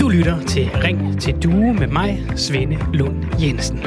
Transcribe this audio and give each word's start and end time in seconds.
Du 0.00 0.08
lytter 0.08 0.46
til 0.48 0.70
Ring 0.70 1.20
til 1.20 1.34
Due 1.42 1.74
med 1.74 1.86
mig, 1.86 2.24
Svende 2.36 2.78
Lund 2.92 3.24
Jensen. 3.42 3.78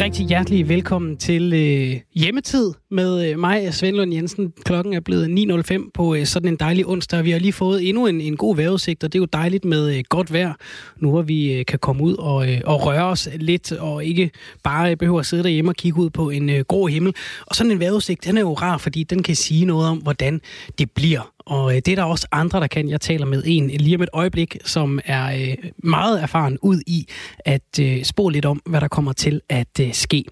Rigtig 0.00 0.26
hjertelig 0.26 0.68
velkommen 0.68 1.16
til 1.16 1.52
øh, 1.52 2.00
hjemmetid 2.14 2.72
med 2.90 3.30
øh, 3.30 3.38
mig, 3.38 3.74
Svend 3.74 3.96
Lund 3.96 4.14
Jensen. 4.14 4.52
Klokken 4.64 4.94
er 4.94 5.00
blevet 5.00 5.28
9.05 5.72 5.90
på 5.94 6.14
øh, 6.14 6.26
sådan 6.26 6.48
en 6.48 6.56
dejlig 6.56 6.86
onsdag. 6.86 7.24
Vi 7.24 7.30
har 7.30 7.38
lige 7.38 7.52
fået 7.52 7.88
endnu 7.88 8.06
en, 8.06 8.20
en 8.20 8.36
god 8.36 8.56
vejrudsigt, 8.56 9.04
og 9.04 9.12
det 9.12 9.18
er 9.18 9.22
jo 9.22 9.28
dejligt 9.32 9.64
med 9.64 9.96
øh, 9.96 10.04
godt 10.08 10.32
vejr, 10.32 10.54
nu 10.98 11.10
hvor 11.10 11.22
vi 11.22 11.52
øh, 11.52 11.64
kan 11.66 11.78
komme 11.78 12.02
ud 12.02 12.14
og, 12.14 12.52
øh, 12.52 12.60
og 12.64 12.86
røre 12.86 13.04
os 13.04 13.28
lidt, 13.34 13.72
og 13.72 14.04
ikke 14.04 14.30
bare 14.64 14.90
øh, 14.90 14.96
behøver 14.96 15.20
at 15.20 15.26
sidde 15.26 15.42
derhjemme 15.42 15.70
og 15.70 15.76
kigge 15.76 16.00
ud 16.00 16.10
på 16.10 16.30
en 16.30 16.50
øh, 16.50 16.60
grå 16.60 16.86
himmel. 16.86 17.14
Og 17.46 17.56
sådan 17.56 17.72
en 17.72 17.80
vejrudsigt, 17.80 18.24
den 18.24 18.36
er 18.36 18.40
jo 18.40 18.52
rar, 18.52 18.78
fordi 18.78 19.02
den 19.02 19.22
kan 19.22 19.36
sige 19.36 19.64
noget 19.64 19.88
om, 19.88 19.98
hvordan 19.98 20.40
det 20.78 20.90
bliver 20.90 21.32
og 21.50 21.70
øh, 21.70 21.76
det 21.76 21.88
er 21.88 21.96
der 21.96 22.02
også 22.02 22.26
andre, 22.32 22.60
der 22.60 22.66
kan. 22.66 22.88
Jeg 22.88 23.00
taler 23.00 23.26
med 23.26 23.42
en 23.46 23.68
lige 23.68 23.96
om 23.96 24.02
et 24.02 24.08
øjeblik, 24.12 24.56
som 24.64 25.00
er 25.04 25.34
øh, 25.34 25.70
meget 25.78 26.22
erfaren 26.22 26.58
ud 26.62 26.80
i 26.86 27.06
at 27.38 27.80
øh, 27.80 28.04
spå 28.04 28.28
lidt 28.28 28.44
om, 28.44 28.62
hvad 28.66 28.80
der 28.80 28.88
kommer 28.88 29.12
til 29.12 29.40
at 29.48 29.80
øh, 29.80 29.92
ske. 29.92 30.24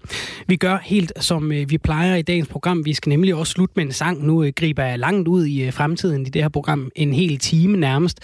Vi 0.47 0.55
gør 0.55 0.77
helt 0.83 1.13
som 1.19 1.51
øh, 1.51 1.69
vi 1.69 1.77
plejer 1.77 2.15
i 2.15 2.21
dagens 2.21 2.47
program. 2.47 2.85
Vi 2.85 2.93
skal 2.93 3.09
nemlig 3.09 3.35
også 3.35 3.51
slutte 3.51 3.73
med 3.75 3.85
en 3.85 3.91
sang. 3.91 4.25
Nu 4.25 4.43
øh, 4.43 4.53
griber 4.55 4.83
jeg 4.83 4.99
langt 4.99 5.27
ud 5.27 5.45
i 5.45 5.71
fremtiden 5.71 6.21
i 6.21 6.29
det 6.29 6.41
her 6.41 6.49
program. 6.49 6.91
En 6.95 7.13
hel 7.13 7.37
time 7.37 7.77
nærmest. 7.77 8.19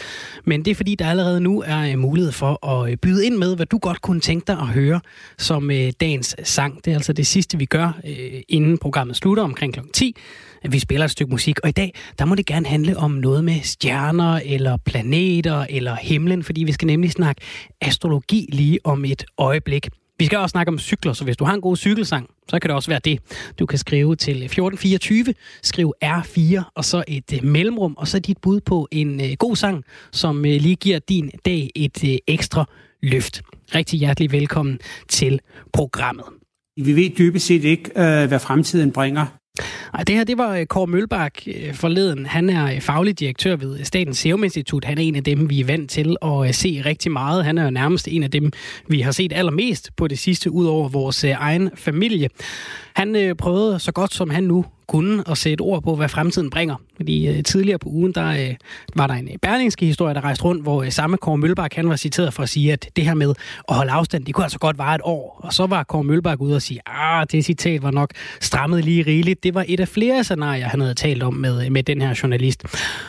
Men 0.46 0.66
det 0.66 0.72
er 0.72 0.76
fordi, 0.76 0.96
der 0.96 1.10
allerede 1.10 1.42
nu 1.42 1.64
er 1.66 1.96
mulighed 1.96 2.32
for 2.32 2.68
at 2.68 3.00
byde 3.00 3.26
ind 3.26 3.38
med, 3.38 3.56
hvad 3.56 3.66
du 3.66 3.78
godt 3.78 4.02
kunne 4.02 4.20
tænke 4.20 4.48
dig 4.48 4.58
at 4.58 4.68
høre 4.68 5.02
som 5.38 5.68
dagens 6.00 6.36
sang. 6.44 6.86
Det 6.86 6.92
er 6.92 6.96
altså 6.96 7.14
det 7.14 7.28
sidste, 7.28 7.58
vi 7.58 7.66
gør, 7.66 8.00
inden 8.50 8.78
programmet 8.78 9.16
slutter 9.16 9.44
omkring 9.44 9.74
kl. 9.74 9.80
10 9.94 10.16
at 10.66 10.74
vi 10.74 10.80
spiller 10.80 11.06
et 11.06 11.12
stykke 11.12 11.32
musik. 11.32 11.60
Og 11.60 11.70
i 11.70 11.72
dag, 11.72 11.94
der 12.20 12.26
må 12.26 12.36
det 12.36 12.46
gerne 12.46 12.66
handle 12.66 12.98
om 12.98 13.12
noget 13.12 13.44
med 13.44 13.60
stjerner, 13.64 14.40
eller 14.46 14.78
planeter, 14.78 15.66
eller 15.70 15.96
himlen, 15.96 16.44
fordi 16.44 16.64
vi 16.64 16.72
skal 16.72 16.86
nemlig 16.86 17.12
snakke 17.12 17.42
astrologi 17.82 18.50
lige 18.52 18.80
om 18.84 19.06
et 19.06 19.26
øjeblik. 19.38 19.90
Vi 20.20 20.26
skal 20.26 20.38
også 20.38 20.52
snakke 20.52 20.70
om 20.70 20.80
cykler, 20.80 21.14
så 21.14 21.24
hvis 21.24 21.38
du 21.38 21.46
har 21.46 21.54
en 21.54 21.62
god 21.62 21.78
cykelsang, 21.78 22.30
så 22.50 22.60
kan 22.60 22.70
det 22.70 22.76
også 22.76 22.92
være 22.92 23.00
det. 23.06 23.20
Du 23.60 23.66
kan 23.66 23.78
skrive 23.78 24.16
til 24.16 24.32
1424, 24.32 25.34
skriv 25.64 25.94
R4, 26.06 26.72
og 26.76 26.86
så 26.86 27.04
et 27.08 27.34
øh, 27.34 27.44
mellemrum, 27.44 27.96
og 27.98 28.08
så 28.08 28.20
dit 28.20 28.38
bud 28.42 28.60
på 28.62 28.88
en 28.92 29.22
øh, 29.22 29.32
god 29.40 29.56
sang, 29.56 29.84
som 30.12 30.38
øh, 30.46 30.52
lige 30.62 30.76
giver 30.76 31.00
din 31.00 31.32
dag 31.46 31.70
et 31.76 32.20
ekstra 32.28 32.66
løft. 33.04 33.42
Rigtig 33.76 34.00
hjertelig 34.00 34.32
velkommen 34.32 34.80
til 35.10 35.40
programmet. 35.74 36.26
Vi 36.78 36.96
ved 36.96 37.10
dybest 37.18 37.46
set 37.46 37.64
ikke, 37.64 37.92
hvad 38.28 38.40
fremtiden 38.40 38.92
bringer. 38.92 39.26
Nej, 39.96 40.04
det 40.04 40.16
her, 40.16 40.24
det 40.24 40.38
var 40.38 40.56
øh, 40.56 40.66
Kåre 40.66 40.88
Mølbak 40.88 41.34
øh, 41.48 41.74
forleden. 41.74 42.26
Han 42.26 42.50
er 42.50 42.66
øh, 42.66 42.82
faglig 42.82 43.20
direktør 43.20 43.56
ved 43.56 43.84
Statens 43.84 44.18
Serum 44.18 44.44
Institut. 44.44 44.86
Han 44.86 44.98
er 44.98 45.02
en 45.02 45.16
af 45.16 45.24
dem, 45.24 45.50
vi 45.50 45.60
er 45.60 45.66
vant 45.66 45.90
til 45.92 46.16
at 46.22 46.56
se 46.56 46.82
rigtig 46.86 47.12
meget. 47.12 47.46
Han 47.46 47.58
er 47.58 47.64
jo 47.64 47.70
nærmest 47.70 48.08
en 48.08 48.24
af 48.24 48.32
dem, 48.32 48.52
vi 48.88 49.02
har 49.02 49.12
set 49.12 49.34
allermest 49.34 49.90
på 49.96 50.08
det 50.08 50.20
sidste, 50.20 50.52
ud 50.52 50.66
over 50.66 50.90
vores 50.90 51.24
egen 51.24 51.70
familie. 51.76 52.30
Han 52.94 53.36
prøvede 53.38 53.80
så 53.80 53.92
godt 53.92 54.14
som 54.14 54.30
han 54.30 54.44
nu 54.44 54.66
kunne 54.88 55.24
at 55.30 55.38
sætte 55.38 55.62
ord 55.62 55.84
på, 55.84 55.96
hvad 55.96 56.10
fremtiden 56.10 56.50
bringer. 56.50 56.76
Fordi 56.96 57.28
øh, 57.28 57.44
tidligere 57.44 57.80
på 57.80 57.90
ugen, 57.90 58.12
der 58.12 58.28
øh, 58.28 58.56
var 58.96 59.08
der 59.08 59.14
en 59.14 59.28
øh, 59.28 59.38
berlingske 59.42 59.86
historie, 59.86 60.14
der 60.14 60.22
rejste 60.22 60.44
rundt, 60.44 60.64
hvor 60.64 60.84
øh, 60.84 60.92
samme 60.92 61.18
Kåre 61.18 61.38
Mølbak, 61.38 61.74
han 61.74 61.90
var 61.90 61.96
citeret 61.96 62.34
for 62.34 62.44
at 62.44 62.50
sige, 62.50 62.74
at 62.74 62.90
det 62.96 63.04
her 63.04 63.14
med 63.14 63.34
at 63.70 63.76
holde 63.76 63.92
afstand, 63.92 64.26
det 64.26 64.34
kunne 64.36 64.46
altså 64.46 64.60
godt 64.60 64.78
vare 64.78 64.96
et 64.96 65.02
år. 65.04 65.40
Og 65.44 65.54
så 65.54 65.66
var 65.66 65.84
Kåre 65.84 66.04
Mølbak 66.04 66.42
ude 66.42 66.56
og 66.56 66.62
sige, 66.62 66.80
ah, 66.86 67.28
det 67.32 67.46
citat 67.46 67.84
var 67.84 67.92
nok 67.92 68.10
strammet 68.42 68.86
lige 68.86 69.04
rigeligt. 69.04 69.44
Det 69.44 69.54
var 69.54 69.66
et 69.68 69.80
af 69.80 69.88
flere 69.88 70.24
scenarier, 70.24 70.68
han 70.68 70.82
havde 70.82 70.94
talt 70.94 71.24
om 71.24 71.34
med, 71.34 71.66
øh, 71.66 71.72
med 71.72 71.84
den 71.84 72.02
her 72.02 72.20
journalist. 72.24 72.64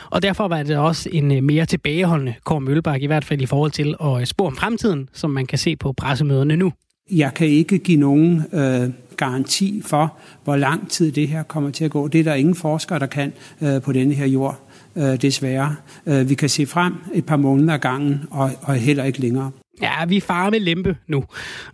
Og 0.09 0.21
derfor 0.21 0.47
var 0.47 0.63
det 0.63 0.77
også 0.77 1.09
en 1.11 1.31
øh, 1.31 1.43
mere 1.43 1.65
tilbageholdende 1.65 2.33
Kåre 2.43 2.61
Mølbak, 2.61 3.01
i 3.01 3.05
hvert 3.05 3.25
fald 3.25 3.41
i 3.41 3.45
forhold 3.45 3.71
til 3.71 3.95
at 4.01 4.19
øh, 4.19 4.25
spå 4.25 4.45
om 4.45 4.55
fremtiden, 4.55 5.09
som 5.13 5.29
man 5.29 5.45
kan 5.45 5.57
se 5.57 5.75
på 5.75 5.93
pressemøderne 5.93 6.55
nu. 6.55 6.73
Jeg 7.11 7.33
kan 7.33 7.47
ikke 7.47 7.77
give 7.77 7.99
nogen 7.99 8.43
øh, 8.53 8.89
garanti 9.17 9.81
for, 9.85 10.13
hvor 10.43 10.55
lang 10.55 10.89
tid 10.89 11.11
det 11.11 11.27
her 11.27 11.43
kommer 11.43 11.69
til 11.69 11.85
at 11.85 11.91
gå. 11.91 12.07
Det 12.07 12.19
er 12.19 12.23
der 12.23 12.33
ingen 12.33 12.55
forskere, 12.55 12.99
der 12.99 13.05
kan 13.05 13.33
øh, 13.61 13.81
på 13.81 13.91
denne 13.91 14.13
her 14.13 14.25
jord, 14.25 14.59
øh, 14.95 15.21
desværre. 15.21 15.75
Øh, 16.05 16.29
vi 16.29 16.35
kan 16.35 16.49
se 16.49 16.65
frem 16.65 16.93
et 17.13 17.25
par 17.25 17.37
måneder 17.37 17.73
ad 17.73 17.79
gangen, 17.79 18.23
og, 18.29 18.51
og 18.61 18.75
heller 18.75 19.03
ikke 19.03 19.19
længere. 19.19 19.51
Ja, 19.81 20.05
vi 20.05 20.19
farer 20.19 20.49
med 20.49 20.59
lempe 20.59 20.97
nu. 21.07 21.23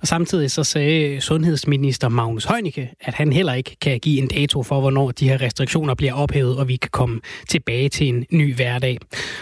Og 0.01 0.07
samtidig 0.07 0.51
så 0.51 0.63
sagde 0.63 1.21
sundhedsminister 1.21 2.09
Magnus 2.09 2.45
Heunicke, 2.45 2.89
at 3.01 3.13
han 3.13 3.33
heller 3.33 3.53
ikke 3.53 3.75
kan 3.81 3.99
give 3.99 4.21
en 4.21 4.27
dato 4.27 4.63
for, 4.63 4.79
hvornår 4.79 5.11
de 5.11 5.29
her 5.29 5.41
restriktioner 5.41 5.93
bliver 5.93 6.13
ophævet, 6.13 6.57
og 6.57 6.67
vi 6.67 6.75
kan 6.75 6.89
komme 6.91 7.19
tilbage 7.49 7.89
til 7.89 8.07
en 8.07 8.25
ny 8.31 8.55
hverdag. 8.55 8.97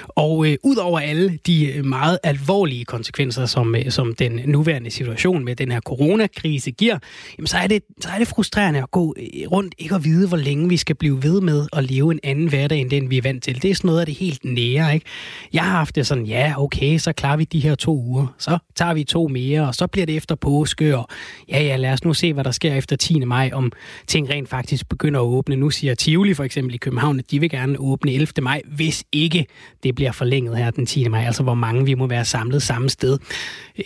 Og 0.07 0.47
øh, 0.47 0.57
ud 0.63 0.75
over 0.75 0.99
alle 0.99 1.39
de 1.47 1.71
øh, 1.71 1.85
meget 1.85 2.17
alvorlige 2.23 2.85
konsekvenser, 2.85 3.45
som, 3.45 3.75
øh, 3.75 3.91
som 3.91 4.15
den 4.15 4.41
nuværende 4.45 4.91
situation 4.91 5.45
med 5.45 5.55
den 5.55 5.71
her 5.71 5.79
coronakrise 5.79 6.71
giver, 6.71 6.97
jamen, 7.37 7.47
så, 7.47 7.57
er 7.57 7.67
det, 7.67 7.83
så 8.01 8.09
er 8.13 8.17
det 8.17 8.27
frustrerende 8.27 8.83
at 8.83 8.91
gå 8.91 9.15
øh, 9.17 9.51
rundt, 9.51 9.75
ikke 9.77 9.95
at 9.95 10.03
vide, 10.03 10.27
hvor 10.27 10.37
længe 10.37 10.69
vi 10.69 10.77
skal 10.77 10.95
blive 10.95 11.23
ved 11.23 11.41
med 11.41 11.67
at 11.73 11.83
leve 11.83 12.11
en 12.11 12.19
anden 12.23 12.47
hverdag, 12.47 12.79
end 12.79 12.89
den 12.89 13.09
vi 13.09 13.17
er 13.17 13.21
vant 13.21 13.43
til. 13.43 13.61
Det 13.61 13.71
er 13.71 13.75
sådan 13.75 13.87
noget 13.87 13.99
af 13.99 14.05
det 14.05 14.15
helt 14.15 14.45
nære, 14.45 14.93
ikke? 14.93 15.05
Jeg 15.53 15.63
har 15.63 15.77
haft 15.77 15.95
det 15.95 16.07
sådan, 16.07 16.25
ja, 16.25 16.53
okay, 16.57 16.97
så 16.97 17.13
klarer 17.13 17.37
vi 17.37 17.43
de 17.43 17.59
her 17.59 17.75
to 17.75 17.97
uger. 17.97 18.27
Så 18.37 18.50
så 18.51 18.57
tager 18.75 18.93
vi 18.93 19.03
to 19.03 19.27
mere, 19.27 19.67
og 19.67 19.75
så 19.75 19.87
bliver 19.87 20.05
det 20.05 20.15
efter 20.15 20.35
påske, 20.35 20.97
og 20.97 21.07
ja, 21.49 21.63
ja, 21.63 21.75
lad 21.75 21.93
os 21.93 22.03
nu 22.03 22.13
se, 22.13 22.33
hvad 22.33 22.43
der 22.43 22.51
sker 22.51 22.73
efter 22.73 22.95
10. 22.95 23.19
maj, 23.19 23.49
om 23.53 23.71
ting 24.07 24.29
rent 24.29 24.49
faktisk 24.49 24.89
begynder 24.89 25.19
at 25.19 25.23
åbne. 25.23 25.55
Nu 25.55 25.69
siger 25.69 25.95
Tivoli 25.95 26.33
for 26.33 26.43
eksempel 26.43 26.75
i 26.75 26.77
København, 26.77 27.19
at 27.19 27.31
de 27.31 27.39
vil 27.39 27.49
gerne 27.49 27.79
åbne 27.79 28.13
11. 28.13 28.27
maj, 28.41 28.61
hvis 28.65 29.03
ikke 29.11 29.45
det 29.83 29.95
bliver 29.95 30.11
forlænget 30.11 30.57
her 30.57 30.71
den 30.71 30.85
10. 30.85 31.07
maj, 31.07 31.25
altså 31.25 31.43
hvor 31.43 31.53
mange 31.53 31.85
vi 31.85 31.93
må 31.93 32.07
være 32.07 32.25
samlet 32.25 32.63
samme 32.63 32.89
sted. 32.89 33.17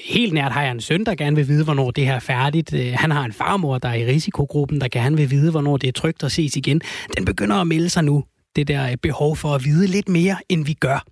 Helt 0.06 0.34
nært 0.34 0.52
har 0.52 0.62
jeg 0.62 0.72
en 0.72 0.82
søn, 0.82 1.06
der 1.06 1.16
gerne 1.16 1.36
vil 1.36 1.48
vide, 1.48 1.64
hvornår 1.64 1.92
det 1.92 2.06
her 2.06 2.16
er 2.16 2.20
færdigt. 2.20 2.74
Øh, 2.74 2.94
han 2.96 3.12
har 3.12 3.26
en 3.26 3.34
farmor, 3.34 3.78
der 3.78 3.90
er 3.90 3.96
i 3.96 4.06
risikogruppen, 4.06 4.82
der 4.82 4.88
gerne 4.88 5.18
vil 5.18 5.32
vide, 5.32 5.52
hvornår 5.52 5.78
det 5.78 5.88
er 5.88 5.92
trygt 5.92 6.24
at 6.24 6.32
ses 6.32 6.56
igen. 6.56 6.82
Den 7.18 7.26
begynder 7.26 7.56
at 7.56 7.68
melde 7.68 7.90
sig 7.90 8.04
nu 8.04 8.24
det 8.56 8.68
der 8.68 8.90
øh, 8.90 8.98
behov 9.02 9.36
for 9.36 9.56
at 9.56 9.66
vide 9.66 9.88
lidt 9.88 10.10
mere, 10.10 10.38
end 10.50 10.66
vi 10.66 10.74
gør. 10.74 11.06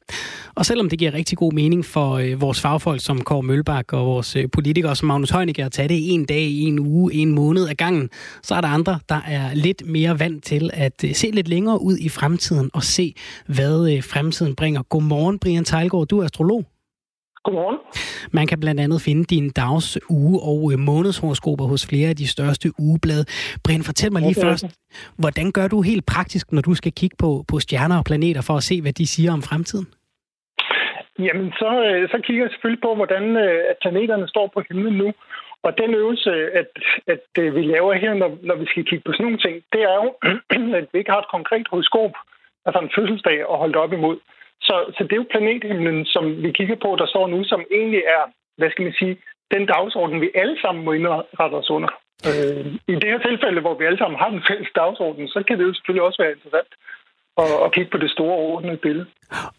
Og 0.56 0.66
selvom 0.66 0.90
det 0.90 1.00
giver 1.00 1.14
rigtig 1.14 1.38
god 1.38 1.54
mening 1.54 1.86
for 1.86 2.12
øh, 2.14 2.42
vores 2.42 2.62
fagfolk 2.62 3.02
som 3.02 3.22
Kåre 3.22 3.44
Mølbak 3.44 3.94
og 3.94 4.06
vores 4.06 4.36
øh, 4.36 4.50
politikere 4.52 4.96
som 4.96 5.08
Magnus 5.08 5.30
Heunicke 5.30 5.64
at 5.64 5.72
tage 5.72 5.88
det 5.88 6.14
en 6.14 6.26
dag, 6.26 6.48
en 6.50 6.80
uge, 6.80 7.14
en 7.14 7.32
måned 7.32 7.70
ad 7.70 7.76
gangen, 7.76 8.10
så 8.44 8.56
er 8.56 8.62
der 8.62 8.68
andre, 8.68 9.00
der 9.10 9.22
er 9.28 9.54
lidt 9.54 9.88
mere 9.88 10.20
vant 10.20 10.44
til 10.44 10.70
at 10.74 11.04
øh, 11.04 11.16
se 11.16 11.32
lidt 11.32 11.48
længere 11.48 11.82
ud 11.82 11.98
i 11.98 12.10
fremtiden 12.10 12.70
og 12.74 12.84
se, 12.84 13.14
hvad 13.48 13.94
øh, 13.94 14.04
fremtiden 14.04 14.56
bringer. 14.56 14.84
Godmorgen, 14.84 15.40
Brian 15.40 15.66
Tejlgaard. 15.66 16.08
Du 16.08 16.20
er 16.20 16.26
astrolog. 16.26 16.73
Godmorgen. 17.44 17.80
Man 18.38 18.48
kan 18.48 18.60
blandt 18.60 18.82
andet 18.82 19.00
finde 19.08 19.24
din 19.24 19.50
dags, 19.50 19.88
uge 20.10 20.36
og 20.52 20.60
øh, 20.72 20.80
månedshoroskoper 20.90 21.66
hos 21.66 21.82
flere 21.90 22.10
af 22.10 22.16
de 22.16 22.28
største 22.36 22.68
ugeblade. 22.80 23.24
Brian, 23.64 23.84
fortæl 23.84 24.12
mig 24.12 24.22
lige 24.22 24.38
okay. 24.38 24.48
først, 24.48 24.66
hvordan 25.22 25.48
gør 25.58 25.68
du 25.74 25.82
helt 25.82 26.06
praktisk, 26.14 26.52
når 26.52 26.62
du 26.62 26.74
skal 26.76 26.92
kigge 27.00 27.16
på, 27.24 27.30
på 27.52 27.56
stjerner 27.60 27.98
og 28.02 28.06
planeter 28.10 28.42
for 28.48 28.56
at 28.62 28.64
se, 28.70 28.76
hvad 28.82 28.94
de 28.94 29.08
siger 29.08 29.32
om 29.38 29.42
fremtiden? 29.50 29.88
Jamen, 31.20 31.48
så, 31.62 31.70
øh, 31.88 32.10
så 32.12 32.18
kigger 32.26 32.44
jeg 32.44 32.52
selvfølgelig 32.52 32.82
på, 32.88 32.96
hvordan 32.96 33.24
øh, 33.44 33.60
at 33.72 33.78
planeterne 33.82 34.28
står 34.28 34.48
på 34.54 34.60
himlen 34.70 34.98
nu. 35.04 35.10
Og 35.66 35.72
den 35.78 35.94
øvelse, 35.94 36.32
at, 36.62 36.72
at 37.14 37.24
vi 37.56 37.62
laver 37.74 37.94
her, 37.94 38.14
når, 38.14 38.32
når 38.50 38.56
vi 38.56 38.66
skal 38.66 38.86
kigge 38.86 39.04
på 39.06 39.12
sådan 39.12 39.26
nogle 39.26 39.44
ting, 39.46 39.56
det 39.74 39.82
er 39.92 39.98
jo, 40.04 40.10
at 40.80 40.86
vi 40.92 41.00
ikke 41.00 41.12
har 41.12 41.22
et 41.22 41.34
konkret 41.36 41.68
horoskop, 41.72 42.14
altså 42.66 42.80
en 42.82 42.94
fødselsdag 42.96 43.38
at 43.52 43.58
holde 43.64 43.78
op 43.84 43.94
imod. 43.94 44.18
Så, 44.68 44.76
så 44.96 45.02
det 45.04 45.14
er 45.14 45.22
jo 45.24 45.34
planethimlen, 45.34 46.06
som 46.06 46.24
vi 46.44 46.52
kigger 46.58 46.78
på, 46.86 46.90
der 47.02 47.08
står 47.14 47.26
nu, 47.28 47.40
som 47.44 47.62
egentlig 47.80 48.04
er, 48.18 48.24
hvad 48.58 48.70
skal 48.72 48.84
man 48.88 48.96
sige, 49.00 49.16
den 49.54 49.64
dagsorden, 49.74 50.22
vi 50.22 50.30
alle 50.42 50.58
sammen 50.62 50.86
må 50.86 50.92
indrette 50.92 51.56
os 51.62 51.70
under. 51.78 51.92
Øh, 52.30 52.66
I 52.92 52.96
det 53.02 53.10
her 53.12 53.22
tilfælde, 53.30 53.62
hvor 53.62 53.76
vi 53.80 53.86
alle 53.86 54.02
sammen 54.02 54.20
har 54.22 54.30
den 54.36 54.44
fælles 54.50 54.72
dagsorden, 54.76 55.28
så 55.28 55.40
kan 55.48 55.56
det 55.58 55.66
jo 55.68 55.74
selvfølgelig 55.74 56.06
også 56.08 56.22
være 56.24 56.36
interessant 56.36 56.72
at, 57.38 57.52
at 57.66 57.72
kigge 57.74 57.92
på 57.92 57.98
det 57.98 58.12
store 58.12 58.38
ordnede 58.38 58.78
billede. 58.78 59.06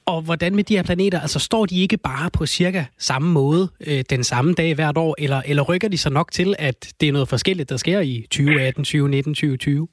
Og 0.07 0.23
hvordan 0.23 0.55
med 0.55 0.65
de 0.65 0.77
her 0.77 0.83
planeter? 0.83 1.21
Altså 1.21 1.39
står 1.39 1.67
de 1.67 1.83
ikke 1.83 1.97
bare 1.97 2.31
på 2.39 2.47
cirka 2.47 2.85
samme 2.99 3.33
måde 3.33 3.69
øh, 3.89 4.05
den 4.11 4.25
samme 4.25 4.55
dag 4.55 4.75
hvert 4.75 4.97
år, 4.97 5.15
eller, 5.19 5.43
eller 5.47 5.63
rykker 5.63 5.89
de 5.89 5.99
så 5.99 6.11
nok 6.11 6.33
til, 6.33 6.55
at 6.59 6.93
det 7.01 7.09
er 7.09 7.13
noget 7.13 7.29
forskelligt, 7.29 7.71
der 7.71 7.77
sker 7.77 8.01
i 8.01 8.27
2018, 8.31 8.85
2019, 8.85 9.35
2020? 9.35 9.89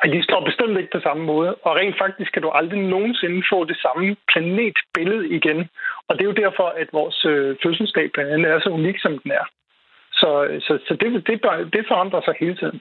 Og 0.00 0.06
de 0.12 0.22
står 0.28 0.40
bestemt 0.48 0.78
ikke 0.78 0.94
på 0.96 1.00
samme 1.06 1.24
måde, 1.32 1.54
og 1.66 1.76
rent 1.76 1.98
faktisk 2.04 2.30
kan 2.32 2.42
du 2.42 2.50
aldrig 2.60 2.80
nogensinde 2.94 3.42
få 3.52 3.58
det 3.70 3.78
samme 3.84 4.16
planetbillede 4.32 5.24
igen. 5.38 5.58
Og 6.08 6.12
det 6.14 6.22
er 6.22 6.32
jo 6.32 6.42
derfor, 6.44 6.66
at 6.82 6.88
vores 6.92 7.24
øh, 7.24 7.56
fødselsdag 7.62 8.06
blandt 8.14 8.32
andet 8.32 8.48
er 8.50 8.60
så 8.60 8.70
unik, 8.78 8.98
som 8.98 9.18
den 9.22 9.30
er. 9.40 9.46
Så, 10.20 10.30
øh, 10.44 10.60
så, 10.60 10.72
så 10.86 10.92
det, 11.00 11.08
det, 11.28 11.36
det 11.74 11.82
forandrer 11.88 12.20
sig 12.24 12.34
hele 12.40 12.56
tiden. 12.56 12.80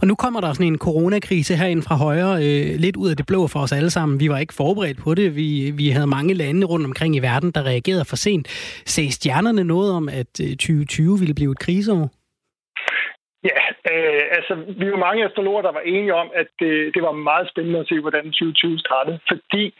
Og 0.00 0.06
nu 0.06 0.14
kommer 0.14 0.40
der 0.40 0.52
sådan 0.52 0.66
en 0.66 0.78
coronakrise 0.78 1.56
herinde 1.56 1.82
fra 1.82 1.96
højre, 1.96 2.34
øh, 2.44 2.66
lidt 2.84 2.96
ud 2.96 3.10
af 3.10 3.16
det 3.16 3.26
blå 3.26 3.46
for 3.46 3.60
os 3.60 3.72
alle 3.72 3.90
sammen. 3.90 4.20
Vi 4.20 4.28
var 4.28 4.38
ikke 4.38 4.54
forberedt 4.54 4.98
på 5.04 5.14
det. 5.14 5.36
Vi, 5.36 5.72
vi 5.76 5.88
havde 5.88 6.06
mange 6.06 6.34
lande 6.34 6.66
rundt 6.66 6.86
omkring 6.86 7.16
i 7.16 7.18
verden, 7.18 7.50
der 7.50 7.62
reagerede 7.62 8.04
for 8.04 8.16
sent. 8.16 8.48
Sagde 8.86 9.12
stjernerne 9.12 9.64
noget 9.64 9.92
om, 9.92 10.08
at 10.08 10.32
øh, 10.42 10.50
2020 10.50 11.18
ville 11.18 11.34
blive 11.34 11.52
et 11.52 11.58
kriseår? 11.58 12.23
Ja, 13.44 13.60
øh, 13.92 14.22
altså 14.36 14.54
vi 14.80 14.90
var 14.90 14.96
mange 14.96 15.24
astrologer, 15.24 15.62
der 15.62 15.72
var 15.72 15.80
enige 15.80 16.14
om, 16.14 16.30
at 16.34 16.46
det, 16.60 16.94
det 16.94 17.02
var 17.02 17.12
meget 17.12 17.48
spændende 17.48 17.80
at 17.80 17.88
se, 17.88 18.00
hvordan 18.00 18.24
2020 18.24 18.78
startede, 18.78 19.18
fordi 19.28 19.74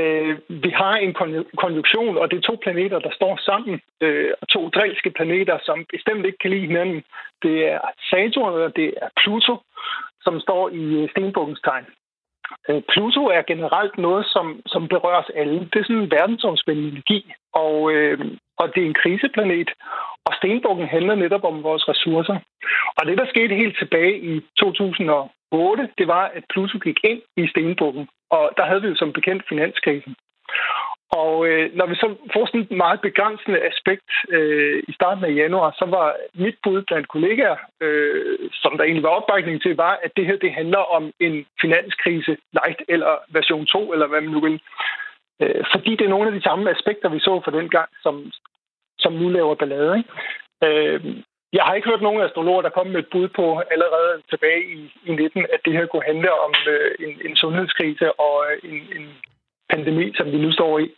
Øh, 0.00 0.38
vi 0.48 0.70
har 0.70 0.94
en 0.96 1.14
konjunktion, 1.62 2.18
og 2.18 2.30
det 2.30 2.36
er 2.36 2.48
to 2.50 2.58
planeter, 2.62 2.98
der 2.98 3.12
står 3.14 3.38
sammen. 3.48 3.80
Øh, 4.00 4.30
to 4.48 4.68
drilske 4.68 5.10
planeter, 5.10 5.58
som 5.62 5.86
bestemt 5.92 6.26
ikke 6.26 6.38
kan 6.38 6.50
lide 6.50 6.66
hinanden. 6.66 7.02
Det 7.42 7.56
er 7.72 7.80
Saturn, 8.10 8.54
og 8.66 8.76
det 8.76 8.94
er 9.02 9.08
Pluto, 9.20 9.54
som 10.20 10.40
står 10.40 10.68
i 10.68 10.84
øh, 11.02 11.10
stenbukkens 11.10 11.60
tegn. 11.64 11.86
Øh, 12.68 12.82
Pluto 12.92 13.22
er 13.26 13.42
generelt 13.52 13.98
noget, 13.98 14.26
som, 14.26 14.46
som 14.66 14.88
berører 14.88 15.22
os 15.22 15.30
alle. 15.34 15.58
Det 15.70 15.78
er 15.78 15.84
sådan 15.84 16.02
en 16.02 16.10
verdensomspændende 16.10 16.90
energi, 16.90 17.32
og, 17.52 17.92
øh, 17.92 18.18
og 18.58 18.66
det 18.74 18.82
er 18.82 18.86
en 18.86 19.00
kriseplanet. 19.02 19.70
Og 20.26 20.32
stenbukken 20.38 20.86
handler 20.86 21.14
netop 21.14 21.44
om 21.44 21.62
vores 21.62 21.88
ressourcer. 21.88 22.36
Og 22.98 23.06
det, 23.06 23.18
der 23.18 23.26
skete 23.28 23.54
helt 23.62 23.76
tilbage 23.78 24.14
i 24.30 24.40
2008, 24.58 25.88
det 25.98 26.06
var, 26.08 26.24
at 26.36 26.44
Pluto 26.52 26.78
gik 26.78 26.98
ind 27.04 27.22
i 27.36 27.46
stenbukken. 27.48 28.08
Og 28.30 28.50
der 28.56 28.64
havde 28.66 28.82
vi 28.82 28.88
jo 28.88 28.96
som 28.96 29.12
bekendt 29.12 29.48
finanskrisen. 29.48 30.14
Og 31.10 31.46
øh, 31.46 31.74
når 31.74 31.86
vi 31.86 31.94
så 31.94 32.16
får 32.32 32.46
sådan 32.46 32.60
et 32.60 32.70
meget 32.70 33.00
begrænsende 33.00 33.60
aspekt 33.70 34.10
øh, 34.28 34.82
i 34.88 34.92
starten 34.92 35.24
af 35.24 35.34
januar, 35.34 35.74
så 35.78 35.84
var 35.84 36.16
mit 36.34 36.56
bud 36.62 36.82
blandt 36.82 37.08
kollegaer, 37.08 37.56
øh, 37.80 38.38
som 38.52 38.76
der 38.76 38.84
egentlig 38.84 39.02
var 39.02 39.18
opbakning 39.18 39.62
til, 39.62 39.76
var, 39.76 39.98
at 40.04 40.12
det 40.16 40.26
her 40.26 40.36
det 40.36 40.52
handler 40.52 40.78
om 40.96 41.12
en 41.20 41.46
finanskrise 41.60 42.36
light 42.52 42.82
eller 42.88 43.12
version 43.28 43.66
2, 43.66 43.92
eller 43.92 44.06
hvad 44.06 44.20
man 44.20 44.30
nu 44.30 44.40
vil. 44.40 44.60
Øh, 45.42 45.64
fordi 45.72 45.90
det 45.96 46.04
er 46.04 46.14
nogle 46.14 46.28
af 46.28 46.34
de 46.34 46.42
samme 46.42 46.70
aspekter, 46.70 47.08
vi 47.08 47.20
så 47.20 47.40
for 47.44 47.50
den 47.50 47.68
gang, 47.68 47.88
som, 48.02 48.32
som 48.98 49.12
nu 49.12 49.28
laver 49.28 49.54
ballade. 49.54 49.98
Ikke? 49.98 50.10
Øh, 50.64 51.22
jeg 51.52 51.64
har 51.64 51.74
ikke 51.74 51.88
hørt 51.88 52.02
nogen 52.02 52.22
astrologer, 52.22 52.62
der 52.62 52.76
kom 52.76 52.86
med 52.86 53.00
et 53.00 53.12
bud 53.12 53.28
på 53.28 53.62
allerede 53.70 54.22
tilbage 54.30 54.62
i, 54.76 54.92
i 55.04 55.12
19, 55.14 55.46
at 55.52 55.60
det 55.64 55.72
her 55.72 55.86
kunne 55.86 56.10
handle 56.12 56.32
om 56.46 56.54
øh, 56.68 56.90
en, 57.04 57.20
en 57.26 57.36
sundhedskrise 57.36 58.20
og 58.20 58.44
øh, 58.50 58.70
en, 58.70 58.78
en 58.96 59.06
pandemi, 59.72 60.12
som 60.16 60.26
vi 60.32 60.38
nu 60.38 60.52
står 60.52 60.78
i. 60.78 60.88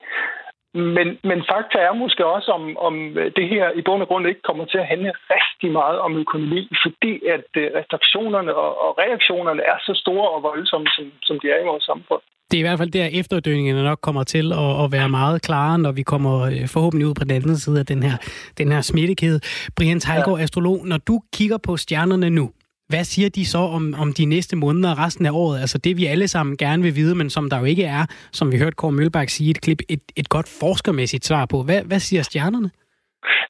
Men, 0.75 1.09
men 1.29 1.38
fakta 1.50 1.79
er 1.79 1.94
måske 2.03 2.26
også, 2.26 2.50
om, 2.59 2.76
om 2.76 2.94
det 3.37 3.47
her 3.49 3.67
i 3.79 3.82
bund 3.87 4.03
og 4.03 4.09
grund 4.09 4.29
ikke 4.29 4.43
kommer 4.49 4.65
til 4.65 4.79
at 4.79 4.87
handle 4.87 5.12
rigtig 5.35 5.70
meget 5.73 5.99
om 5.99 6.17
økonomi, 6.17 6.62
fordi 6.85 7.12
at 7.37 7.50
øh, 7.56 7.70
restriktionerne 7.79 8.55
og, 8.55 8.70
og 8.85 8.91
reaktionerne 8.99 9.62
er 9.62 9.79
så 9.87 9.93
store 10.03 10.29
og 10.35 10.43
voldsomme, 10.43 10.87
som, 10.97 11.05
som 11.23 11.41
de 11.43 11.47
er 11.50 11.59
i 11.61 11.69
vores 11.70 11.85
samfund. 11.85 12.23
Det 12.50 12.56
er 12.56 12.62
i 12.65 12.69
hvert 12.69 12.79
fald 12.79 12.91
der, 12.91 13.09
efterdønningerne 13.12 13.82
nok 13.82 14.00
kommer 14.00 14.25
til 14.25 14.53
at, 14.53 14.85
at 14.85 14.93
være 14.93 15.09
meget 15.09 15.43
klare, 15.43 15.79
når 15.79 15.93
vi 15.93 16.03
kommer 16.03 16.35
øh, 16.41 16.69
forhåbentlig 16.69 17.06
ud 17.09 17.14
på 17.14 17.25
den 17.25 17.31
anden 17.31 17.56
side 17.56 17.79
af 17.79 17.87
den 17.87 18.03
her, 18.03 18.17
den 18.59 18.73
her 18.73 18.81
smittekæde. 18.81 19.41
Brian 19.76 20.00
Teilgaard, 20.00 20.38
ja. 20.38 20.43
astrolog, 20.43 20.87
når 20.87 20.99
du 21.09 21.21
kigger 21.37 21.59
på 21.67 21.76
stjernerne 21.76 22.31
nu, 22.31 22.50
hvad 22.88 23.05
siger 23.05 23.29
de 23.29 23.44
så 23.46 23.58
om, 23.58 23.94
om 24.02 24.12
de 24.12 24.25
næste 24.25 24.56
måneder 24.56 24.90
og 24.90 24.99
resten 24.99 25.26
af 25.26 25.31
året? 25.31 25.61
Altså 25.61 25.79
det, 25.79 25.96
vi 25.96 26.06
alle 26.06 26.29
sammen 26.29 26.56
gerne 26.56 26.82
vil 26.82 26.94
vide, 26.94 27.14
men 27.14 27.31
som 27.31 27.50
der 27.50 27.58
jo 27.58 27.64
ikke 27.64 27.85
er, 27.85 28.02
som 28.32 28.52
vi 28.52 28.58
hørte 28.58 28.76
Kåre 28.76 28.93
Mølbak 28.93 29.29
sige 29.29 29.50
et 29.50 29.61
klip, 29.61 29.81
et, 29.88 30.02
et 30.17 30.29
godt 30.29 30.49
forskermæssigt 30.61 31.25
svar 31.25 31.46
på. 31.46 31.62
Hvad, 31.62 31.81
hvad 31.88 32.00
siger 32.00 32.23
stjernerne? 32.23 32.70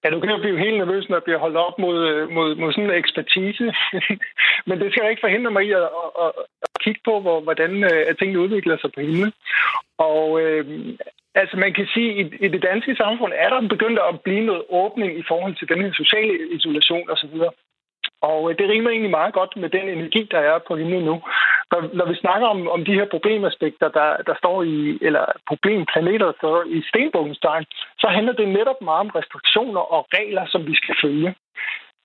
Ja, 0.05 0.11
du 0.11 0.20
kan 0.20 0.31
jo 0.31 0.38
blive 0.38 0.58
helt 0.58 0.79
nervøs, 0.79 1.08
når 1.08 1.17
jeg 1.17 1.26
bliver 1.26 1.38
holdt 1.44 1.56
op 1.56 1.79
mod, 1.79 1.99
mod, 2.37 2.49
mod 2.61 2.73
sådan 2.73 2.90
en 2.90 3.00
ekspertise. 3.02 3.67
Men 4.69 4.81
det 4.81 4.88
skal 4.93 5.11
ikke 5.11 5.26
forhindre 5.26 5.50
mig 5.50 5.62
i 5.67 5.73
at, 5.73 5.88
at, 6.25 6.32
at 6.64 6.69
kigge 6.85 7.00
på, 7.05 7.20
hvor, 7.20 7.40
hvordan 7.40 7.85
at 8.11 8.17
tingene 8.19 8.40
udvikler 8.44 8.76
sig 8.79 8.90
på 8.94 9.00
himlen. 9.00 9.32
Og 9.99 10.40
øh, 10.43 10.64
altså 11.35 11.56
man 11.56 11.73
kan 11.75 11.87
sige, 11.94 12.11
at 12.11 12.17
i, 12.20 12.44
i 12.44 12.49
det 12.55 12.62
danske 12.70 12.94
samfund 13.02 13.32
er 13.44 13.49
der 13.49 13.69
begyndt 13.75 13.99
at 14.08 14.20
blive 14.20 14.44
noget 14.50 14.62
åbning 14.82 15.11
i 15.19 15.25
forhold 15.31 15.55
til 15.56 15.69
den 15.69 15.81
her 15.85 15.93
sociale 15.93 16.35
isolation 16.56 17.11
osv. 17.11 17.35
Og 18.23 18.50
øh, 18.50 18.59
det 18.59 18.69
rimer 18.69 18.91
egentlig 18.91 19.11
meget 19.11 19.35
godt 19.35 19.56
med 19.56 19.69
den 19.69 19.88
energi, 19.88 20.29
der 20.31 20.38
er 20.38 20.59
på 20.69 20.76
himlen 20.76 21.05
nu. 21.05 21.23
Når, 21.70 21.81
når 21.93 22.06
vi 22.06 22.15
snakker 22.15 22.47
om, 22.47 22.69
om 22.69 22.85
de 22.85 22.94
her 22.94 23.06
problemaspekter, 23.11 23.88
der, 23.88 24.17
der 24.26 24.35
står 24.38 24.62
i, 24.62 24.99
eller 25.00 25.25
problemplaneter, 25.49 26.26
der 26.26 26.37
står 26.38 26.65
i 26.67 26.82
stenbukkens 26.88 27.38
tegn, 27.38 27.65
så 27.99 28.06
handler 28.09 28.32
det 28.32 28.49
netop 28.49 28.81
meget 28.82 29.00
om 29.00 29.15
restriktioner 29.19 29.81
og 29.81 30.06
regler, 30.15 30.44
som 30.47 30.67
vi 30.67 30.75
skal 30.75 30.94
følge. 31.03 31.35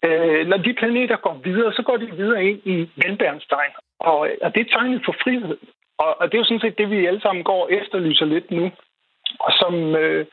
Øh, 0.06 0.48
når 0.48 0.58
de 0.58 0.74
planeter 0.74 1.16
går 1.16 1.40
videre, 1.44 1.74
så 1.74 1.82
går 1.82 1.98
de 1.98 2.12
videre 2.22 2.44
ind 2.44 2.60
i 2.66 2.90
vandbærens 3.04 3.46
tegn. 3.46 3.72
Og, 4.00 4.20
og 4.42 4.56
det 4.56 4.62
er 4.62 4.76
tegnet 4.76 5.02
for 5.06 5.16
frihed. 5.24 5.58
Og, 5.98 6.22
og 6.22 6.26
det 6.28 6.34
er 6.34 6.42
jo 6.42 6.50
sådan 6.50 6.66
set 6.66 6.78
det, 6.78 6.90
vi 6.90 7.06
alle 7.06 7.22
sammen 7.22 7.44
går 7.44 7.62
og 7.64 7.74
efterlyser 7.74 8.26
lidt 8.26 8.52
nu. 8.52 8.72
Og 9.40 9.52
som, 9.62 9.96
øh, 9.96 10.26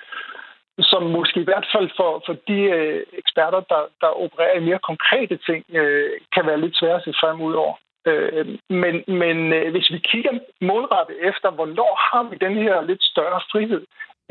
som 0.83 1.03
måske 1.03 1.41
i 1.41 1.49
hvert 1.51 1.69
fald 1.75 1.91
for, 1.97 2.23
for 2.27 2.35
de 2.49 2.59
øh, 2.79 3.03
eksperter, 3.13 3.61
der, 3.61 3.83
der 4.01 4.21
opererer 4.25 4.57
i 4.59 4.67
mere 4.69 4.79
konkrete 4.91 5.37
ting, 5.37 5.65
øh, 5.81 6.11
kan 6.35 6.47
være 6.47 6.61
lidt 6.61 6.77
svære 6.77 6.97
at 6.97 7.05
se 7.05 7.13
frem 7.21 7.41
ud 7.41 7.55
over. 7.55 7.75
Øh, 8.07 8.47
men 8.83 8.95
men 9.23 9.53
øh, 9.53 9.71
hvis 9.71 9.91
vi 9.93 9.99
kigger 9.99 10.33
målrettet 10.61 11.17
efter, 11.31 11.51
hvornår 11.51 11.93
har 12.11 12.23
vi 12.31 12.37
den 12.47 12.55
her 12.55 12.83
lidt 12.83 13.03
større 13.03 13.41
frihed, 13.53 13.83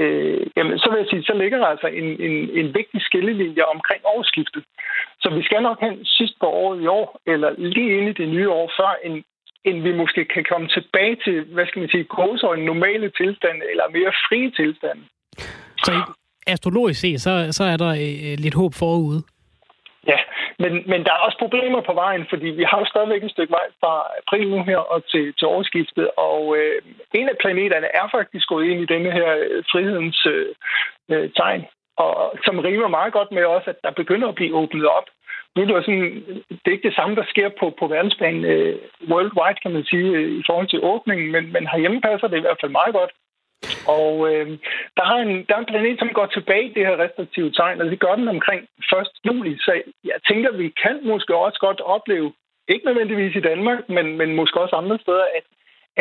øh, 0.01 0.47
jamen, 0.57 0.79
så 0.79 0.89
vil 0.89 0.97
jeg 0.97 1.07
sige, 1.09 1.23
så 1.23 1.33
ligger 1.33 1.57
der 1.57 1.67
altså 1.67 1.87
en, 1.87 2.21
en, 2.27 2.35
en 2.59 2.73
vigtig 2.73 3.01
skillelinje 3.01 3.63
omkring 3.75 4.01
årsskiftet. 4.05 4.63
Så 5.21 5.29
vi 5.29 5.43
skal 5.43 5.61
nok 5.61 5.79
hen 5.81 6.05
sidst 6.05 6.33
på 6.39 6.45
året 6.45 6.81
i 6.81 6.87
år, 6.87 7.19
eller 7.25 7.49
lige 7.57 7.97
ind 7.97 8.09
i 8.09 8.19
det 8.21 8.29
nye 8.29 8.49
år, 8.49 8.71
før 8.77 8.91
en, 9.03 9.23
end 9.65 9.81
vi 9.81 9.91
måske 9.95 10.25
kan 10.25 10.45
komme 10.51 10.67
tilbage 10.67 11.15
til, 11.15 11.45
hvad 11.53 11.65
skal 11.67 11.79
man 11.79 11.89
sige, 11.89 12.07
en 12.57 12.65
normale 12.65 13.09
tilstand, 13.09 13.61
eller 13.71 13.83
mere 13.97 14.13
frie 14.27 14.51
tilstand. 14.51 14.99
Så 15.85 15.91
astrologisk 16.47 16.99
set, 16.99 17.21
så, 17.21 17.47
så 17.51 17.63
er 17.63 17.77
der 17.77 17.89
øh, 17.89 18.15
øh, 18.25 18.35
lidt 18.43 18.55
håb 18.55 18.73
forude. 18.73 19.21
Ja, 20.07 20.19
men, 20.59 20.71
men 20.91 21.03
der 21.05 21.11
er 21.13 21.25
også 21.27 21.37
problemer 21.37 21.81
på 21.81 21.93
vejen, 21.93 22.25
fordi 22.29 22.47
vi 22.59 22.63
har 22.69 22.79
jo 22.79 22.85
stadigvæk 22.85 23.23
et 23.23 23.31
stykke 23.31 23.51
vej 23.51 23.67
fra 23.81 23.93
april 24.21 24.49
nu 24.49 24.63
her 24.63 24.77
og 24.77 24.99
til, 25.11 25.33
til 25.37 25.47
årsskiftet, 25.47 26.09
og 26.17 26.57
øh, 26.57 26.81
en 27.13 27.29
af 27.29 27.37
planeterne 27.41 27.87
er 27.99 28.07
faktisk 28.11 28.47
gået 28.47 28.65
ind 28.69 28.81
i 28.81 28.91
denne 28.93 29.11
her 29.11 29.29
øh, 29.37 29.63
frihedens 29.71 30.25
øh, 30.25 30.47
øh, 31.11 31.29
tegn, 31.35 31.65
og 31.97 32.33
som 32.45 32.59
rimer 32.59 32.87
meget 32.87 33.13
godt 33.13 33.31
med 33.31 33.43
også, 33.43 33.69
at 33.69 33.79
der 33.83 33.91
begynder 33.91 34.27
at 34.27 34.35
blive 34.35 34.55
åbnet 34.55 34.87
op. 34.87 35.07
Nu 35.55 35.61
er 35.61 35.65
det, 35.65 35.85
sådan, 35.85 36.11
det 36.49 36.67
er 36.67 36.77
ikke 36.77 36.89
det 36.89 36.95
samme, 36.95 37.15
der 37.15 37.25
sker 37.29 37.49
på, 37.59 37.65
på 37.79 37.87
verdensplan 37.87 38.45
øh, 38.45 38.75
worldwide, 39.11 39.59
kan 39.63 39.71
man 39.71 39.83
sige, 39.83 40.09
øh, 40.17 40.39
i 40.39 40.43
forhold 40.47 40.67
til 40.67 40.83
åbningen, 40.83 41.31
men, 41.31 41.43
men 41.53 41.67
herhjemme 41.71 42.01
passer 42.01 42.27
det 42.27 42.37
i 42.37 42.45
hvert 42.45 42.61
fald 42.61 42.71
meget 42.71 42.93
godt. 42.93 43.11
Og 43.97 44.13
øh, 44.29 44.47
der, 44.97 45.05
har 45.09 45.19
en, 45.25 45.33
der 45.47 45.53
er 45.55 45.61
en 45.61 45.71
planet, 45.71 45.99
som 45.99 46.09
går 46.17 46.25
tilbage 46.25 46.65
i 46.69 46.73
det 46.75 46.85
her 46.87 46.97
restriktive 47.03 47.51
tegn, 47.51 47.81
og 47.81 47.87
det 47.91 47.99
gør 47.99 48.15
den 48.15 48.27
omkring 48.27 48.61
1. 48.61 49.07
juli. 49.27 49.53
Så 49.65 49.71
jeg 50.03 50.19
tænker, 50.29 50.51
vi 50.51 50.67
kan 50.83 50.95
måske 51.11 51.35
også 51.35 51.59
godt 51.67 51.81
opleve, 51.95 52.33
ikke 52.73 52.85
nødvendigvis 52.85 53.35
i 53.35 53.47
Danmark, 53.49 53.79
men, 53.95 54.05
men 54.19 54.35
måske 54.35 54.61
også 54.63 54.75
andre 54.75 54.97
steder, 55.05 55.25
at, 55.37 55.45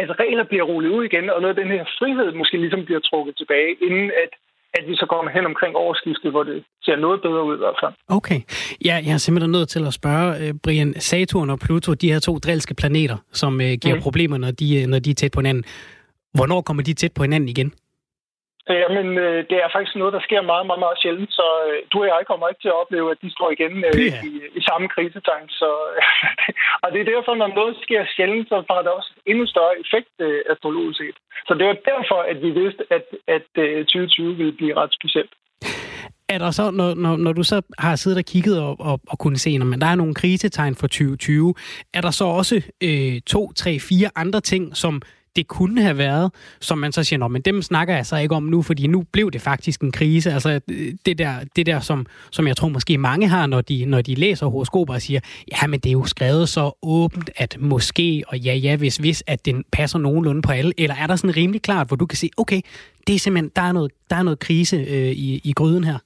at 0.02 0.08
regler 0.22 0.44
bliver 0.44 0.64
rullet 0.70 0.90
ud 0.90 1.04
igen, 1.04 1.30
og 1.30 1.40
noget 1.40 1.54
af 1.56 1.62
den 1.62 1.72
her 1.76 1.84
frihed 1.98 2.32
måske 2.40 2.56
ligesom 2.64 2.84
bliver 2.84 3.00
trukket 3.00 3.34
tilbage, 3.36 3.72
inden 3.86 4.10
at, 4.24 4.32
at 4.78 4.84
vi 4.88 4.94
så 4.96 5.06
kommer 5.12 5.30
hen 5.30 5.46
omkring 5.46 5.76
årsskiftet, 5.76 6.30
hvor 6.30 6.42
det 6.42 6.64
ser 6.84 6.96
noget 6.96 7.22
bedre 7.22 7.44
ud 7.44 7.54
i 7.54 7.62
hvert 7.64 7.78
fald. 7.82 7.94
Okay. 8.08 8.40
Ja, 8.84 8.94
jeg 9.06 9.12
er 9.12 9.22
simpelthen 9.26 9.52
nødt 9.52 9.68
til 9.68 9.86
at 9.86 9.94
spørge, 10.00 10.28
øh, 10.42 10.54
Brian, 10.64 10.94
Saturn 11.00 11.50
og 11.50 11.58
Pluto, 11.58 11.94
de 11.94 12.12
her 12.12 12.20
to 12.20 12.38
drilske 12.38 12.74
planeter, 12.74 13.16
som 13.32 13.54
uh, 13.54 13.72
giver 13.82 13.94
mm. 13.94 14.00
problemer, 14.00 14.38
når 14.38 14.50
de, 14.50 14.86
når 14.86 14.98
de 14.98 15.10
er 15.10 15.14
tæt 15.14 15.32
på 15.32 15.40
hinanden. 15.40 15.64
Hvornår 16.38 16.60
kommer 16.66 16.82
de 16.82 16.94
tæt 16.94 17.14
på 17.16 17.22
hinanden 17.22 17.48
igen? 17.54 17.70
Jamen, 18.82 19.08
øh, 19.24 19.38
det 19.50 19.56
er 19.64 19.68
faktisk 19.74 19.96
noget, 19.96 20.16
der 20.16 20.22
sker 20.28 20.42
meget, 20.52 20.66
meget, 20.68 20.82
meget 20.84 21.00
sjældent, 21.02 21.32
så 21.38 21.46
øh, 21.68 21.78
du 21.92 21.96
og 22.02 22.08
jeg 22.12 22.22
kommer 22.30 22.46
ikke 22.48 22.62
til 22.62 22.72
at 22.72 22.80
opleve, 22.82 23.10
at 23.14 23.22
de 23.22 23.30
står 23.36 23.48
igen 23.56 23.74
øh, 23.88 23.94
i, 24.28 24.30
i 24.58 24.60
samme 24.68 24.86
krisetegn. 24.94 25.48
Så, 25.60 25.70
og 26.82 26.88
det 26.92 27.00
er 27.00 27.12
derfor, 27.14 27.32
når 27.34 27.48
noget 27.60 27.74
sker 27.84 28.02
sjældent, 28.16 28.48
så 28.48 28.56
har 28.70 28.82
det 28.82 28.92
også 28.98 29.10
endnu 29.30 29.44
større 29.46 29.74
effekt 29.84 30.12
astrologisk 30.52 30.98
set. 31.00 31.16
Så 31.48 31.52
det 31.58 31.66
var 31.70 31.76
derfor, 31.92 32.18
at 32.32 32.38
vi 32.44 32.50
vidste, 32.60 32.82
at, 32.96 33.04
at 33.36 33.46
2020 33.54 34.36
ville 34.40 34.56
blive 34.60 34.76
ret 34.80 34.92
specielt. 34.98 35.32
Er 36.34 36.38
der 36.38 36.50
så, 36.50 36.70
når, 36.70 36.94
når, 36.94 37.16
når 37.16 37.32
du 37.32 37.42
så 37.42 37.62
har 37.78 37.96
siddet 37.96 38.18
og 38.18 38.24
kigget 38.24 38.60
og, 38.60 38.80
og, 38.80 39.00
og 39.08 39.18
kunne 39.18 39.38
se, 39.38 39.50
at 39.50 39.80
der 39.80 39.86
er 39.86 39.94
nogle 39.94 40.14
krisetegn 40.14 40.74
for 40.74 40.86
2020, 40.86 41.54
er 41.94 42.00
der 42.00 42.10
så 42.10 42.24
også 42.24 42.56
øh, 42.82 43.20
to, 43.20 43.52
tre, 43.52 43.78
fire 43.78 44.10
andre 44.16 44.40
ting, 44.40 44.76
som 44.76 45.02
det 45.36 45.48
kunne 45.48 45.82
have 45.82 45.98
været, 45.98 46.32
som 46.60 46.78
man 46.78 46.92
så 46.92 47.04
siger, 47.04 47.28
men 47.28 47.42
dem 47.42 47.62
snakker 47.62 47.94
jeg 47.94 48.06
så 48.06 48.16
ikke 48.16 48.34
om 48.34 48.42
nu, 48.42 48.62
fordi 48.62 48.86
nu 48.86 49.04
blev 49.12 49.30
det 49.30 49.40
faktisk 49.40 49.80
en 49.80 49.92
krise. 49.92 50.32
Altså 50.32 50.60
øh, 50.70 50.92
det 51.06 51.18
der, 51.18 51.34
det 51.56 51.66
der 51.66 51.80
som, 51.80 52.06
som 52.30 52.46
jeg 52.46 52.56
tror 52.56 52.68
måske 52.68 52.98
mange 52.98 53.28
har, 53.28 53.46
når 53.46 53.60
de, 53.60 53.84
når 53.84 54.02
de 54.02 54.14
læser 54.14 54.46
horoskoper 54.46 54.94
og 54.94 55.02
siger, 55.02 55.20
ja, 55.52 55.66
men 55.66 55.80
det 55.80 55.88
er 55.88 55.92
jo 55.92 56.04
skrevet 56.04 56.48
så 56.48 56.78
åbent, 56.82 57.30
at 57.36 57.56
måske, 57.60 58.24
og 58.28 58.38
ja, 58.38 58.54
ja, 58.54 58.76
hvis, 58.76 58.96
hvis, 58.96 59.24
at 59.26 59.46
den 59.46 59.64
passer 59.72 59.98
nogenlunde 59.98 60.42
på 60.42 60.52
alle, 60.52 60.72
eller 60.78 60.94
er 60.94 61.06
der 61.06 61.16
sådan 61.16 61.36
rimelig 61.36 61.62
klart, 61.62 61.86
hvor 61.86 61.96
du 61.96 62.06
kan 62.06 62.16
sige, 62.16 62.30
okay, 62.36 62.60
det 63.06 63.14
er 63.14 63.18
simpelthen, 63.18 63.50
der 63.56 63.62
er 63.62 63.72
noget, 63.72 63.92
der 64.10 64.16
er 64.16 64.22
noget 64.22 64.38
krise 64.38 64.76
øh, 64.76 65.10
i, 65.10 65.40
i 65.44 65.52
gryden 65.52 65.84
her? 65.84 65.98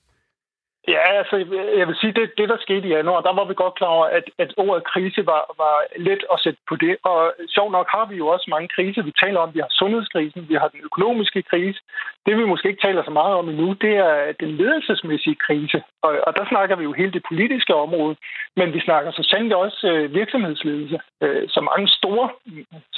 Ja, 0.89 1.03
altså, 1.21 1.37
jeg 1.79 1.89
vil 1.89 1.97
sige, 2.01 2.13
det, 2.13 2.31
det 2.39 2.49
der 2.49 2.57
skete 2.61 2.89
i 2.89 2.95
januar, 2.97 3.21
der 3.21 3.33
var 3.33 3.45
vi 3.45 3.55
godt 3.55 3.75
klar 3.75 3.89
over, 3.89 4.07
at, 4.07 4.25
at 4.39 4.55
ordet 4.57 4.85
krise 4.85 5.27
var, 5.27 5.43
var 5.63 5.77
let 5.97 6.25
at 6.33 6.41
sætte 6.41 6.61
på 6.69 6.77
det. 6.77 6.97
Og 7.03 7.33
sjovt 7.55 7.73
nok 7.73 7.89
har 7.91 8.07
vi 8.11 8.17
jo 8.17 8.27
også 8.27 8.47
mange 8.51 8.69
kriser. 8.69 9.03
Vi 9.03 9.13
taler 9.23 9.41
om, 9.41 9.55
vi 9.55 9.61
har 9.61 9.69
sundhedskrisen, 9.71 10.49
vi 10.49 10.55
har 10.55 10.69
den 10.69 10.81
økonomiske 10.85 11.43
krise. 11.43 11.81
Det 12.27 12.37
vi 12.37 12.45
måske 12.45 12.69
ikke 12.69 12.87
taler 12.87 13.05
så 13.05 13.11
meget 13.11 13.35
om 13.35 13.49
endnu, 13.49 13.73
det 13.73 13.95
er 13.97 14.33
den 14.41 14.51
ledelsesmæssige 14.61 15.37
krise. 15.47 15.83
Og, 16.03 16.13
og 16.27 16.37
der 16.37 16.45
snakker 16.49 16.77
vi 16.77 16.85
jo 16.85 16.93
hele 16.93 17.13
det 17.13 17.25
politiske 17.29 17.75
område, 17.75 18.17
men 18.57 18.73
vi 18.73 18.81
snakker 18.81 19.11
så 19.11 19.23
sandelig 19.31 19.57
også 19.57 19.89
øh, 19.93 20.15
virksomhedsledelse. 20.15 20.99
Øh, 21.23 21.49
så 21.49 21.61
mange 21.61 21.89
store, 21.89 22.29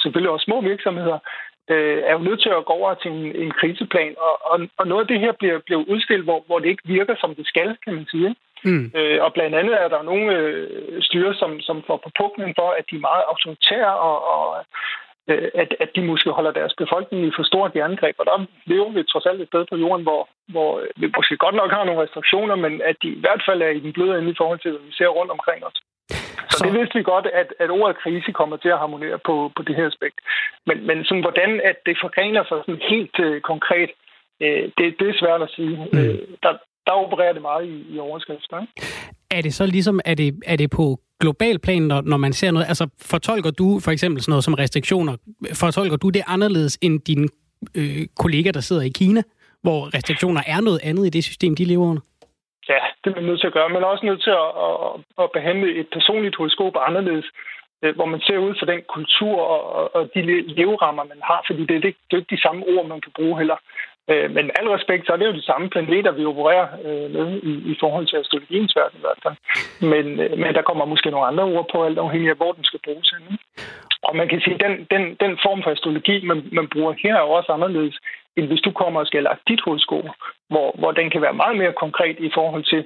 selvfølgelig 0.01 0.31
også 0.31 0.43
små 0.43 0.61
virksomheder, 0.61 1.19
øh, 1.69 1.97
er 2.09 2.13
jo 2.13 2.19
nødt 2.27 2.41
til 2.41 2.49
at 2.49 2.65
gå 2.65 2.73
over 2.73 2.93
til 2.93 3.11
en, 3.11 3.35
en 3.35 3.51
kriseplan, 3.51 4.15
og, 4.17 4.35
og, 4.51 4.57
og 4.77 4.87
noget 4.87 5.01
af 5.01 5.07
det 5.07 5.19
her 5.19 5.31
bliver, 5.31 5.59
bliver 5.65 5.83
udstillet, 5.93 6.25
hvor, 6.25 6.43
hvor 6.47 6.59
det 6.59 6.69
ikke 6.69 6.87
virker, 6.97 7.15
som 7.19 7.35
det 7.35 7.47
skal, 7.47 7.77
kan 7.83 7.93
man 7.93 8.05
sige. 8.05 8.35
Mm. 8.63 8.91
Øh, 8.95 9.23
og 9.25 9.33
blandt 9.33 9.55
andet 9.55 9.81
er 9.81 9.87
der 9.87 10.01
nogle 10.01 10.37
øh, 10.37 11.01
styre, 11.01 11.33
som, 11.33 11.59
som 11.59 11.83
får 11.87 11.97
på 12.03 12.09
puklen 12.19 12.53
for, 12.59 12.69
at 12.79 12.85
de 12.91 12.95
er 12.95 13.07
meget 13.09 13.23
autoritære, 13.31 13.95
og, 14.09 14.17
og 14.33 14.65
øh, 15.27 15.49
at, 15.53 15.75
at 15.79 15.89
de 15.95 16.01
måske 16.01 16.29
holder 16.29 16.51
deres 16.51 16.73
befolkning 16.81 17.25
i 17.25 17.31
for 17.35 17.43
stort 17.43 17.75
jerngreb. 17.75 18.15
Og 18.19 18.25
der 18.25 18.45
lever 18.65 18.89
vi 18.91 19.03
trods 19.03 19.25
alt 19.25 19.41
et 19.41 19.47
sted 19.47 19.65
på 19.69 19.75
jorden, 19.83 20.03
hvor, 20.03 20.29
hvor 20.47 20.71
vi 20.95 21.05
måske 21.17 21.37
godt 21.37 21.55
nok 21.55 21.71
har 21.71 21.83
nogle 21.83 22.01
restriktioner, 22.01 22.55
men 22.55 22.81
at 22.81 22.95
de 23.03 23.07
i 23.07 23.19
hvert 23.19 23.43
fald 23.47 23.61
er 23.61 23.69
i 23.69 23.79
den 23.79 23.93
bløde 23.93 24.17
ende 24.19 24.31
i 24.31 24.39
forhold 24.41 24.59
til, 24.59 24.71
hvad 24.71 24.81
vi 24.81 24.93
ser 24.93 25.07
rundt 25.07 25.31
omkring 25.31 25.65
os. 25.65 25.77
Så, 26.57 26.65
det 26.65 26.73
vidste 26.79 26.97
vi 26.97 27.03
godt, 27.13 27.27
at, 27.41 27.49
at 27.63 27.69
ordet 27.79 27.97
krise 28.03 28.31
kommer 28.39 28.57
til 28.57 28.69
at 28.75 28.81
harmonere 28.83 29.19
på, 29.25 29.35
på 29.55 29.61
det 29.67 29.75
her 29.75 29.87
aspekt. 29.87 30.17
Men, 30.67 30.77
men 30.87 30.97
sådan, 31.05 31.25
hvordan 31.27 31.51
at 31.69 31.77
det 31.85 31.95
forgrener 32.05 32.43
sig 32.49 32.57
sådan 32.65 32.81
helt 32.93 33.15
uh, 33.27 33.41
konkret, 33.51 33.89
uh, 34.43 34.63
det, 34.77 34.85
det 34.99 35.07
er 35.09 35.17
svært 35.21 35.41
at 35.41 35.49
sige. 35.57 35.75
Mm. 35.91 35.99
Uh, 35.99 36.15
der, 36.43 36.53
der 36.87 36.93
opererer 37.03 37.33
det 37.33 37.41
meget 37.41 37.65
i, 37.73 37.75
i 37.93 37.99
overskrifter. 37.99 38.65
Er 39.31 39.41
det 39.41 39.53
så 39.53 39.65
ligesom, 39.65 39.99
er 40.05 40.15
det, 40.15 40.29
er 40.45 40.55
det 40.55 40.69
på 40.69 40.99
global 41.19 41.59
plan, 41.59 41.81
når, 41.81 42.01
når 42.01 42.17
man 42.17 42.33
ser 42.33 42.51
noget? 42.51 42.67
Altså 42.67 42.87
fortolker 43.01 43.51
du 43.51 43.79
for 43.79 43.91
eksempel 43.91 44.21
sådan 44.21 44.31
noget 44.31 44.43
som 44.43 44.53
restriktioner, 44.53 45.15
fortolker 45.53 45.97
du 45.97 46.09
det 46.09 46.23
anderledes 46.27 46.77
end 46.81 46.99
dine 46.99 47.27
øh, 47.75 48.07
kollegaer, 48.19 48.51
der 48.51 48.59
sidder 48.59 48.81
i 48.81 48.89
Kina, 48.89 49.21
hvor 49.61 49.95
restriktioner 49.95 50.41
er 50.47 50.61
noget 50.61 50.79
andet 50.83 51.05
i 51.05 51.09
det 51.09 51.23
system, 51.23 51.55
de 51.55 51.65
lever 51.65 51.85
under? 51.85 52.01
Ja, 52.69 52.79
det 53.03 53.09
er 53.09 53.15
man 53.15 53.23
nødt 53.23 53.39
til 53.39 53.47
at 53.47 53.53
gøre. 53.53 53.69
Man 53.69 53.83
er 53.83 53.87
også 53.87 54.05
nødt 54.05 54.23
til 54.23 54.29
at, 54.29 54.49
at, 54.65 54.77
at 55.23 55.31
behandle 55.31 55.75
et 55.75 55.87
personligt 55.97 56.35
horoskop 56.35 56.75
anderledes, 56.87 57.27
øh, 57.83 57.95
hvor 57.95 58.05
man 58.05 58.21
ser 58.21 58.37
ud 58.37 58.55
for 58.59 58.65
den 58.65 58.81
kultur 58.95 59.35
og, 59.41 59.95
og 59.95 60.09
de 60.15 60.21
leverammer, 60.59 61.03
man 61.03 61.21
har, 61.23 61.43
fordi 61.47 61.61
det, 61.61 61.83
det, 61.83 61.95
det 62.07 62.13
er 62.13 62.21
ikke 62.21 62.35
de 62.35 62.41
samme 62.41 62.61
ord, 62.73 62.85
man 62.85 63.01
kan 63.01 63.11
bruge 63.15 63.37
heller. 63.37 63.57
Øh, 64.09 64.31
men 64.35 64.45
med 64.45 64.55
al 64.59 64.67
respekt, 64.67 65.05
så 65.05 65.13
er 65.13 65.17
det 65.17 65.27
jo 65.27 65.39
de 65.39 65.49
samme 65.51 65.69
planeter, 65.69 66.11
vi 66.11 66.25
opererer 66.25 66.67
øh, 66.85 67.11
med 67.15 67.27
i, 67.43 67.71
i 67.71 67.75
forhold 67.79 68.07
til 68.07 68.17
astrologiens 68.17 68.75
verden 68.75 68.97
i 68.99 69.05
hvert 69.05 69.21
fald. 69.23 69.37
Men, 69.91 70.05
men 70.41 70.53
der 70.57 70.61
kommer 70.61 70.85
måske 70.85 71.11
nogle 71.11 71.27
andre 71.27 71.43
ord 71.43 71.67
på, 71.71 71.83
alt 71.83 71.97
afhængig 71.97 72.29
af, 72.29 72.35
hvor 72.35 72.51
den 72.51 72.63
skal 72.63 72.79
bruges 72.85 73.09
henne. 73.09 73.37
Og 74.07 74.15
man 74.15 74.27
kan 74.29 74.41
sige, 74.41 74.55
at 74.55 74.61
den, 74.65 74.73
den, 74.93 75.03
den 75.23 75.37
form 75.45 75.63
for 75.63 75.71
astrologi, 75.71 76.25
man, 76.25 76.49
man 76.51 76.67
bruger 76.73 76.93
her, 77.03 77.15
er 77.15 77.35
også 77.37 77.51
anderledes, 77.51 77.97
end 78.37 78.47
hvis 78.47 78.61
du 78.61 78.71
kommer 78.71 78.99
og 78.99 79.07
skal 79.07 79.23
lage 79.23 79.37
dit 79.47 79.61
horoskop, 79.65 80.05
hvor, 80.49 80.75
hvor 80.79 80.91
den 80.91 81.09
kan 81.09 81.21
være 81.21 81.39
meget 81.41 81.57
mere 81.57 81.73
konkret 81.73 82.17
i 82.19 82.31
forhold 82.33 82.63
til, 82.63 82.85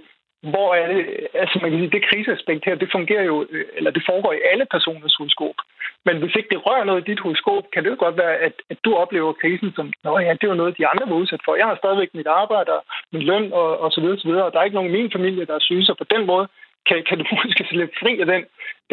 hvor 0.51 0.69
er 0.75 0.87
det, 0.93 1.27
altså 1.33 1.59
man 1.61 1.71
kan 1.71 1.79
sige, 1.79 1.95
det 1.95 2.09
kriseaspekt 2.09 2.65
her, 2.65 2.75
det 2.75 2.89
fungerer 2.91 3.23
jo, 3.23 3.45
øh, 3.49 3.65
eller 3.77 3.91
det 3.91 4.03
foregår 4.09 4.33
i 4.33 4.45
alle 4.51 4.65
personers 4.71 5.15
horoskop. 5.15 5.57
Men 6.05 6.15
hvis 6.17 6.35
ikke 6.35 6.49
det 6.53 6.65
rører 6.65 6.83
noget 6.83 7.01
i 7.01 7.09
dit 7.11 7.19
horoskop, 7.19 7.63
kan 7.73 7.83
det 7.83 7.89
jo 7.89 7.95
godt 7.99 8.17
være, 8.17 8.35
at, 8.47 8.53
at 8.69 8.77
du 8.85 8.95
oplever 8.95 9.33
krisen 9.41 9.71
som, 9.75 9.93
nå 10.03 10.19
ja, 10.19 10.33
det 10.41 10.49
var 10.49 10.55
noget, 10.55 10.77
de 10.77 10.87
andre 10.87 11.09
var 11.09 11.15
udsat 11.21 11.41
for. 11.45 11.55
Jeg 11.55 11.65
har 11.65 11.75
stadigvæk 11.75 12.09
mit 12.13 12.27
arbejde 12.27 12.71
og 12.77 12.83
min 13.13 13.21
løn 13.21 13.53
og, 13.53 13.79
og 13.79 13.91
så 13.91 14.01
videre, 14.01 14.19
så 14.19 14.27
videre, 14.27 14.45
og 14.45 14.51
der 14.53 14.59
er 14.59 14.63
ikke 14.63 14.79
nogen 14.79 14.91
i 14.91 14.97
min 14.97 15.11
familie, 15.11 15.45
der 15.45 15.55
er 15.55 15.67
syge, 15.67 15.85
så 15.85 15.93
på 15.97 16.05
den 16.13 16.25
måde 16.25 16.47
kan, 16.87 17.03
kan 17.09 17.17
du 17.17 17.25
måske 17.45 17.65
slippe 17.69 17.95
fri 18.01 18.19
af 18.19 18.25
den, 18.25 18.43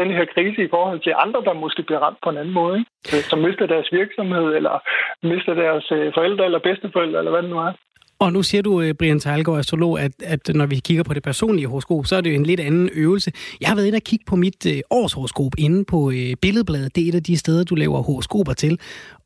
den 0.01 0.11
her 0.17 0.25
krise 0.35 0.61
i 0.65 0.73
forhold 0.75 1.01
til 1.01 1.15
andre, 1.25 1.41
der 1.45 1.53
måske 1.53 1.83
bliver 1.83 2.01
ramt 2.01 2.19
på 2.23 2.31
en 2.31 2.39
anden 2.43 2.55
måde, 2.55 2.75
ikke? 2.79 2.91
Øh, 3.13 3.23
som 3.31 3.39
mister 3.39 3.67
deres 3.67 3.89
virksomhed, 3.93 4.47
eller 4.59 4.75
mister 5.23 5.55
deres 5.55 5.87
øh, 5.93 6.15
forældre 6.15 6.45
eller 6.45 6.59
bedsteforældre, 6.59 7.19
eller 7.19 7.31
hvad 7.31 7.43
det 7.43 7.51
nu 7.51 7.59
er. 7.59 7.73
Og 8.19 8.33
nu 8.33 8.43
siger 8.43 8.63
du, 8.63 8.81
øh, 8.81 8.95
Brian 8.95 9.21
Teilgaard, 9.21 9.59
astrolog, 9.59 10.01
at, 10.01 10.13
at 10.25 10.49
når 10.55 10.67
vi 10.67 10.79
kigger 10.79 11.03
på 11.03 11.15
det 11.15 11.23
personlige 11.23 11.67
horoskop, 11.67 12.07
så 12.07 12.17
er 12.17 12.21
det 12.21 12.31
jo 12.31 12.35
en 12.35 12.47
lidt 12.47 12.61
anden 12.61 12.91
øvelse. 12.93 13.33
Jeg 13.61 13.69
har 13.69 13.75
været 13.75 13.87
inde 13.87 13.97
og 13.97 14.03
kigge 14.03 14.25
på 14.25 14.37
mit 14.37 14.67
øh, 14.67 14.81
årshoroskop 14.91 15.53
inde 15.59 15.85
på 15.85 16.11
øh, 16.11 16.35
Billedbladet. 16.43 16.97
Det 16.97 17.05
er 17.05 17.09
et 17.09 17.15
af 17.15 17.23
de 17.23 17.37
steder, 17.37 17.65
du 17.65 17.75
laver 17.75 18.03
horoskoper 18.03 18.53
til. 18.53 18.81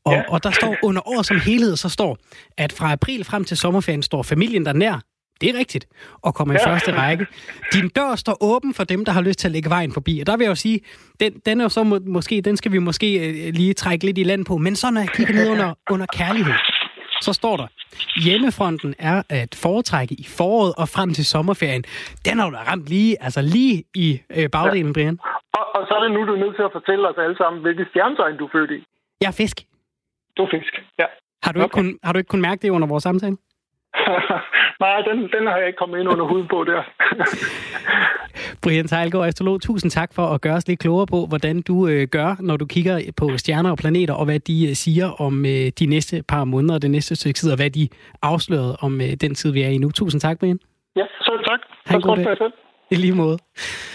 Og, 0.05 0.13
ja. 0.13 0.23
og 0.29 0.43
der 0.43 0.51
står 0.51 0.75
under 0.87 1.07
år 1.07 1.21
som 1.21 1.39
helhed, 1.39 1.75
så 1.75 1.89
står, 1.89 2.17
at 2.57 2.71
fra 2.73 2.91
april 2.91 3.23
frem 3.23 3.43
til 3.43 3.57
sommerferien 3.57 4.03
står 4.03 4.23
familien 4.23 4.65
der 4.65 4.73
nær. 4.73 5.01
Det 5.41 5.49
er 5.49 5.59
rigtigt. 5.59 5.87
Og 6.21 6.35
kommer 6.35 6.53
ja. 6.53 6.59
i 6.59 6.63
første 6.63 6.91
række. 6.91 7.25
Din 7.73 7.89
dør 7.89 8.15
står 8.15 8.37
åben 8.41 8.73
for 8.73 8.83
dem, 8.83 9.05
der 9.05 9.11
har 9.11 9.21
lyst 9.21 9.39
til 9.39 9.47
at 9.47 9.51
lægge 9.51 9.69
vejen 9.69 9.91
forbi. 9.91 10.19
Og 10.19 10.27
der 10.27 10.37
vil 10.37 10.43
jeg 10.43 10.49
jo 10.49 10.55
sige, 10.55 10.79
den, 11.19 11.33
den 11.45 11.59
er 11.59 11.65
jo 11.65 11.69
så 11.69 11.83
må, 11.83 11.99
måske, 12.07 12.41
den 12.41 12.57
skal 12.57 12.71
vi 12.71 12.77
måske 12.77 13.29
øh, 13.29 13.53
lige 13.53 13.73
trække 13.73 14.05
lidt 14.05 14.17
i 14.17 14.23
land 14.23 14.45
på. 14.45 14.57
Men 14.57 14.75
så 14.75 14.91
når 14.91 15.01
jeg 15.01 15.09
kigger 15.09 15.33
ned 15.33 15.49
under, 15.49 15.73
under 15.89 16.05
kærlighed, 16.13 16.53
så 17.21 17.33
står 17.33 17.57
der, 17.57 17.67
hjemmefronten 18.25 18.95
er 18.99 19.23
at 19.29 19.51
foretrække 19.63 20.15
i 20.23 20.25
foråret 20.37 20.73
og 20.81 20.87
frem 20.95 21.09
til 21.13 21.25
sommerferien. 21.25 21.83
Den 22.25 22.39
har 22.39 22.49
du 22.49 22.55
ramt 22.55 22.85
lige, 22.85 23.23
altså 23.23 23.41
lige 23.41 23.83
i 23.95 24.21
øh, 24.37 24.49
bagdelen, 24.49 24.87
ja. 24.87 24.93
Brian. 24.93 25.19
Og, 25.57 25.65
og 25.75 25.81
så 25.87 25.93
er 25.97 26.01
det 26.03 26.11
nu, 26.11 26.19
du 26.27 26.33
er 26.33 26.41
nødt 26.45 26.55
til 26.55 26.63
at 26.63 26.73
fortælle 26.77 27.03
os 27.09 27.15
alle 27.17 27.37
sammen, 27.37 27.61
hvilket 27.61 27.87
stjernetegn 27.89 28.37
du 28.37 28.45
er 28.45 28.51
født 28.51 28.71
i. 28.71 28.79
Jeg 29.21 29.27
er 29.27 29.37
fisk. 29.43 29.57
Du 30.37 30.41
er 30.43 30.49
fisk, 30.55 30.73
ja. 30.99 31.05
Har 31.43 31.51
du, 31.51 31.59
okay. 31.59 31.65
ikke 31.65 31.73
kun, 31.73 31.99
har 32.03 32.11
du 32.13 32.17
ikke 32.17 32.33
kun 32.33 32.41
mærket 32.41 32.61
det 32.61 32.69
under 32.69 32.87
vores 32.87 33.03
samtale? 33.03 33.37
Nej, 34.83 35.01
den, 35.01 35.17
den 35.35 35.47
har 35.47 35.57
jeg 35.57 35.67
ikke 35.67 35.77
kommet 35.77 35.99
ind 35.99 36.09
under 36.09 36.25
huden 36.25 36.47
på 36.47 36.63
der. 36.63 36.81
Brian 38.63 38.87
Teilgaard, 38.87 39.27
astrolog, 39.27 39.61
tusind 39.61 39.91
tak 39.91 40.13
for 40.13 40.25
at 40.27 40.41
gøre 40.41 40.53
os 40.53 40.67
lidt 40.67 40.79
klogere 40.79 41.07
på, 41.07 41.25
hvordan 41.25 41.61
du 41.61 41.87
øh, 41.87 42.07
gør, 42.07 42.35
når 42.39 42.57
du 42.57 42.65
kigger 42.65 43.11
på 43.17 43.37
stjerner 43.37 43.71
og 43.71 43.77
planeter, 43.77 44.13
og 44.13 44.25
hvad 44.25 44.39
de 44.39 44.69
øh, 44.69 44.75
siger 44.75 45.21
om 45.21 45.45
øh, 45.45 45.67
de 45.79 45.85
næste 45.85 46.23
par 46.27 46.43
måneder 46.43 46.75
og 46.75 46.81
det 46.81 46.91
næste 46.91 47.15
stykke 47.15 47.37
tid, 47.37 47.51
og 47.51 47.57
hvad 47.57 47.69
de 47.69 47.89
afslørede 48.21 48.75
om 48.81 49.01
øh, 49.01 49.07
den 49.21 49.35
tid, 49.35 49.51
vi 49.51 49.61
er 49.61 49.69
i 49.69 49.77
nu. 49.77 49.91
Tusind 49.91 50.21
tak, 50.21 50.39
Brian. 50.39 50.59
Ja, 50.95 51.05
så 51.21 51.31
tak. 51.47 51.59
Tak 51.85 52.01
for 52.05 52.15
det. 52.15 52.53
I 52.91 52.95
lige 52.95 53.15
måde. 53.15 53.37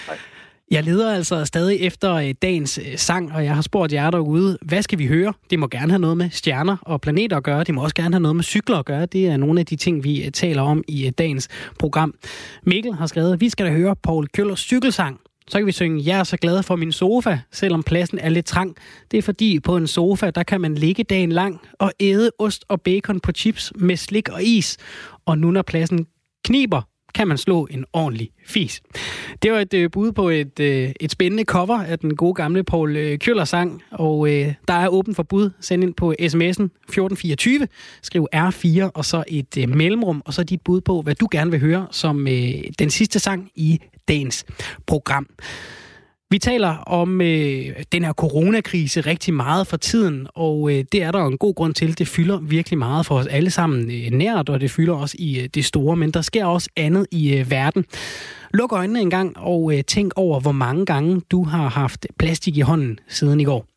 Hej. 0.07 0.36
Jeg 0.71 0.85
leder 0.85 1.15
altså 1.15 1.45
stadig 1.45 1.81
efter 1.81 2.15
øh, 2.15 2.35
dagens 2.43 2.79
øh, 2.79 2.99
sang, 2.99 3.33
og 3.33 3.45
jeg 3.45 3.55
har 3.55 3.63
spurgt 3.63 3.93
jer 3.93 4.11
derude, 4.11 4.59
hvad 4.63 4.83
skal 4.83 4.99
vi 4.99 5.07
høre? 5.07 5.33
Det 5.51 5.59
må 5.59 5.69
gerne 5.69 5.93
have 5.93 5.99
noget 5.99 6.17
med 6.17 6.31
stjerner 6.31 6.77
og 6.83 7.01
planeter 7.01 7.37
at 7.37 7.43
gøre. 7.43 7.65
Det 7.65 7.75
må 7.75 7.83
også 7.83 7.95
gerne 7.95 8.15
have 8.15 8.23
noget 8.23 8.37
med 8.37 8.45
cykler 8.45 8.77
at 8.79 8.85
gøre. 8.85 9.07
Det 9.07 9.27
er 9.27 9.37
nogle 9.37 9.61
af 9.61 9.67
de 9.67 9.77
ting, 9.77 10.05
vi 10.05 10.25
øh, 10.25 10.31
taler 10.33 10.63
om 10.63 10.85
i 10.89 11.11
dagens 11.11 11.49
program. 11.79 12.15
Mikkel 12.63 12.95
har 12.95 13.07
skrevet, 13.07 13.33
at 13.33 13.41
vi 13.41 13.49
skal 13.49 13.67
da 13.67 13.71
høre 13.71 13.97
Paul 13.97 14.27
Køllers 14.29 14.61
cykelsang. 14.61 15.21
Så 15.49 15.59
kan 15.59 15.67
vi 15.67 15.73
synge, 15.73 16.03
jeg 16.07 16.19
er 16.19 16.25
så 16.25 16.37
glad 16.37 16.63
for 16.63 16.77
min 16.77 16.93
sofa, 16.93 17.39
selvom 17.53 17.83
pladsen 17.83 18.19
er 18.19 18.29
lidt 18.29 18.47
trang. 18.47 18.77
Det 19.11 19.19
er 19.19 19.23
fordi, 19.23 19.61
på 19.61 19.77
en 19.77 19.87
sofa, 19.87 20.31
der 20.31 20.43
kan 20.43 20.61
man 20.61 20.75
ligge 20.75 21.05
dagen 21.05 21.33
lang 21.33 21.61
og 21.79 21.93
æde 22.01 22.31
ost 22.39 22.65
og 22.69 22.81
bacon 22.81 23.21
på 23.21 23.33
chips 23.33 23.73
med 23.77 23.97
slik 23.97 24.29
og 24.29 24.43
is. 24.43 24.77
Og 25.27 25.39
nu 25.39 25.51
når 25.51 25.63
pladsen 25.63 26.07
kniber, 26.45 26.83
kan 27.17 27.29
man 27.29 27.39
slå 27.39 27.67
en 27.71 27.85
ordentlig 27.93 28.31
fis. 28.47 28.83
Det 29.43 29.53
var 29.53 29.61
et 29.61 29.75
øh, 29.75 29.91
bud 29.91 30.13
på 30.13 30.29
et, 30.29 30.61
øh, 30.61 30.93
et 31.01 31.13
spændende 31.13 31.45
cover 31.45 31.83
af 31.83 31.99
den 31.99 32.17
gode 32.17 32.35
gamle 32.35 32.65
Paul 32.65 32.97
øh, 32.97 33.19
Kjøller 33.19 33.45
sang, 33.45 33.83
og 33.91 34.29
øh, 34.29 34.55
der 34.69 34.75
er 34.75 34.89
åben 34.89 35.15
for 35.15 35.23
bud. 35.23 35.51
Send 35.61 35.83
ind 35.83 35.95
på 35.95 36.15
sms'en 36.21 36.65
1424, 36.65 37.69
skriv 38.03 38.27
R4 38.35 38.91
og 38.95 39.05
så 39.05 39.25
et 39.29 39.59
øh, 39.59 39.69
mellemrum, 39.69 40.23
og 40.25 40.35
så 40.35 40.43
dit 40.43 40.61
bud 40.61 40.81
på, 40.81 41.03
hvad 41.03 41.15
du 41.15 41.29
gerne 41.31 41.51
vil 41.51 41.61
høre 41.61 41.87
som 41.91 42.29
øh, 42.29 42.55
den 42.79 42.91
sidste 42.91 43.19
sang 43.19 43.51
i 43.55 43.81
dagens 44.09 44.45
program. 44.87 45.27
Vi 46.31 46.39
taler 46.39 46.69
om 46.77 47.21
øh, 47.21 47.83
den 47.93 48.05
her 48.05 48.13
coronakrise 48.13 49.01
rigtig 49.01 49.35
meget 49.35 49.67
for 49.67 49.77
tiden, 49.77 50.27
og 50.35 50.71
øh, 50.71 50.85
det 50.93 51.03
er 51.03 51.11
der 51.11 51.21
jo 51.21 51.27
en 51.27 51.39
god 51.39 51.55
grund 51.55 51.75
til. 51.75 51.99
Det 51.99 52.09
fylder 52.09 52.39
virkelig 52.41 52.79
meget 52.79 53.07
for 53.07 53.19
os 53.19 53.27
alle 53.27 53.51
sammen 53.51 53.91
øh, 53.91 54.11
nært, 54.11 54.49
og 54.49 54.61
det 54.61 54.71
fylder 54.71 54.95
også 54.95 55.17
i 55.19 55.41
øh, 55.41 55.49
det 55.55 55.65
store. 55.65 55.97
Men 55.97 56.11
der 56.11 56.21
sker 56.21 56.45
også 56.45 56.69
andet 56.77 57.07
i 57.11 57.35
øh, 57.35 57.51
verden. 57.51 57.85
Luk 58.55 58.73
øjnene 58.73 59.01
en 59.01 59.11
gang 59.11 59.39
og 59.39 59.75
øh, 59.75 59.85
tænk 59.85 60.13
over, 60.17 60.41
hvor 60.41 60.53
mange 60.53 60.87
gange 60.87 61.21
du 61.31 61.45
har 61.45 61.69
haft 61.69 62.07
plastik 62.19 62.57
i 62.57 62.61
hånden 62.61 62.99
siden 63.09 63.41
i 63.41 63.45
går. 63.45 63.76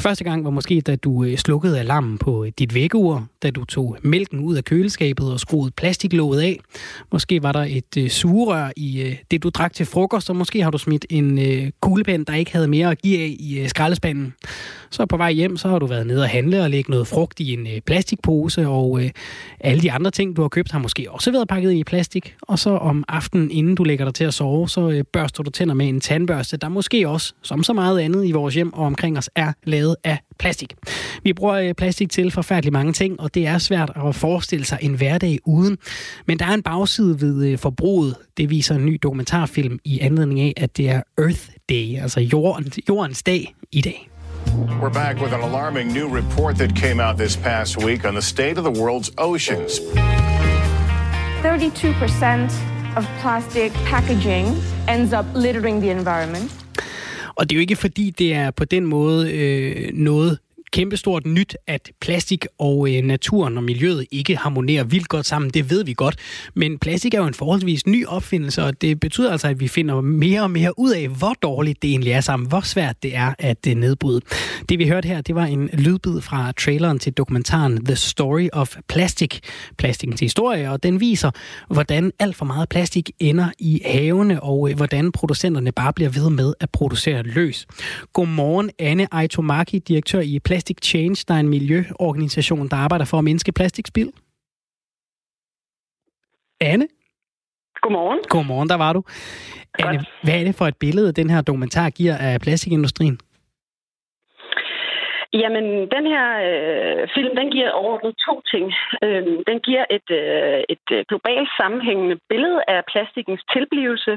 Første 0.00 0.24
gang 0.24 0.44
var 0.44 0.50
måske, 0.50 0.80
da 0.80 0.96
du 0.96 1.24
øh, 1.24 1.36
slukkede 1.36 1.78
alarmen 1.78 2.18
på 2.18 2.44
øh, 2.44 2.52
dit 2.58 2.74
vækkeur, 2.74 3.26
da 3.42 3.50
du 3.50 3.64
tog 3.64 3.96
mælken 4.02 4.40
ud 4.40 4.56
af 4.56 4.64
køleskabet 4.64 5.32
og 5.32 5.40
skruede 5.40 5.70
plastiklåget 5.76 6.40
af. 6.40 6.60
Måske 7.12 7.42
var 7.42 7.52
der 7.52 7.66
et 7.68 7.96
øh, 7.98 8.08
sugerør 8.08 8.70
i 8.76 9.16
det, 9.30 9.42
du 9.42 9.48
drak 9.48 9.72
til 9.72 9.86
frokost, 9.86 10.30
og 10.30 10.36
måske 10.36 10.62
har 10.62 10.70
du 10.70 10.78
smidt 10.78 11.06
en 11.10 11.72
kuglepen, 11.80 12.24
der 12.24 12.34
ikke 12.34 12.52
havde 12.52 12.68
mere 12.68 12.90
at 12.90 13.02
give 13.02 13.20
af 13.20 13.36
i 13.38 13.68
skraldespanden. 13.68 14.34
Så 14.90 15.06
på 15.06 15.16
vej 15.16 15.32
hjem, 15.32 15.56
så 15.56 15.68
har 15.68 15.78
du 15.78 15.86
været 15.86 16.06
nede 16.06 16.22
og 16.22 16.28
handle 16.28 16.62
og 16.62 16.70
lægge 16.70 16.90
noget 16.90 17.06
frugt 17.06 17.40
i 17.40 17.52
en 17.52 17.66
plastikpose, 17.86 18.68
og 18.68 19.00
alle 19.60 19.82
de 19.82 19.92
andre 19.92 20.10
ting, 20.10 20.36
du 20.36 20.42
har 20.42 20.48
købt, 20.48 20.72
har 20.72 20.78
måske 20.78 21.06
også 21.10 21.32
været 21.32 21.48
pakket 21.48 21.72
i 21.72 21.84
plastik. 21.84 22.34
Og 22.42 22.58
så 22.58 22.70
om 22.70 23.04
aftenen, 23.08 23.50
inden 23.50 23.74
du 23.74 23.84
lægger 23.84 24.04
dig 24.04 24.14
til 24.14 24.24
at 24.24 24.34
sove, 24.34 24.68
så 24.68 25.04
børster 25.12 25.42
du 25.42 25.50
tænder 25.50 25.74
med 25.74 25.88
en 25.88 26.00
tandbørste, 26.00 26.56
der 26.56 26.68
måske 26.68 27.08
også, 27.08 27.32
som 27.42 27.62
så 27.62 27.72
meget 27.72 28.00
andet 28.00 28.26
i 28.26 28.32
vores 28.32 28.54
hjem 28.54 28.72
og 28.72 28.86
omkring 28.86 29.18
os, 29.18 29.30
er 29.34 29.52
lavet 29.64 29.96
af 30.04 30.18
plastik. 30.38 30.74
Vi 31.22 31.32
bruger 31.32 31.54
øh, 31.54 31.74
plastik 31.74 32.10
til 32.10 32.30
forfærdelig 32.30 32.72
mange 32.72 32.92
ting, 32.92 33.20
og 33.20 33.34
det 33.34 33.46
er 33.46 33.58
svært 33.58 33.92
at 34.06 34.14
forestille 34.14 34.64
sig 34.64 34.78
en 34.80 34.94
hverdag 34.94 35.38
uden. 35.44 35.78
Men 36.26 36.38
der 36.38 36.46
er 36.46 36.54
en 36.54 36.62
bagside 36.62 37.20
ved 37.20 37.46
øh, 37.46 37.58
forbruget. 37.58 38.16
Det 38.36 38.50
viser 38.50 38.74
en 38.74 38.84
ny 38.84 38.98
dokumentarfilm 39.02 39.78
i 39.84 40.00
anledning 40.00 40.40
af, 40.40 40.52
at 40.56 40.76
det 40.76 40.88
er 40.88 41.02
Earth 41.18 41.48
Day, 41.68 42.02
altså 42.02 42.20
jorden, 42.20 42.72
jordens 42.88 43.22
dag 43.22 43.54
i 43.72 43.80
dag. 43.80 44.10
We're 44.80 44.92
back 44.92 45.20
with 45.20 45.34
an 45.34 45.40
alarming 45.40 45.92
new 45.92 46.08
report 46.08 46.56
that 46.56 46.74
came 46.76 47.00
out 47.00 47.18
this 47.18 47.36
past 47.36 47.76
week 47.84 48.04
on 48.04 48.12
the 48.12 48.22
state 48.22 48.58
of 48.58 48.64
the 48.64 48.82
world's 48.82 49.10
oceans. 49.18 49.80
32% 51.42 52.50
of 52.96 53.04
plastic 53.20 53.72
packaging 53.72 54.46
ends 54.88 55.12
up 55.12 55.26
littering 55.34 55.80
the 55.80 55.90
environment. 55.90 56.65
Og 57.36 57.50
det 57.50 57.54
er 57.54 57.58
jo 57.58 57.60
ikke 57.60 57.76
fordi, 57.76 58.10
det 58.10 58.34
er 58.34 58.50
på 58.50 58.64
den 58.64 58.86
måde 58.86 59.32
øh, 59.32 59.92
noget 59.94 60.38
kæmpestort 60.76 61.26
nyt, 61.26 61.56
at 61.66 61.90
plastik 62.00 62.46
og 62.58 62.94
øh, 62.94 63.02
naturen 63.02 63.56
og 63.56 63.64
miljøet 63.64 64.06
ikke 64.10 64.36
harmonerer 64.36 64.84
vildt 64.84 65.08
godt 65.08 65.26
sammen. 65.26 65.50
Det 65.50 65.70
ved 65.70 65.84
vi 65.84 65.94
godt. 65.94 66.16
Men 66.54 66.78
plastik 66.78 67.14
er 67.14 67.18
jo 67.18 67.26
en 67.26 67.34
forholdsvis 67.34 67.86
ny 67.86 68.06
opfindelse, 68.06 68.64
og 68.64 68.80
det 68.80 69.00
betyder 69.00 69.32
altså, 69.32 69.48
at 69.48 69.60
vi 69.60 69.68
finder 69.68 70.00
mere 70.00 70.42
og 70.42 70.50
mere 70.50 70.78
ud 70.78 70.90
af, 70.90 71.08
hvor 71.08 71.34
dårligt 71.42 71.82
det 71.82 71.90
egentlig 71.90 72.12
er 72.12 72.20
sammen, 72.20 72.48
hvor 72.48 72.60
svært 72.60 73.02
det 73.02 73.16
er 73.16 73.34
at 73.38 73.66
øh, 73.68 73.74
nedbryde. 73.74 74.20
Det 74.68 74.78
vi 74.78 74.88
hørte 74.88 75.08
her, 75.08 75.20
det 75.20 75.34
var 75.34 75.44
en 75.44 75.70
lydbid 75.72 76.20
fra 76.20 76.52
traileren 76.52 76.98
til 76.98 77.12
dokumentaren 77.12 77.84
The 77.84 77.96
Story 77.96 78.48
of 78.52 78.76
Plastic, 78.88 79.38
plastikens 79.78 80.20
historie, 80.20 80.70
og 80.70 80.82
den 80.82 81.00
viser, 81.00 81.30
hvordan 81.70 82.12
alt 82.18 82.36
for 82.36 82.44
meget 82.44 82.68
plastik 82.68 83.10
ender 83.18 83.48
i 83.58 83.82
havene, 83.84 84.42
og 84.42 84.70
øh, 84.70 84.76
hvordan 84.76 85.12
producenterne 85.12 85.72
bare 85.72 85.92
bliver 85.92 86.10
ved 86.10 86.30
med 86.30 86.54
at 86.60 86.70
producere 86.70 87.22
løs. 87.22 87.66
Godmorgen, 88.12 88.70
Anne 88.78 89.06
Aitomaki, 89.12 89.78
direktør 89.78 90.20
i 90.20 90.38
Plastic 90.66 90.82
Change, 90.82 91.24
der 91.28 91.34
er 91.34 91.40
en 91.40 91.48
miljøorganisation, 91.48 92.68
der 92.68 92.76
arbejder 92.76 93.04
for 93.04 93.18
at 93.18 93.24
mindske 93.24 93.52
plastikspild. 93.52 94.12
Anne? 96.60 96.88
Godmorgen. 97.82 98.18
Godmorgen, 98.28 98.68
der 98.68 98.74
var 98.74 98.92
du. 98.92 99.02
Anne, 99.78 100.04
hvad 100.24 100.40
er 100.40 100.44
det 100.44 100.54
for 100.54 100.66
et 100.66 100.76
billede, 100.76 101.12
den 101.12 101.30
her 101.30 101.40
dokumentar 101.40 101.90
giver 101.90 102.16
af 102.16 102.40
plastikindustrien? 102.40 103.18
Jamen, 105.42 105.66
den 105.96 106.04
her 106.12 106.26
øh, 106.48 107.08
film, 107.14 107.36
den 107.36 107.50
giver 107.50 107.70
overordnet 107.70 108.14
to 108.26 108.34
ting. 108.52 108.64
Øh, 109.04 109.24
den 109.50 109.58
giver 109.66 109.84
et, 109.96 110.08
øh, 110.20 110.60
et 110.74 110.86
øh, 110.92 111.04
globalt 111.08 111.48
sammenhængende 111.60 112.16
billede 112.28 112.60
af 112.68 112.84
plastikens 112.92 113.42
tilblivelse, 113.52 114.12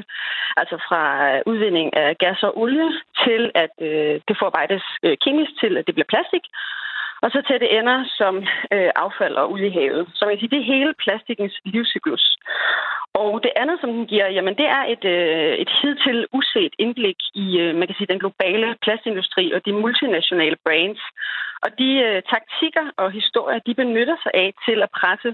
altså 0.56 0.76
fra 0.88 1.02
øh, 1.32 1.42
udvinding 1.46 1.96
af 1.96 2.18
gas 2.18 2.42
og 2.42 2.58
olie 2.58 2.88
til, 3.24 3.42
at 3.54 3.74
øh, 3.80 4.14
det 4.28 4.36
forarbejdes 4.38 4.84
øh, 5.02 5.16
kemisk 5.24 5.52
til, 5.60 5.76
at 5.76 5.86
det 5.86 5.94
bliver 5.94 6.12
plastik, 6.14 6.44
og 7.22 7.28
så 7.30 7.38
til 7.42 7.60
det 7.60 7.78
ender 7.78 7.98
som 8.18 8.34
øh, 8.74 8.90
affald 9.04 9.34
og 9.42 9.52
ude 9.52 9.66
i 9.66 9.76
havet. 9.78 10.02
Så 10.14 10.20
man 10.24 10.34
kan 10.34 10.40
sige, 10.40 10.54
det 10.54 10.60
er 10.60 10.72
hele 10.74 10.94
plastikkens 11.04 11.54
livscyklus. 11.64 12.24
Og 13.14 13.42
det 13.44 13.52
andet, 13.56 13.76
som 13.80 13.90
den 13.92 14.06
giver, 14.06 14.28
jamen 14.36 14.54
det 14.60 14.68
er 14.78 14.82
et, 14.94 15.04
øh, 15.16 15.52
et 15.62 15.70
hidtil 15.82 16.26
uset 16.32 16.74
indblik 16.78 17.20
i 17.34 17.46
øh, 17.62 17.74
man 17.78 17.86
kan 17.86 17.96
sige, 17.96 18.12
den 18.12 18.22
globale 18.24 18.68
plastindustri 18.82 19.52
og 19.52 19.60
de 19.66 19.72
multinationale 19.72 20.56
brands. 20.64 21.02
Og 21.64 21.70
de 21.78 21.90
øh, 22.06 22.22
taktikker 22.32 22.86
og 22.96 23.10
historier, 23.10 23.60
de 23.66 23.74
benytter 23.74 24.16
sig 24.22 24.32
af 24.34 24.52
til 24.66 24.82
at 24.82 24.90
presse 25.00 25.30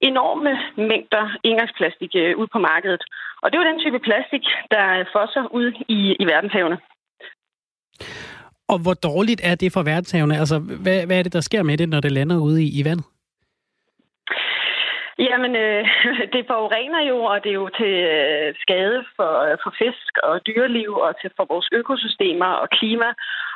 enorme 0.00 0.52
mængder 0.76 1.24
engangsplastik 1.44 2.12
øh, 2.16 2.36
ud 2.36 2.46
på 2.52 2.58
markedet. 2.58 3.02
Og 3.42 3.46
det 3.46 3.56
er 3.58 3.62
jo 3.62 3.70
den 3.72 3.80
type 3.84 3.98
plastik, 3.98 4.44
der 4.70 5.04
fosser 5.12 5.44
ud 5.58 5.72
i, 5.88 6.16
i 6.22 6.24
verdenshavene. 6.32 6.78
Og 8.72 8.78
hvor 8.84 8.94
dårligt 8.94 9.40
er 9.44 9.54
det 9.54 9.72
for 9.72 9.82
verdenshavene? 9.82 10.38
Altså, 10.42 10.58
hvad, 10.84 11.06
hvad 11.06 11.18
er 11.18 11.22
det, 11.22 11.32
der 11.32 11.40
sker 11.40 11.62
med 11.62 11.78
det, 11.78 11.88
når 11.88 12.00
det 12.00 12.12
lander 12.12 12.38
ude 12.48 12.62
i, 12.64 12.80
i 12.80 12.84
vandet? 12.84 13.06
Jamen, 15.18 15.52
øh, 15.64 15.82
det 16.34 16.42
forurener 16.50 17.02
jo, 17.10 17.16
og 17.32 17.36
det 17.42 17.50
er 17.50 17.60
jo 17.64 17.70
til 17.80 17.94
øh, 18.16 18.54
skade 18.64 18.98
for, 19.16 19.32
øh, 19.46 19.56
for 19.62 19.72
fisk 19.82 20.12
og 20.28 20.34
dyreliv 20.46 20.92
og 21.06 21.12
til 21.20 21.30
for 21.36 21.44
vores 21.52 21.68
økosystemer 21.72 22.50
og 22.62 22.68
klima. 22.78 23.08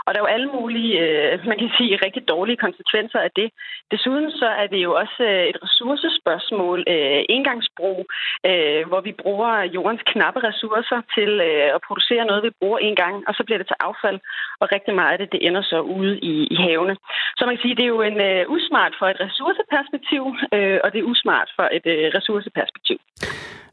Og 0.06 0.10
der 0.14 0.18
er 0.18 0.24
jo 0.24 0.34
alle 0.36 0.50
mulige, 0.58 0.92
øh, 1.04 1.46
man 1.50 1.58
kan 1.58 1.70
sige, 1.78 2.02
rigtig 2.06 2.22
dårlige 2.28 2.62
konsekvenser 2.66 3.20
af 3.26 3.30
det. 3.36 3.48
Desuden 3.92 4.30
så 4.30 4.48
er 4.62 4.66
det 4.66 4.80
jo 4.86 4.90
også 5.02 5.22
øh, 5.32 5.44
et 5.50 5.58
ressourcespørgsmål, 5.64 6.78
øh, 6.94 7.22
engangsbrug, 7.36 8.00
øh, 8.48 8.82
hvor 8.88 9.00
vi 9.00 9.12
bruger 9.22 9.52
jordens 9.76 10.02
knappe 10.12 10.40
ressourcer 10.48 11.00
til 11.16 11.30
øh, 11.48 11.68
at 11.76 11.80
producere 11.86 12.24
noget, 12.24 12.42
vi 12.42 12.58
bruger 12.60 12.78
en 12.78 12.96
gang, 12.96 13.14
og 13.28 13.34
så 13.34 13.42
bliver 13.44 13.58
det 13.58 13.66
til 13.68 13.82
affald, 13.88 14.18
og 14.60 14.72
rigtig 14.72 14.94
meget 14.94 15.12
af 15.12 15.18
det, 15.18 15.32
det 15.32 15.46
ender 15.46 15.62
så 15.62 15.78
ude 15.80 16.18
i, 16.18 16.34
i 16.54 16.56
havene. 16.66 16.96
Så 17.36 17.42
man 17.46 17.54
kan 17.54 17.62
sige, 17.62 17.76
det 17.76 17.84
er 17.84 17.94
jo 17.96 18.02
en 18.02 18.20
øh, 18.28 18.42
usmart 18.54 18.94
for 18.98 19.06
et 19.06 19.20
ressourceperspektiv, 19.20 20.22
øh, 20.56 20.78
og 20.84 20.88
det 20.92 20.98
er 21.00 21.10
usmart 21.12 21.48
for 21.56 21.66
et 21.76 21.86
øh, 21.94 22.06
ressourceperspektiv. 22.16 22.98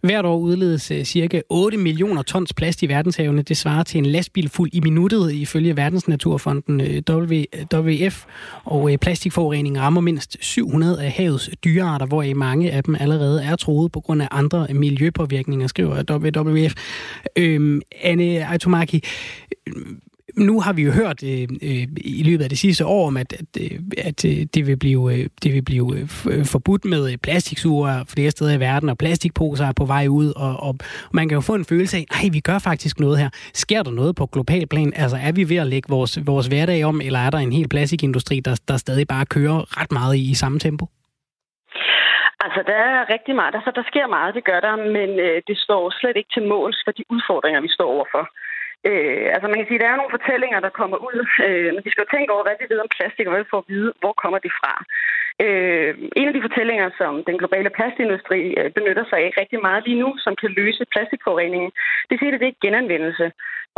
Hvert 0.04 0.26
år 0.26 0.38
udledes 0.38 0.92
øh, 0.92 1.04
cirka 1.04 1.42
8 1.50 1.78
millioner 1.78 2.22
tons 2.22 2.54
plast 2.54 2.84
i 2.84 2.90
verdenshavene. 2.90 3.42
Det 3.42 3.58
svarer 3.58 3.84
til 3.84 3.98
en 3.98 4.06
lastbil 4.06 4.50
fuld 4.50 4.70
i 4.74 4.80
minuttet 4.80 5.32
ifølge 5.32 5.78
Verdensnaturfonden 5.78 6.82
øh, 6.82 7.02
WWF. 7.10 8.26
Og 8.64 8.92
øh, 8.92 8.98
plastikforurening 8.98 9.80
rammer 9.80 10.02
mindst 10.02 10.38
700 10.42 11.04
af 11.04 11.12
havets 11.12 11.50
dyrearter, 11.64 12.06
hvor 12.06 12.36
mange 12.36 12.72
af 12.72 12.84
dem 12.84 12.96
allerede 13.00 13.44
er 13.44 13.56
troet 13.56 13.92
på 13.92 14.00
grund 14.00 14.22
af 14.22 14.28
andre 14.32 14.68
miljøpåvirkninger, 14.74 15.68
skriver 15.68 16.04
WWF. 16.12 16.74
Øhm, 17.36 17.82
Anne 18.02 18.50
Aitomaki, 18.50 19.04
nu 20.38 20.60
har 20.60 20.74
vi 20.74 20.82
jo 20.84 20.92
hørt 20.92 21.24
øh, 21.24 21.48
øh, 21.70 21.88
i 22.20 22.24
løbet 22.26 22.44
af 22.44 22.50
det 22.50 22.58
sidste 22.58 22.86
år 22.86 23.08
om, 23.08 23.18
at, 23.18 23.34
at, 23.34 23.52
øh, 23.62 23.80
at 23.98 24.26
øh, 24.26 24.38
det 24.54 24.68
vil 24.68 24.78
blive, 24.78 25.14
øh, 25.14 25.26
det 25.44 25.54
vil 25.54 25.66
blive 25.66 26.08
forbudt 26.54 26.86
med 26.86 27.18
plastiksuger 27.18 28.04
flere 28.14 28.32
steder 28.32 28.54
i 28.54 28.60
verden, 28.60 28.90
og 28.90 28.98
plastikposer 28.98 29.66
er 29.66 29.74
på 29.78 29.86
vej 29.86 30.08
ud, 30.08 30.34
og, 30.36 30.68
og 30.68 30.76
man 31.14 31.30
kan 31.30 31.36
jo 31.36 31.42
få 31.42 31.56
en 31.56 31.66
følelse 31.66 31.98
af, 31.98 32.06
nej, 32.12 32.30
vi 32.32 32.40
gør 32.40 32.60
faktisk 32.60 33.00
noget 33.00 33.20
her. 33.20 33.30
Sker 33.54 33.84
der 33.84 33.92
noget 33.92 34.16
på 34.16 34.26
global 34.26 34.68
plan? 34.68 34.94
Altså, 34.96 35.18
er 35.28 35.32
vi 35.32 35.50
ved 35.50 35.58
at 35.58 35.68
lægge 35.68 35.90
vores, 35.90 36.20
vores 36.26 36.48
hverdag 36.48 36.84
om, 36.84 37.02
eller 37.02 37.20
er 37.20 37.30
der 37.30 37.38
en 37.38 37.54
hel 37.54 37.70
plastikindustri, 37.70 38.40
der, 38.40 38.62
der 38.68 38.78
stadig 38.78 39.08
bare 39.08 39.26
kører 39.26 39.82
ret 39.82 39.92
meget 39.92 40.16
i, 40.16 40.32
i 40.32 40.34
samme 40.34 40.60
tempo? 40.60 40.86
Altså, 42.46 42.62
der 42.72 42.80
er 42.92 43.14
rigtig 43.16 43.36
meget. 43.36 43.56
Altså, 43.56 43.72
der 43.76 43.84
sker 43.92 44.08
meget, 44.08 44.36
det 44.36 44.44
gør 44.50 44.60
der, 44.60 44.76
men 44.98 45.10
øh, 45.26 45.42
det 45.48 45.58
står 45.66 45.84
slet 46.00 46.18
ikke 46.18 46.34
til 46.34 46.44
måls 46.54 46.80
for 46.86 46.92
de 46.92 47.04
udfordringer, 47.10 47.62
vi 47.62 47.72
står 47.78 47.90
overfor. 47.96 48.26
Øh, 48.90 49.26
altså 49.36 49.48
man 49.48 49.58
kan 49.60 49.68
sige, 49.68 49.80
at 49.80 49.84
der 49.84 49.92
er 49.92 50.02
nogle 50.02 50.16
fortællinger, 50.18 50.60
der 50.60 50.78
kommer 50.80 50.98
ud, 51.08 51.18
øh, 51.48 51.70
men 51.74 51.82
vi 51.86 51.92
skal 51.92 52.04
jo 52.04 52.14
tænke 52.14 52.34
over, 52.34 52.44
hvad 52.46 52.58
vi 52.60 52.66
ved 52.72 52.80
om 52.86 52.94
plastik, 52.98 53.26
og 53.26 53.32
hvad 53.32 53.44
vi 53.44 53.52
får 53.54 53.64
at 53.64 53.72
vide, 53.74 53.92
hvor 54.02 54.14
kommer 54.24 54.40
det 54.46 54.54
fra. 54.60 54.74
Øh, 55.46 55.92
en 56.20 56.28
af 56.30 56.34
de 56.34 56.46
fortællinger, 56.48 56.88
som 57.00 57.14
den 57.28 57.38
globale 57.42 57.70
plastindustri 57.78 58.40
øh, 58.60 58.70
benytter 58.78 59.06
sig 59.10 59.20
af 59.26 59.32
rigtig 59.42 59.60
meget 59.68 59.82
lige 59.88 60.02
nu, 60.04 60.10
som 60.26 60.34
kan 60.42 60.50
løse 60.60 60.84
plastikforureningen, 60.94 61.72
det 62.10 62.16
siger, 62.20 62.34
at 62.34 62.40
det 62.40 62.50
er 62.50 62.64
genanvendelse. 62.66 63.32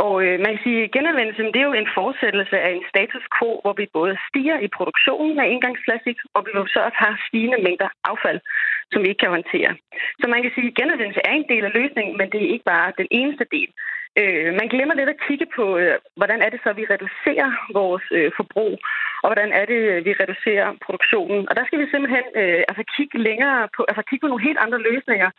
Og 0.04 0.14
øh, 0.24 0.36
man 0.44 0.50
kan 0.52 0.62
sige, 0.66 0.84
at 0.84 0.92
genanvendelse 0.96 1.42
det 1.54 1.60
er 1.60 1.70
jo 1.70 1.82
en 1.82 1.94
fortsættelse 1.98 2.56
af 2.66 2.70
en 2.72 2.84
status 2.92 3.24
quo, 3.36 3.50
hvor 3.62 3.74
vi 3.80 3.86
både 3.98 4.14
stiger 4.28 4.58
i 4.66 4.68
produktionen 4.76 5.38
af 5.40 5.46
engangsplastik, 5.46 6.18
og 6.34 6.40
vi 6.46 6.50
så 6.74 6.80
også 6.88 6.98
har 7.04 7.14
stigende 7.28 7.62
mængder 7.66 7.88
affald, 8.10 8.40
som 8.92 9.02
vi 9.02 9.08
ikke 9.08 9.22
kan 9.24 9.36
håndtere. 9.36 9.70
Så 10.20 10.26
man 10.28 10.42
kan 10.42 10.52
sige, 10.54 10.68
at 10.68 10.78
genanvendelse 10.80 11.20
er 11.24 11.32
en 11.32 11.48
del 11.52 11.64
af 11.64 11.74
løsningen, 11.78 12.14
men 12.16 12.30
det 12.30 12.40
er 12.42 12.52
ikke 12.54 12.70
bare 12.74 12.92
den 13.00 13.08
eneste 13.10 13.46
del. 13.56 13.70
Øh, 14.20 14.50
man 14.60 14.68
glemmer 14.68 14.94
lidt 14.94 15.08
at 15.08 15.22
kigge 15.26 15.46
på, 15.56 15.64
øh, 15.82 15.94
hvordan 16.20 16.42
er 16.42 16.50
det 16.50 16.60
så, 16.64 16.70
vi 16.72 16.84
reducerer 16.94 17.50
vores 17.80 18.06
øh, 18.18 18.30
forbrug, 18.36 18.74
og 19.22 19.28
hvordan 19.30 19.50
er 19.60 19.64
det, 19.72 19.80
øh, 19.92 20.04
vi 20.04 20.12
reducerer 20.22 20.68
produktionen. 20.86 21.48
Og 21.48 21.56
der 21.56 21.64
skal 21.66 21.78
vi 21.80 21.86
simpelthen 21.90 22.26
øh, 22.40 22.62
altså 22.68 22.84
kigge 22.96 23.18
længere 23.28 23.68
på, 23.76 23.80
altså 23.88 24.02
kigge 24.08 24.22
på 24.24 24.30
nogle 24.30 24.46
helt 24.48 24.60
andre 24.64 24.80
løsninger. 24.90 25.30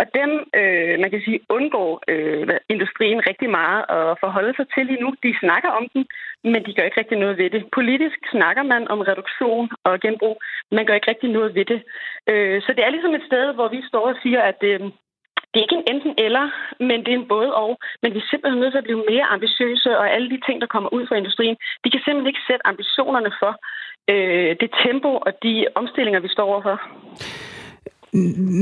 Og 0.00 0.04
dem, 0.18 0.30
øh, 0.60 0.94
man 1.02 1.10
kan 1.10 1.22
sige, 1.24 1.40
undgår 1.56 1.90
øh, 2.12 2.48
industrien 2.74 3.20
rigtig 3.30 3.50
meget 3.50 3.82
at 3.96 4.18
forholde 4.22 4.54
sig 4.56 4.66
til 4.74 4.86
lige 4.86 5.02
nu. 5.04 5.08
De 5.22 5.40
snakker 5.42 5.70
om 5.78 5.84
den, 5.94 6.02
men 6.52 6.60
de 6.66 6.74
gør 6.74 6.82
ikke 6.82 7.00
rigtig 7.00 7.18
noget 7.18 7.38
ved 7.38 7.50
det. 7.50 7.62
Politisk 7.72 8.18
snakker 8.30 8.62
man 8.62 8.88
om 8.88 9.00
reduktion 9.00 9.70
og 9.84 10.00
genbrug, 10.00 10.36
man 10.70 10.86
gør 10.86 10.94
ikke 10.94 11.10
rigtig 11.10 11.30
noget 11.30 11.54
ved 11.54 11.64
det. 11.64 11.80
Øh, 12.30 12.62
så 12.62 12.70
det 12.76 12.84
er 12.84 12.90
ligesom 12.90 13.14
et 13.14 13.28
sted, 13.30 13.54
hvor 13.54 13.68
vi 13.68 13.80
står 13.88 14.08
og 14.08 14.16
siger, 14.22 14.40
at 14.42 14.60
øh, 14.62 14.80
det 15.52 15.58
er 15.58 15.66
ikke 15.66 15.80
en 15.80 15.88
enten 15.94 16.14
eller, 16.26 16.44
men 16.88 16.98
det 17.04 17.10
er 17.12 17.18
en 17.18 17.32
både 17.34 17.50
og. 17.54 17.70
Men 18.02 18.14
vi 18.14 18.18
er 18.18 18.30
simpelthen 18.30 18.60
nødt 18.60 18.72
til 18.72 18.82
at 18.82 18.88
blive 18.88 19.04
mere 19.12 19.26
ambitiøse, 19.36 19.90
og 20.00 20.14
alle 20.14 20.28
de 20.30 20.40
ting, 20.46 20.56
der 20.60 20.66
kommer 20.74 20.90
ud 20.96 21.06
fra 21.06 21.16
industrien, 21.22 21.56
de 21.84 21.90
kan 21.90 22.00
simpelthen 22.04 22.32
ikke 22.32 22.46
sætte 22.48 22.66
ambitionerne 22.66 23.32
for 23.40 23.52
øh, 24.12 24.50
det 24.60 24.70
tempo 24.84 25.10
og 25.26 25.32
de 25.44 25.54
omstillinger, 25.80 26.20
vi 26.20 26.28
står 26.28 26.46
overfor. 26.52 26.76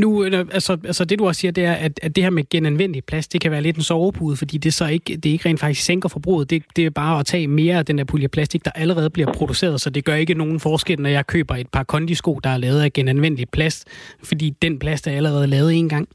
Nu, 0.03 0.25
øh, 0.25 0.33
altså, 0.33 0.73
altså 0.85 1.05
det 1.05 1.19
du 1.19 1.27
også 1.27 1.41
siger, 1.41 1.53
det 1.53 1.65
er, 1.65 1.73
at, 1.73 2.01
at 2.03 2.17
det 2.17 2.25
her 2.25 2.31
med 2.31 2.49
genanvendelig 2.49 3.05
plast, 3.05 3.33
det 3.33 3.41
kan 3.41 3.51
være 3.51 3.63
lidt 3.63 3.77
en 3.77 3.83
sovepude, 3.83 4.37
fordi 4.37 4.59
det 4.59 4.75
så 4.75 4.87
ikke, 4.87 5.17
det 5.17 5.31
ikke 5.31 5.49
rent 5.49 5.61
faktisk 5.61 5.87
sænker 5.87 6.09
forbruget. 6.09 6.51
Det, 6.51 6.63
det 6.77 6.87
er 6.87 6.91
bare 6.91 7.21
at 7.21 7.27
tage 7.27 7.49
mere 7.49 7.79
af 7.79 7.87
den 7.87 7.99
der 7.99 8.05
pulje 8.05 8.29
plastik, 8.29 8.65
der 8.65 8.71
allerede 8.75 9.11
bliver 9.11 9.33
produceret, 9.33 9.81
så 9.81 9.91
det 9.91 10.05
gør 10.05 10.15
ikke 10.15 10.35
nogen 10.35 10.61
forskel, 10.61 11.01
når 11.01 11.11
jeg 11.11 11.27
køber 11.27 11.55
et 11.55 11.69
par 11.73 11.83
kondisko, 11.83 12.41
der 12.45 12.51
er 12.51 12.57
lavet 12.57 12.83
af 12.83 12.93
genanvendelig 12.93 13.49
plast, 13.51 13.89
fordi 14.25 14.51
den 14.63 14.79
plast 14.79 15.07
er 15.07 15.13
allerede 15.13 15.47
lavet 15.47 15.75
en 15.75 15.89
gang. 15.89 16.09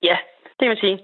Ja, 0.00 0.18
det 0.58 0.64
kan 0.64 0.74
man 0.74 0.84
sige. 0.86 0.98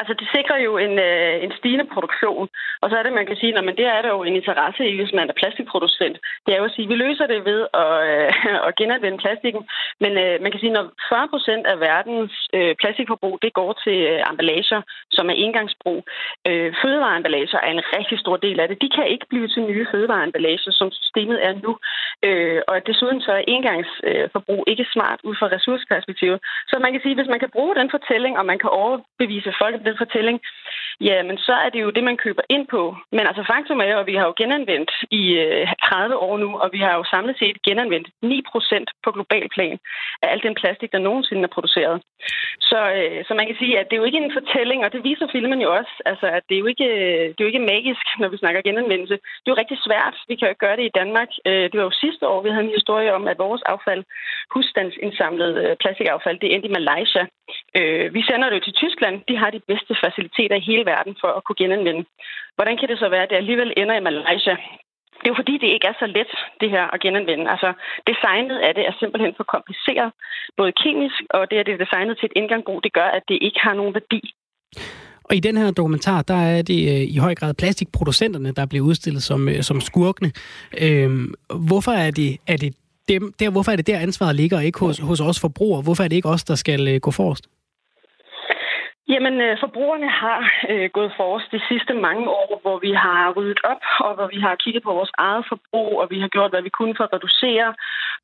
Altså, 0.00 0.12
det 0.20 0.26
sikrer 0.36 0.58
jo 0.66 0.72
en, 0.86 0.94
øh, 1.08 1.44
en 1.44 1.52
stigende 1.58 1.86
produktion. 1.94 2.48
Og 2.82 2.86
så 2.90 2.94
er 2.96 3.02
det, 3.02 3.12
man 3.12 3.26
kan 3.26 3.36
sige, 3.36 3.58
at 3.58 3.78
det 3.80 3.86
er 3.96 4.02
der 4.02 4.10
jo 4.16 4.22
en 4.22 4.36
interesse 4.40 4.82
i, 4.90 4.96
hvis 4.96 5.12
man 5.18 5.28
er 5.28 5.38
plastikproducent. 5.40 6.16
Det 6.44 6.50
er 6.52 6.58
jo 6.58 6.68
at 6.68 6.74
sige, 6.74 6.86
at 6.86 6.92
vi 6.92 6.96
løser 7.04 7.26
det 7.26 7.44
ved 7.50 7.60
at, 7.82 7.92
øh, 8.10 8.66
at 8.68 8.76
genanvende 8.80 9.18
plastikken. 9.18 9.62
Men 10.02 10.12
øh, 10.24 10.34
man 10.42 10.50
kan 10.50 10.60
sige, 10.60 10.76
når 10.76 10.84
40 11.08 11.28
procent 11.32 11.64
af 11.66 11.80
verdens 11.80 12.34
øh, 12.56 12.74
plastikforbrug 12.80 13.38
det 13.42 13.52
går 13.52 13.72
til 13.84 13.98
øh, 14.12 14.30
emballager, 14.30 14.80
som 15.16 15.30
er 15.30 15.36
engangsbrug. 15.44 16.00
Øh, 16.48 16.74
fødevareemballager 16.82 17.58
er 17.66 17.72
en 17.76 17.84
rigtig 17.96 18.18
stor 18.18 18.36
del 18.36 18.60
af 18.60 18.68
det. 18.68 18.82
De 18.82 18.90
kan 18.96 19.06
ikke 19.06 19.26
blive 19.30 19.48
til 19.48 19.62
nye 19.62 19.86
fødevareemballager, 19.92 20.72
som 20.80 20.88
systemet 20.92 21.38
er 21.46 21.52
nu. 21.64 21.72
Øh, 22.28 22.60
og 22.68 22.86
desuden 22.86 23.20
så 23.20 23.32
er 23.32 23.44
engangsforbrug 23.48 24.64
ikke 24.66 24.86
smart 24.92 25.20
ud 25.28 25.34
fra 25.38 25.48
ressourceperspektivet. 25.56 26.38
Så 26.70 26.78
man 26.84 26.92
kan 26.92 27.00
sige, 27.02 27.14
hvis 27.14 27.32
man 27.32 27.40
kan 27.40 27.50
bruge 27.56 27.74
den 27.74 27.90
fortælling, 27.90 28.38
og 28.38 28.46
man 28.46 28.58
kan 28.58 28.70
overbevise 28.90 29.52
folk 29.60 29.74
om 29.74 29.84
den 29.84 29.96
fortælling, 30.02 30.40
ja, 31.08 31.22
men 31.28 31.36
så 31.38 31.52
er 31.64 31.70
det 31.70 31.80
jo 31.84 31.90
det, 31.90 32.04
man 32.04 32.16
køber 32.24 32.42
ind 32.48 32.66
på. 32.66 32.82
Men 33.16 33.24
altså 33.30 33.42
faktum 33.52 33.80
er, 33.80 33.96
at 33.96 34.06
vi 34.06 34.14
har 34.14 34.26
jo 34.26 34.34
genanvendt 34.42 34.92
i 35.10 35.22
øh, 35.44 35.66
30 35.82 36.16
år 36.16 36.38
nu, 36.38 36.48
og 36.62 36.68
vi 36.72 36.78
har 36.78 36.94
jo 36.98 37.04
samlet 37.04 37.36
set 37.38 37.62
genanvendt 37.68 38.08
9% 38.24 38.84
på 39.04 39.10
global 39.16 39.46
plan 39.54 39.78
af 40.22 40.28
al 40.32 40.42
den 40.42 40.54
plastik, 40.60 40.92
der 40.92 41.06
nogensinde 41.08 41.42
er 41.42 41.54
produceret. 41.56 41.96
Så, 42.70 42.80
øh, 42.98 43.24
så 43.26 43.32
man 43.34 43.46
kan 43.46 43.56
sige, 43.58 43.78
at 43.78 43.86
det 43.86 43.94
er 43.94 44.02
jo 44.02 44.08
ikke 44.10 44.22
en 44.24 44.36
fortælling, 44.38 44.80
og 44.84 44.92
det 44.92 45.04
viser 45.04 45.26
filmen 45.32 45.60
jo 45.60 45.70
også, 45.78 45.94
altså, 46.10 46.26
at 46.26 46.42
det 46.48 46.54
er 46.54 46.62
jo, 46.64 46.68
ikke, 46.74 46.88
øh, 47.00 47.24
det 47.32 47.40
er 47.40 47.46
jo 47.46 47.52
ikke 47.52 47.68
magisk, 47.74 48.04
når 48.20 48.28
vi 48.28 48.36
snakker 48.42 48.66
genanvendelse. 48.68 49.16
Det 49.40 49.48
er 49.48 49.54
jo 49.54 49.62
rigtig 49.62 49.78
svært. 49.86 50.16
Vi 50.28 50.34
kan 50.34 50.46
jo 50.46 50.52
ikke 50.52 50.66
gøre 50.66 50.76
det 50.76 50.86
i 50.86 50.96
Danmark. 51.00 51.30
Det 51.70 51.76
var 51.78 51.86
jo 51.88 52.00
sidste 52.04 52.24
år, 52.28 52.42
vi 52.42 52.50
havde 52.50 52.64
en 52.64 52.78
historie 52.78 53.14
om, 53.18 53.28
at 53.28 53.38
vores 53.38 53.62
affald, 53.72 54.02
husstandsindsamlet 54.54 55.78
plastikaffald, 55.80 56.38
det 56.40 56.54
endte 56.54 56.68
i 56.68 56.76
Malaysia. 56.78 57.24
Vi 58.16 58.22
sender 58.28 58.46
det 58.48 58.56
jo 58.56 58.64
til 58.64 58.78
Tyskland. 58.82 59.16
De 59.28 59.34
har 59.40 59.50
de 59.50 59.66
bedste 59.70 59.94
faciliteter 60.04 60.56
i 60.56 60.66
hele 60.70 60.84
verden 60.94 61.14
for 61.20 61.30
at 61.36 61.44
kunne 61.44 61.60
genanvende. 61.62 62.04
Hvordan 62.56 62.76
kan 62.78 62.88
det 62.90 62.98
så 62.98 63.08
være, 63.08 63.24
at 63.24 63.30
det 63.30 63.42
alligevel 63.42 63.72
ender 63.76 63.96
i 63.98 64.06
Malaysia? 64.08 64.56
Det 65.20 65.26
er 65.26 65.34
jo 65.34 65.40
fordi, 65.42 65.54
det 65.62 65.70
ikke 65.74 65.88
er 65.92 65.96
så 66.02 66.06
let, 66.16 66.32
det 66.60 66.70
her 66.74 66.84
at 66.94 67.00
genanvende. 67.04 67.50
Altså, 67.54 67.70
designet 68.10 68.58
af 68.66 68.72
det 68.74 68.84
er 68.86 68.94
simpelthen 69.00 69.32
for 69.36 69.46
kompliceret, 69.54 70.10
både 70.56 70.72
kemisk, 70.82 71.20
og 71.36 71.50
det, 71.50 71.56
at 71.56 71.66
det 71.66 71.74
er 71.74 71.84
designet 71.84 72.14
til 72.18 72.26
et 72.26 72.38
indgangbrug, 72.40 72.78
det 72.86 72.92
gør, 72.98 73.08
at 73.18 73.24
det 73.28 73.38
ikke 73.46 73.60
har 73.66 73.74
nogen 73.74 73.94
værdi. 73.98 74.20
Og 75.30 75.36
i 75.36 75.40
den 75.40 75.56
her 75.56 75.70
dokumentar, 75.70 76.22
der 76.22 76.40
er 76.54 76.62
det 76.62 76.80
øh, 76.92 77.14
i 77.14 77.16
høj 77.16 77.34
grad 77.34 77.54
plastikproducenterne, 77.54 78.52
der 78.52 78.66
bliver 78.66 78.84
udstillet 78.84 79.22
som, 79.22 79.48
øh, 79.48 79.62
som 79.62 79.80
skurkene. 79.80 80.32
Øhm, 80.80 81.34
hvorfor 81.68 81.92
er 81.92 82.10
det, 82.10 82.38
er 82.46 82.56
det 82.56 82.74
dem, 83.08 83.32
der, 83.40 83.50
hvorfor 83.50 83.72
er 83.72 83.76
det 83.76 83.86
der 83.86 83.98
ansvaret 83.98 84.36
ligger, 84.36 84.56
og 84.56 84.64
ikke 84.64 84.78
hos, 84.78 84.98
hos 84.98 85.20
os 85.20 85.40
forbrugere? 85.40 85.82
Hvorfor 85.82 86.04
er 86.04 86.08
det 86.08 86.16
ikke 86.16 86.28
os, 86.28 86.44
der 86.44 86.54
skal 86.54 86.88
øh, 86.88 87.00
gå 87.00 87.10
forrest? 87.10 87.46
Jamen, 89.14 89.40
øh, 89.46 89.56
forbrugerne 89.64 90.08
har 90.22 90.40
øh, 90.70 90.90
gået 90.96 91.12
for 91.16 91.26
os 91.36 91.46
de 91.52 91.60
sidste 91.68 91.94
mange 91.94 92.24
år, 92.28 92.58
hvor 92.62 92.78
vi 92.86 92.92
har 92.92 93.32
ryddet 93.36 93.60
op, 93.72 93.82
og 94.06 94.14
hvor 94.14 94.28
vi 94.34 94.38
har 94.46 94.54
kigget 94.62 94.82
på 94.82 94.92
vores 94.98 95.12
eget 95.18 95.44
forbrug, 95.48 96.00
og 96.00 96.06
vi 96.10 96.18
har 96.20 96.28
gjort, 96.28 96.50
hvad 96.50 96.62
vi 96.62 96.76
kunne 96.78 96.94
for 96.96 97.04
at 97.04 97.12
reducere. 97.12 97.74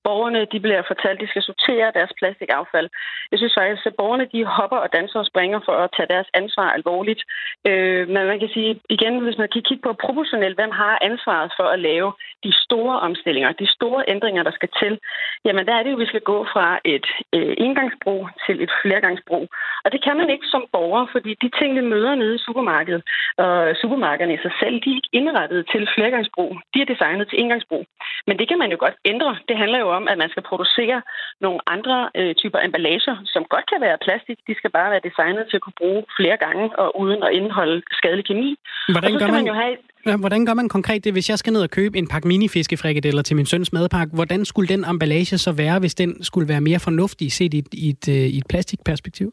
Borgerne 0.04 0.40
de 0.52 0.60
bliver 0.60 0.82
fortalt, 0.90 1.18
at 1.18 1.22
de 1.24 1.32
skal 1.32 1.42
sortere 1.42 1.96
deres 1.98 2.12
plastikaffald. 2.18 2.88
Jeg 3.30 3.38
synes 3.38 3.54
faktisk, 3.58 3.86
at 3.86 3.98
borgerne 4.00 4.26
de 4.34 4.44
hopper 4.44 4.76
og 4.84 4.92
danser 4.96 5.18
og 5.20 5.26
springer 5.26 5.60
for 5.66 5.76
at 5.84 5.90
tage 5.96 6.12
deres 6.14 6.28
ansvar 6.40 6.68
alvorligt. 6.78 7.22
Øh, 7.68 8.08
men 8.12 8.22
man 8.32 8.38
kan 8.40 8.50
sige, 8.56 8.80
igen, 8.96 9.14
hvis 9.18 9.38
man 9.38 9.48
kan 9.52 9.62
kigge 9.68 9.82
på 9.86 9.92
proportionelt, 10.04 10.56
hvem 10.58 10.72
har 10.82 10.98
ansvaret 11.08 11.50
for 11.58 11.66
at 11.74 11.78
lave 11.90 12.12
de 12.44 12.52
store 12.64 13.00
omstillinger, 13.00 13.52
de 13.52 13.68
store 13.76 14.04
ændringer, 14.08 14.42
der 14.42 14.54
skal 14.58 14.70
til, 14.82 14.98
jamen 15.44 15.66
der 15.66 15.74
er 15.74 15.82
det 15.82 15.90
jo, 15.90 15.96
at 15.96 16.04
vi 16.04 16.12
skal 16.12 16.24
gå 16.32 16.38
fra 16.52 16.78
et 16.84 17.06
øh, 17.36 17.54
engangsbrug 17.66 18.28
til 18.46 18.56
et 18.64 18.72
flergangsbrug. 18.82 19.44
Og 19.84 19.92
det 19.92 20.00
kan 20.04 20.16
man 20.16 20.30
ikke 20.30 20.46
som 20.46 20.64
borgere, 20.76 21.06
fordi 21.14 21.30
de 21.42 21.48
ting, 21.58 21.70
vi 21.78 21.84
møder 21.94 22.14
nede 22.22 22.34
i 22.38 22.44
supermarkedet, 22.46 23.02
og 23.44 23.54
supermarkederne 23.82 24.34
i 24.36 24.44
sig 24.44 24.54
selv, 24.62 24.74
de 24.82 24.88
er 24.90 24.98
ikke 24.98 25.14
indrettet 25.20 25.60
til 25.72 25.82
flergangsbrug. 25.96 26.50
De 26.72 26.78
er 26.82 26.88
designet 26.92 27.26
til 27.28 27.40
engangsbrug. 27.42 27.84
Men 28.28 28.34
det 28.38 28.46
kan 28.48 28.58
man 28.62 28.70
jo 28.74 28.78
godt 28.84 28.96
ændre. 29.12 29.30
Det 29.48 29.56
handler 29.62 29.78
jo 29.84 29.88
om, 29.98 30.04
at 30.12 30.16
man 30.22 30.30
skal 30.32 30.44
producere 30.50 30.98
nogle 31.44 31.60
andre 31.74 31.96
øh, 32.18 32.32
typer 32.40 32.60
emballager, 32.66 33.14
som 33.34 33.42
godt 33.54 33.66
kan 33.72 33.80
være 33.86 34.02
plastik. 34.06 34.38
De 34.48 34.54
skal 34.60 34.70
bare 34.78 34.90
være 34.94 35.06
designet 35.08 35.44
til 35.46 35.56
at 35.58 35.64
kunne 35.64 35.80
bruge 35.82 36.02
flere 36.18 36.38
gange 36.44 36.64
og 36.82 36.88
uden 37.02 37.20
at 37.26 37.30
indeholde 37.38 37.78
skadelig 37.98 38.24
kemi. 38.30 38.50
Hvordan 38.94 39.14
gør 39.20 39.26
man, 39.26 39.40
man 39.40 39.52
jo 39.52 39.56
have 39.64 39.76
hvordan 40.18 40.46
gør 40.46 40.54
man 40.54 40.68
konkret 40.68 41.04
det, 41.04 41.12
hvis 41.12 41.30
jeg 41.30 41.38
skal 41.38 41.52
ned 41.52 41.62
og 41.62 41.70
købe 41.70 41.98
en 41.98 42.08
pakke 42.08 42.28
minifiskefrikadeller 42.28 43.22
til 43.22 43.36
min 43.36 43.46
søns 43.46 43.72
madpakke? 43.72 44.14
Hvordan 44.14 44.44
skulle 44.44 44.68
den 44.68 44.84
emballage 44.84 45.38
så 45.38 45.52
være, 45.52 45.78
hvis 45.78 45.94
den 45.94 46.22
skulle 46.22 46.48
være 46.48 46.60
mere 46.60 46.78
fornuftig 46.78 47.32
set 47.32 47.54
i 47.54 47.58
et, 47.58 47.68
i 47.72 47.88
et, 47.88 48.08
øh, 48.08 48.14
i 48.14 48.38
et 48.38 48.46
plastikperspektiv? 48.48 49.32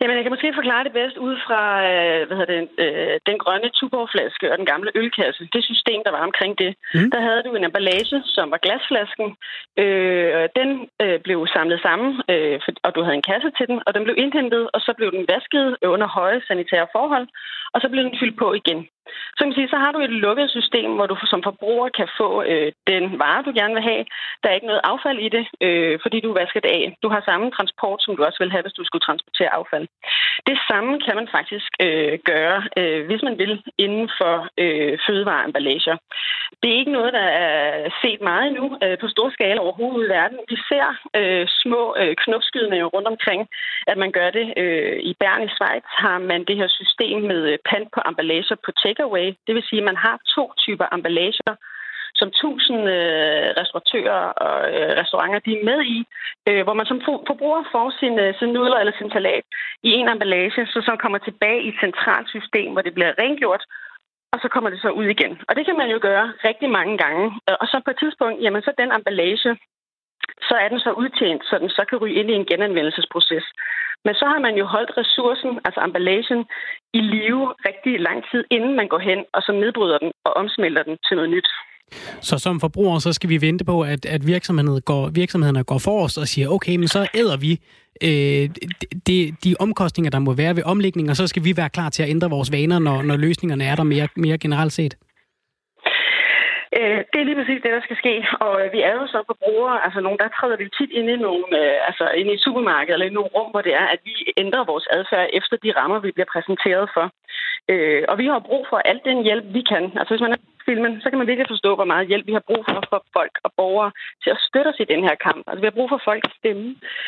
Jamen, 0.00 0.16
jeg 0.16 0.24
kan 0.24 0.34
måske 0.34 0.58
forklare 0.60 0.84
det 0.84 0.92
bedst 0.92 1.16
ud 1.16 1.36
fra 1.46 1.62
øh, 1.90 2.20
hvad 2.26 2.36
hedder 2.36 2.54
det, 2.54 2.62
øh, 2.84 3.14
den 3.28 3.38
grønne 3.42 3.68
tuborgflaske 3.78 4.52
og 4.52 4.58
den 4.58 4.66
gamle 4.72 4.90
ølkasse. 4.94 5.48
Det 5.52 5.64
system, 5.64 6.00
der 6.06 6.12
var 6.16 6.22
omkring 6.28 6.58
det. 6.62 6.70
Mm. 6.94 7.10
Der 7.14 7.20
havde 7.26 7.42
du 7.46 7.50
en 7.54 7.64
emballage, 7.64 8.18
som 8.36 8.50
var 8.50 8.60
glasflasken. 8.64 9.28
Øh, 9.82 10.48
den 10.58 10.68
øh, 11.02 11.18
blev 11.26 11.38
samlet 11.56 11.80
sammen, 11.86 12.10
øh, 12.32 12.60
og 12.86 12.90
du 12.94 13.00
havde 13.02 13.18
en 13.20 13.28
kasse 13.32 13.50
til 13.58 13.66
den, 13.70 13.78
og 13.86 13.94
den 13.94 14.04
blev 14.04 14.16
indhentet, 14.18 14.64
og 14.74 14.80
så 14.86 14.90
blev 14.98 15.08
den 15.16 15.24
vasket 15.32 15.66
under 15.94 16.08
høje 16.18 16.40
sanitære 16.48 16.86
forhold, 16.96 17.26
og 17.74 17.80
så 17.80 17.88
bliver 17.88 18.06
den 18.08 18.18
fyldt 18.20 18.38
på 18.38 18.48
igen. 18.60 18.80
Så 19.34 19.38
kan 19.38 19.48
man 19.48 19.58
sige, 19.58 19.72
så 19.74 19.78
har 19.84 19.92
du 19.92 20.00
et 20.00 20.14
lukket 20.26 20.50
system, 20.50 20.90
hvor 20.94 21.06
du 21.06 21.16
som 21.32 21.42
forbruger 21.42 21.88
kan 21.98 22.08
få 22.20 22.28
øh, 22.50 22.72
den 22.86 23.04
vare, 23.22 23.44
du 23.46 23.52
gerne 23.60 23.74
vil 23.74 23.88
have. 23.90 24.04
Der 24.40 24.48
er 24.48 24.54
ikke 24.58 24.70
noget 24.70 24.86
affald 24.92 25.18
i 25.26 25.28
det, 25.36 25.44
øh, 25.66 25.98
fordi 26.02 26.18
du 26.20 26.32
vasker 26.32 26.60
det 26.60 26.72
af. 26.78 26.84
Du 27.02 27.08
har 27.08 27.22
samme 27.24 27.50
transport, 27.50 28.02
som 28.02 28.16
du 28.16 28.24
også 28.24 28.38
vil 28.42 28.52
have, 28.54 28.62
hvis 28.62 28.78
du 28.78 28.84
skulle 28.84 29.06
transportere 29.08 29.54
affald. 29.58 29.86
Det 30.48 30.58
samme 30.70 30.92
kan 31.04 31.14
man 31.16 31.28
faktisk 31.36 31.70
øh, 31.86 32.18
gøre, 32.30 32.58
øh, 32.78 33.06
hvis 33.06 33.22
man 33.22 33.38
vil, 33.38 33.62
inden 33.78 34.08
for 34.18 34.34
øh, 34.62 34.98
fødevareemballager. 35.06 35.96
Det 36.62 36.68
er 36.70 36.78
ikke 36.78 36.96
noget, 36.98 37.12
der 37.12 37.28
er 37.46 37.90
set 38.02 38.20
meget 38.20 38.46
endnu 38.46 38.66
øh, 38.82 38.98
på 38.98 39.08
stor 39.08 39.30
skala 39.30 39.60
overhovedet 39.60 40.06
i 40.06 40.12
verden. 40.16 40.38
Vi 40.48 40.56
ser 40.68 40.86
øh, 41.18 41.46
små 41.62 41.82
øh, 42.00 42.14
knopskydninger 42.22 42.86
rundt 42.94 43.08
omkring, 43.08 43.48
at 43.86 43.98
man 43.98 44.12
gør 44.12 44.30
det. 44.30 44.46
Øh, 44.56 44.96
I 45.10 45.12
Bern 45.20 45.42
i 45.42 45.54
Schweiz 45.56 45.84
har 45.86 46.18
man 46.18 46.44
det 46.44 46.56
her 46.56 46.68
system 46.68 47.22
med 47.22 47.40
øh, 47.52 47.58
pant 47.68 47.88
på 47.94 48.00
emballager 48.08 48.56
på 48.64 48.70
takeaway. 48.82 49.28
Det 49.46 49.54
vil 49.54 49.68
sige, 49.68 49.80
at 49.82 49.88
man 49.90 49.96
har 49.96 50.16
to 50.34 50.52
typer 50.64 50.86
emballager, 50.92 51.54
som 52.20 52.30
tusind 52.42 52.80
øh, 52.96 53.46
restauratører 53.58 54.22
og 54.46 54.58
øh, 54.74 54.90
restauranter 55.00 55.38
de 55.46 55.52
er 55.58 55.64
med 55.70 55.80
i, 55.96 55.98
øh, 56.48 56.62
hvor 56.64 56.74
man 56.74 56.86
som 56.86 57.00
forbruger 57.06 57.62
får 57.72 57.88
sin, 58.00 58.18
øh, 58.18 58.34
sin 58.38 58.48
nudler 58.48 58.78
eller 58.78 58.96
sin 58.98 59.10
salat 59.10 59.44
i 59.82 59.90
en 59.90 60.08
emballage, 60.08 60.66
så 60.66 60.78
som 60.84 60.96
kommer 60.98 61.18
tilbage 61.18 61.62
i 61.62 61.68
et 61.68 61.80
centralt 61.84 62.28
system, 62.28 62.72
hvor 62.72 62.82
det 62.82 62.94
bliver 62.94 63.12
rengjort, 63.18 63.64
og 64.34 64.38
så 64.42 64.48
kommer 64.54 64.70
det 64.70 64.80
så 64.80 64.90
ud 65.00 65.06
igen. 65.14 65.32
Og 65.48 65.52
det 65.56 65.64
kan 65.66 65.76
man 65.80 65.88
jo 65.94 65.98
gøre 66.08 66.26
rigtig 66.48 66.68
mange 66.78 66.94
gange. 66.98 67.24
Og 67.60 67.66
så 67.70 67.76
på 67.84 67.90
et 67.90 67.98
tidspunkt, 68.02 68.42
jamen 68.44 68.62
så 68.62 68.72
den 68.78 68.92
emballage, 68.92 69.50
så 70.48 70.54
er 70.62 70.68
den 70.68 70.80
så 70.86 70.90
udtjent, 71.02 71.42
så 71.44 71.54
den 71.62 71.70
så 71.70 71.82
kan 71.88 71.98
ryge 71.98 72.18
ind 72.20 72.30
i 72.30 72.34
en 72.34 72.46
genanvendelsesproces. 72.50 73.44
Men 74.06 74.14
så 74.14 74.24
har 74.32 74.40
man 74.46 74.54
jo 74.60 74.64
holdt 74.66 74.92
ressourcen, 75.00 75.50
altså 75.64 75.80
emballagen, 75.86 76.40
i 76.98 77.00
live 77.14 77.44
rigtig 77.68 78.00
lang 78.00 78.24
tid, 78.30 78.44
inden 78.50 78.76
man 78.76 78.88
går 78.88 78.98
hen 78.98 79.20
og 79.34 79.42
så 79.42 79.52
nedbryder 79.52 79.98
den 79.98 80.10
og 80.24 80.32
omsmelter 80.36 80.82
den 80.82 80.96
til 81.06 81.16
noget 81.16 81.30
nyt. 81.30 81.48
Så 82.20 82.38
som 82.38 82.60
forbrugere, 82.60 83.00
så 83.00 83.12
skal 83.12 83.30
vi 83.30 83.40
vente 83.40 83.64
på, 83.64 83.82
at, 83.82 84.06
at 84.06 84.26
virksomhederne, 84.26 84.80
går, 84.80 85.08
virksomhederne 85.08 85.64
går 85.64 85.78
for 85.78 86.04
os 86.04 86.16
og 86.16 86.28
siger, 86.28 86.48
okay, 86.48 86.76
men 86.76 86.88
så 86.88 87.08
æder 87.14 87.36
vi 87.36 87.52
øh, 88.02 88.50
de, 89.06 89.36
de 89.44 89.54
omkostninger, 89.60 90.10
der 90.10 90.18
må 90.18 90.32
være 90.32 90.56
ved 90.56 90.62
omlægning, 90.62 91.10
og 91.10 91.16
så 91.16 91.26
skal 91.26 91.44
vi 91.44 91.56
være 91.56 91.70
klar 91.70 91.88
til 91.90 92.02
at 92.02 92.08
ændre 92.08 92.30
vores 92.30 92.52
vaner, 92.52 92.78
når, 92.78 93.02
når 93.02 93.16
løsningerne 93.16 93.64
er 93.64 93.74
der 93.74 93.82
mere, 93.82 94.08
mere 94.16 94.38
generelt 94.38 94.72
set. 94.72 94.96
Øh, 96.78 96.98
det 97.10 97.18
er 97.18 97.28
lige 97.28 97.40
præcis 97.40 97.62
det, 97.62 97.72
der 97.76 97.86
skal 97.86 98.00
ske. 98.02 98.14
Og 98.46 98.54
øh, 98.62 98.72
vi 98.72 98.80
er 98.88 98.92
jo 98.98 99.06
så 99.06 99.20
brugere 99.42 99.84
altså 99.84 100.00
nogen, 100.00 100.18
der 100.22 100.28
træder 100.28 100.56
vi 100.56 100.76
tit 100.78 100.90
ind 100.98 101.08
i, 101.10 101.16
nogle, 101.16 101.46
øh, 101.60 101.76
altså 101.88 102.04
ind 102.20 102.28
i 102.30 102.38
supermarkedet 102.38 102.44
supermarked 102.44 102.92
eller 102.94 103.06
i 103.06 103.16
nogle 103.16 103.34
rum, 103.34 103.50
hvor 103.50 103.62
det 103.66 103.74
er, 103.82 103.86
at 103.94 104.00
vi 104.08 104.14
ændrer 104.42 104.70
vores 104.72 104.86
adfærd 104.96 105.28
efter 105.38 105.56
de 105.64 105.72
rammer, 105.78 105.98
vi 105.98 106.10
bliver 106.16 106.30
præsenteret 106.34 106.86
for. 106.94 107.06
Øh, 107.72 108.02
og 108.10 108.18
vi 108.18 108.26
har 108.26 108.48
brug 108.48 108.66
for 108.70 108.78
al 108.90 109.00
den 109.04 109.18
hjælp, 109.26 109.44
vi 109.56 109.62
kan. 109.72 109.84
Altså 109.98 110.10
hvis 110.14 110.24
man 110.26 110.32
er 110.36 110.42
filmen, 110.68 110.92
så 111.02 111.06
kan 111.08 111.18
man 111.18 111.30
virkelig 111.30 111.52
forstå, 111.54 111.70
hvor 111.74 111.90
meget 111.92 112.08
hjælp 112.10 112.26
vi 112.26 112.36
har 112.38 112.44
brug 112.48 112.62
for 112.68 112.80
for 112.90 113.00
folk 113.18 113.34
og 113.46 113.50
borgere 113.60 113.90
til 114.22 114.30
at 114.34 114.42
støtte 114.48 114.68
os 114.72 114.80
i 114.84 114.90
den 114.92 115.02
her 115.08 115.16
kamp. 115.26 115.42
Altså 115.48 115.60
vi 115.60 115.68
har 115.70 115.78
brug 115.78 115.88
for 115.90 116.00
folks 116.08 116.30
stemme. 116.40 116.66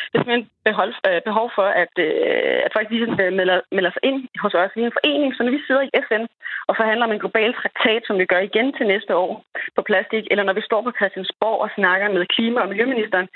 Det 0.09 0.15
er 0.15 0.19
simpelthen 0.19 0.49
behov, 0.67 0.89
øh, 1.07 1.21
behov 1.29 1.47
for, 1.57 1.67
at, 1.83 1.93
øh, 2.07 2.57
at 2.65 2.71
folk 2.75 2.87
lige 2.89 3.07
melder, 3.39 3.57
melder 3.77 3.91
sig 3.93 4.03
ind 4.09 4.19
hos 4.43 4.53
os. 4.61 4.75
Vi 4.75 4.81
er 4.81 4.89
en 4.89 4.99
forening, 4.99 5.31
så 5.33 5.41
når 5.43 5.53
vi 5.57 5.65
sidder 5.67 5.83
i 5.85 5.93
FN 6.07 6.23
og 6.69 6.73
forhandler 6.79 7.05
om 7.07 7.13
en 7.13 7.23
global 7.23 7.51
traktat, 7.53 8.01
som 8.05 8.15
vi 8.21 8.25
gør 8.31 8.41
igen 8.49 8.67
til 8.73 8.85
næste 8.93 9.13
år 9.23 9.31
på 9.75 9.81
plastik, 9.89 10.23
eller 10.31 10.43
når 10.45 10.55
vi 10.59 10.67
står 10.69 10.81
på 10.83 10.91
Christiansborg 10.97 11.59
og 11.65 11.69
snakker 11.77 12.07
med 12.15 12.31
klima- 12.35 12.61
og 12.63 12.69
miljøministeren, 12.71 13.27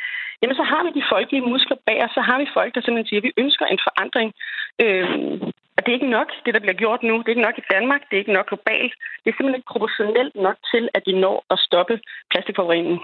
jamen 0.42 0.56
så 0.60 0.64
har 0.72 0.82
vi 0.84 0.92
de 1.00 1.10
folkelige 1.14 1.48
muskler 1.52 1.78
bag 1.88 2.00
os, 2.06 2.14
så 2.18 2.22
har 2.30 2.38
vi 2.40 2.48
folk, 2.58 2.72
der 2.76 2.82
simpelthen 2.82 3.10
siger, 3.10 3.22
at 3.22 3.28
vi 3.28 3.40
ønsker 3.44 3.66
en 3.66 3.82
forandring. 3.88 4.30
Øh, 4.84 5.06
ikke 6.12 6.20
nok, 6.20 6.30
det 6.46 6.54
der 6.54 6.60
bliver 6.66 6.78
gjort 6.84 7.02
nu. 7.04 7.14
Det 7.18 7.28
er 7.28 7.36
ikke 7.36 7.48
nok 7.50 7.58
i 7.64 7.70
Danmark, 7.76 8.02
det 8.08 8.16
er 8.16 8.24
ikke 8.24 8.38
nok 8.38 8.48
globalt. 8.52 8.94
Det 9.22 9.28
er 9.30 9.36
simpelthen 9.36 9.60
ikke 9.60 9.72
proportionelt 9.74 10.36
nok 10.48 10.58
til, 10.72 10.84
at 10.98 11.04
vi 11.08 11.14
når 11.24 11.38
at 11.54 11.58
stoppe 11.68 11.96
plastikforureningen. 12.32 13.00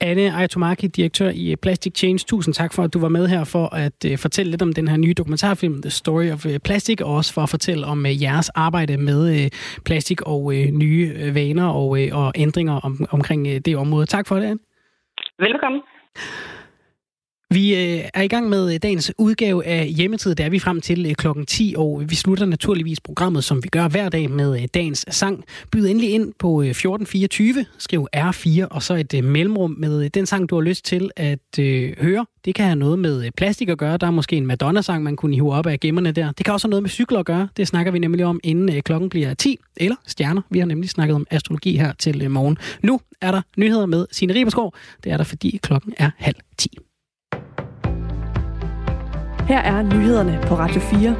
Anne 0.00 0.26
Aitomaki, 0.40 0.86
direktør 0.86 1.30
i 1.44 1.56
Plastic 1.64 1.94
Change. 2.00 2.18
Tusind 2.32 2.54
tak 2.54 2.72
for, 2.74 2.82
at 2.82 2.94
du 2.94 2.98
var 3.06 3.12
med 3.18 3.24
her 3.34 3.44
for 3.54 3.66
at 3.84 3.98
uh, 4.10 4.18
fortælle 4.24 4.50
lidt 4.50 4.62
om 4.62 4.72
den 4.72 4.88
her 4.88 4.96
nye 4.96 5.14
dokumentarfilm, 5.20 5.76
The 5.82 5.90
Story 5.90 6.28
of 6.34 6.40
uh, 6.46 6.56
Plastic, 6.66 6.98
og 7.06 7.10
også 7.18 7.30
for 7.34 7.42
at 7.46 7.50
fortælle 7.56 7.86
om 7.86 8.06
jeres 8.26 8.48
arbejde 8.48 8.96
med 9.08 9.50
plastik 9.86 10.20
og 10.34 10.40
nye 10.82 11.04
vaner 11.38 11.68
og, 11.80 11.88
og 12.20 12.32
ændringer 12.44 12.76
om, 12.86 12.92
omkring 13.10 13.40
det 13.66 13.76
område. 13.76 14.06
Tak 14.06 14.24
for 14.28 14.34
det, 14.36 14.46
Anne. 14.50 14.60
Velkommen. 15.38 15.80
Vi 17.54 17.74
øh, 17.74 18.04
er 18.14 18.22
i 18.22 18.28
gang 18.28 18.48
med 18.48 18.74
øh, 18.74 18.80
dagens 18.82 19.12
udgave 19.18 19.66
af 19.66 19.86
Hjemmetid. 19.86 20.34
Der 20.34 20.44
er 20.44 20.50
vi 20.50 20.58
frem 20.58 20.80
til 20.80 21.06
øh, 21.06 21.14
klokken 21.14 21.46
10, 21.46 21.74
og 21.76 22.02
vi 22.08 22.14
slutter 22.14 22.46
naturligvis 22.46 23.00
programmet, 23.00 23.44
som 23.44 23.64
vi 23.64 23.68
gør 23.68 23.88
hver 23.88 24.08
dag 24.08 24.30
med 24.30 24.68
dagens 24.68 25.04
sang. 25.10 25.44
Byd 25.72 25.86
endelig 25.86 26.10
ind 26.10 26.32
på 26.38 26.62
1424, 26.62 27.64
skriv 27.78 28.06
R4, 28.16 28.66
og 28.70 28.82
så 28.82 28.94
et 28.94 29.24
mellemrum 29.24 29.74
med 29.78 30.10
den 30.10 30.26
sang, 30.26 30.50
du 30.50 30.54
har 30.54 30.62
lyst 30.62 30.84
til 30.84 31.10
at 31.16 31.38
høre. 31.98 32.26
Det 32.44 32.54
kan 32.54 32.64
have 32.64 32.76
noget 32.76 32.98
med 32.98 33.30
plastik 33.36 33.68
at 33.68 33.78
gøre. 33.78 33.96
Der 33.96 34.06
er 34.06 34.10
måske 34.10 34.36
en 34.36 34.46
Madonna-sang, 34.46 35.02
man 35.02 35.16
kunne 35.16 35.34
hive 35.34 35.52
op 35.52 35.66
af 35.66 35.80
gemmerne 35.80 36.12
der. 36.12 36.32
Det 36.32 36.44
kan 36.44 36.54
også 36.54 36.66
have 36.66 36.70
noget 36.70 36.82
med 36.82 36.90
cykler 36.90 37.18
at 37.18 37.26
gøre. 37.26 37.48
Det 37.56 37.68
snakker 37.68 37.92
vi 37.92 37.98
nemlig 37.98 38.24
om, 38.24 38.40
inden 38.44 38.82
klokken 38.82 39.10
bliver 39.10 39.34
10. 39.34 39.58
Eller 39.76 39.96
stjerner. 40.06 40.42
Vi 40.50 40.58
har 40.58 40.66
nemlig 40.66 40.90
snakket 40.90 41.14
om 41.14 41.26
astrologi 41.30 41.76
her 41.76 41.92
til 41.98 42.30
morgen. 42.30 42.58
Nu 42.82 43.00
er 43.20 43.30
der 43.30 43.42
nyheder 43.56 43.86
med 43.86 44.06
Signe 44.12 44.34
Ribersgaard. 44.34 44.74
Det 45.04 45.12
er 45.12 45.16
der, 45.16 45.24
fordi 45.24 45.60
klokken 45.62 45.94
er 45.96 46.10
halv 46.16 46.36
10. 46.58 46.78
Her 49.48 49.58
er 49.58 49.82
nyhederne 49.82 50.40
på 50.46 50.54
Radio 50.54 50.80
4. 50.80 51.16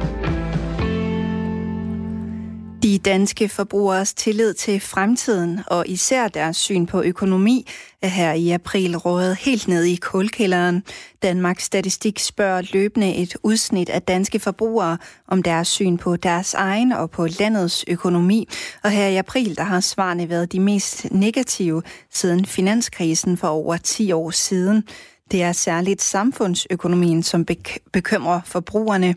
De 2.83 2.97
danske 2.97 3.49
forbrugers 3.49 4.13
tillid 4.13 4.53
til 4.53 4.79
fremtiden 4.79 5.59
og 5.67 5.87
især 5.87 6.27
deres 6.27 6.57
syn 6.57 6.85
på 6.85 7.01
økonomi 7.01 7.67
er 8.01 8.07
her 8.07 8.33
i 8.33 8.49
april 8.49 8.97
rådet 8.97 9.35
helt 9.35 9.67
ned 9.67 9.83
i 9.83 9.95
kulkælderen. 9.95 10.83
Danmarks 11.23 11.63
Statistik 11.63 12.19
spørger 12.19 12.61
løbende 12.73 13.15
et 13.15 13.37
udsnit 13.43 13.89
af 13.89 14.01
danske 14.01 14.39
forbrugere 14.39 14.97
om 15.27 15.43
deres 15.43 15.67
syn 15.67 15.97
på 15.97 16.15
deres 16.15 16.53
egen 16.53 16.91
og 16.91 17.11
på 17.11 17.27
landets 17.39 17.85
økonomi. 17.87 18.47
Og 18.83 18.91
her 18.91 19.07
i 19.07 19.15
april 19.15 19.57
der 19.57 19.63
har 19.63 19.79
svarene 19.79 20.29
været 20.29 20.51
de 20.51 20.59
mest 20.59 21.07
negative 21.11 21.81
siden 22.13 22.45
finanskrisen 22.45 23.37
for 23.37 23.47
over 23.47 23.77
10 23.77 24.11
år 24.11 24.31
siden. 24.31 24.83
Det 25.31 25.43
er 25.43 25.51
særligt 25.51 26.01
samfundsøkonomien, 26.01 27.23
som 27.23 27.45
bekymrer 27.93 28.41
forbrugerne. 28.45 29.15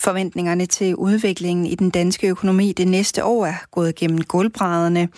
Forventningerne 0.00 0.66
til 0.66 0.96
udviklingen 0.96 1.66
i 1.66 1.74
den 1.74 1.90
danske 1.90 2.28
økonomi 2.28 2.72
det 2.72 2.88
næste 2.88 3.24
år 3.24 3.46
er 3.46 3.54
gået 3.70 3.94
gennem 3.94 4.22
gulvbrædderne. 4.24 5.08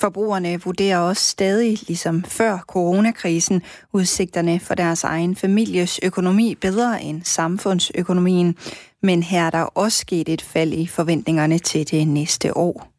Forbrugerne 0.00 0.62
vurderer 0.62 0.98
også 0.98 1.22
stadig, 1.22 1.78
ligesom 1.86 2.24
før 2.24 2.58
coronakrisen, 2.58 3.62
udsigterne 3.92 4.60
for 4.60 4.74
deres 4.74 5.04
egen 5.04 5.36
families 5.36 6.00
økonomi 6.02 6.54
bedre 6.54 7.02
end 7.02 7.22
samfundsøkonomien. 7.24 8.56
Men 9.02 9.22
her 9.22 9.46
er 9.46 9.50
der 9.50 9.62
også 9.62 9.98
sket 9.98 10.28
et 10.28 10.42
fald 10.42 10.72
i 10.72 10.86
forventningerne 10.86 11.58
til 11.58 11.90
det 11.90 12.08
næste 12.08 12.56
år. 12.56 12.97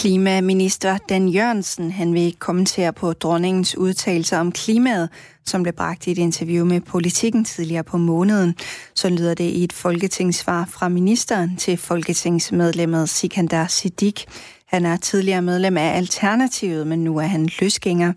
Klimaminister 0.00 0.98
Dan 1.08 1.28
Jørgensen 1.28 1.90
han 1.90 2.14
vil 2.14 2.34
kommentere 2.38 2.92
på 2.92 3.12
dronningens 3.12 3.76
udtalelser 3.76 4.38
om 4.38 4.52
klimaet, 4.52 5.08
som 5.46 5.62
blev 5.62 5.72
bragt 5.72 6.06
i 6.06 6.10
et 6.10 6.18
interview 6.18 6.66
med 6.66 6.80
Politikken 6.80 7.44
tidligere 7.44 7.84
på 7.84 7.96
måneden. 7.96 8.54
Så 8.94 9.08
lyder 9.08 9.34
det 9.34 9.44
i 9.44 9.64
et 9.64 9.72
folketingssvar 9.72 10.68
fra 10.70 10.88
ministeren 10.88 11.56
til 11.56 11.76
folketingsmedlemmet 11.76 13.08
Sikandar 13.08 13.66
Siddiq. 13.66 14.24
Han 14.66 14.86
er 14.86 14.96
tidligere 14.96 15.42
medlem 15.42 15.76
af 15.76 15.96
Alternativet, 15.96 16.86
men 16.86 17.04
nu 17.04 17.16
er 17.16 17.26
han 17.26 17.48
løsgænger. 17.60 18.12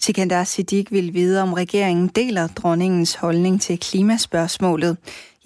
Sikandar 0.00 0.44
Siddiq 0.44 0.86
vil 0.90 1.14
vide, 1.14 1.42
om 1.42 1.52
regeringen 1.52 2.08
deler 2.08 2.46
dronningens 2.46 3.14
holdning 3.14 3.62
til 3.62 3.80
klimaspørgsmålet. 3.80 4.96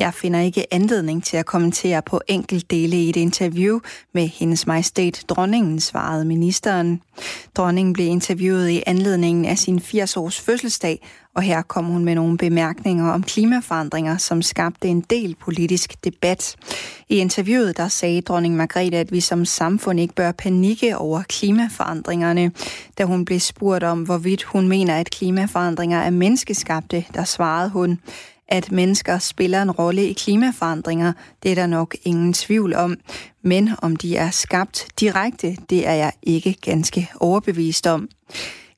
Jeg 0.01 0.15
finder 0.15 0.41
ikke 0.41 0.75
anledning 0.75 1.25
til 1.25 1.37
at 1.37 1.47
kommentere 1.47 2.03
på 2.03 2.21
dele 2.71 2.97
i 2.97 3.09
et 3.09 3.17
interview 3.17 3.79
med 4.15 4.27
hendes 4.27 4.67
majestæt 4.67 5.25
dronningen, 5.29 5.81
svarede 5.81 6.25
ministeren. 6.25 7.03
Dronningen 7.55 7.93
blev 7.93 8.07
interviewet 8.07 8.69
i 8.69 8.83
anledningen 8.87 9.45
af 9.45 9.59
sin 9.59 9.79
80-års 9.79 10.41
fødselsdag, 10.41 11.01
og 11.35 11.43
her 11.43 11.63
kom 11.63 11.85
hun 11.85 12.05
med 12.05 12.15
nogle 12.15 12.39
bemærkninger 12.39 13.11
om 13.11 13.23
klimaforandringer, 13.23 14.17
som 14.17 14.43
skabte 14.43 14.89
en 14.89 15.01
del 15.01 15.37
politisk 15.41 16.05
debat. 16.05 16.57
I 17.09 17.17
interviewet 17.17 17.77
der 17.77 17.89
sagde 17.89 18.21
dronning 18.21 18.57
Margrethe, 18.57 18.99
at 18.99 19.13
vi 19.13 19.21
som 19.21 19.45
samfund 19.45 20.01
ikke 20.01 20.15
bør 20.15 20.33
panikke 20.33 20.97
over 20.97 21.23
klimaforandringerne. 21.23 22.53
Da 22.99 23.05
hun 23.05 23.25
blev 23.25 23.41
spurgt 23.41 23.85
om, 23.85 24.03
hvorvidt 24.03 24.43
hun 24.43 24.69
mener, 24.69 24.97
at 24.97 25.11
klimaforandringer 25.11 25.99
er 25.99 26.11
menneskeskabte, 26.11 27.05
der 27.15 27.25
svarede 27.25 27.71
hun, 27.71 27.99
at 28.51 28.73
mennesker 28.73 29.19
spiller 29.19 29.63
en 29.63 29.71
rolle 29.71 30.09
i 30.09 30.13
klimaforandringer, 30.13 31.13
det 31.43 31.51
er 31.51 31.55
der 31.55 31.67
nok 31.67 31.97
ingen 32.05 32.33
tvivl 32.33 32.75
om. 32.75 32.97
Men 33.43 33.71
om 33.83 33.97
de 33.97 34.17
er 34.17 34.31
skabt 34.31 34.87
direkte, 35.01 35.57
det 35.71 35.87
er 35.87 35.95
jeg 35.95 36.13
ikke 36.23 36.57
ganske 36.61 37.11
overbevist 37.21 37.87
om. 37.87 38.09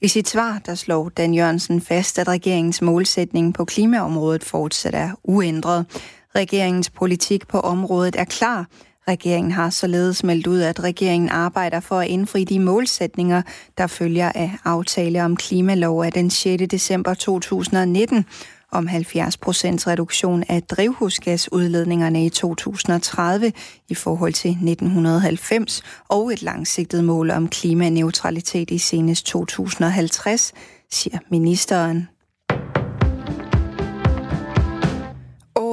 I 0.00 0.08
sit 0.08 0.28
svar, 0.28 0.60
der 0.66 0.74
slår 0.74 1.08
Dan 1.08 1.34
Jørgensen 1.34 1.80
fast, 1.80 2.18
at 2.18 2.28
regeringens 2.28 2.82
målsætning 2.82 3.54
på 3.54 3.64
klimaområdet 3.64 4.44
fortsat 4.44 4.94
er 4.94 5.10
uændret. 5.24 5.86
Regeringens 6.34 6.90
politik 6.90 7.48
på 7.48 7.60
området 7.60 8.16
er 8.16 8.24
klar. 8.24 8.66
Regeringen 9.08 9.52
har 9.52 9.70
således 9.70 10.24
meldt 10.24 10.46
ud, 10.46 10.60
at 10.60 10.84
regeringen 10.84 11.28
arbejder 11.28 11.80
for 11.80 12.00
at 12.00 12.08
indfri 12.08 12.44
de 12.44 12.60
målsætninger, 12.60 13.42
der 13.78 13.86
følger 13.86 14.32
af 14.34 14.50
aftale 14.64 15.24
om 15.24 15.36
klimalov 15.36 16.02
af 16.02 16.12
den 16.12 16.30
6. 16.30 16.62
december 16.70 17.14
2019, 17.14 18.24
om 18.72 18.86
70 18.86 19.36
procents 19.36 19.86
reduktion 19.86 20.44
af 20.48 20.62
drivhusgasudledningerne 20.62 22.26
i 22.26 22.28
2030 22.28 23.52
i 23.88 23.94
forhold 23.94 24.32
til 24.32 24.50
1990 24.50 25.82
og 26.08 26.32
et 26.32 26.42
langsigtet 26.42 27.04
mål 27.04 27.30
om 27.30 27.48
klimaneutralitet 27.48 28.70
i 28.70 28.78
senest 28.78 29.26
2050, 29.26 30.52
siger 30.90 31.18
ministeren. 31.30 32.08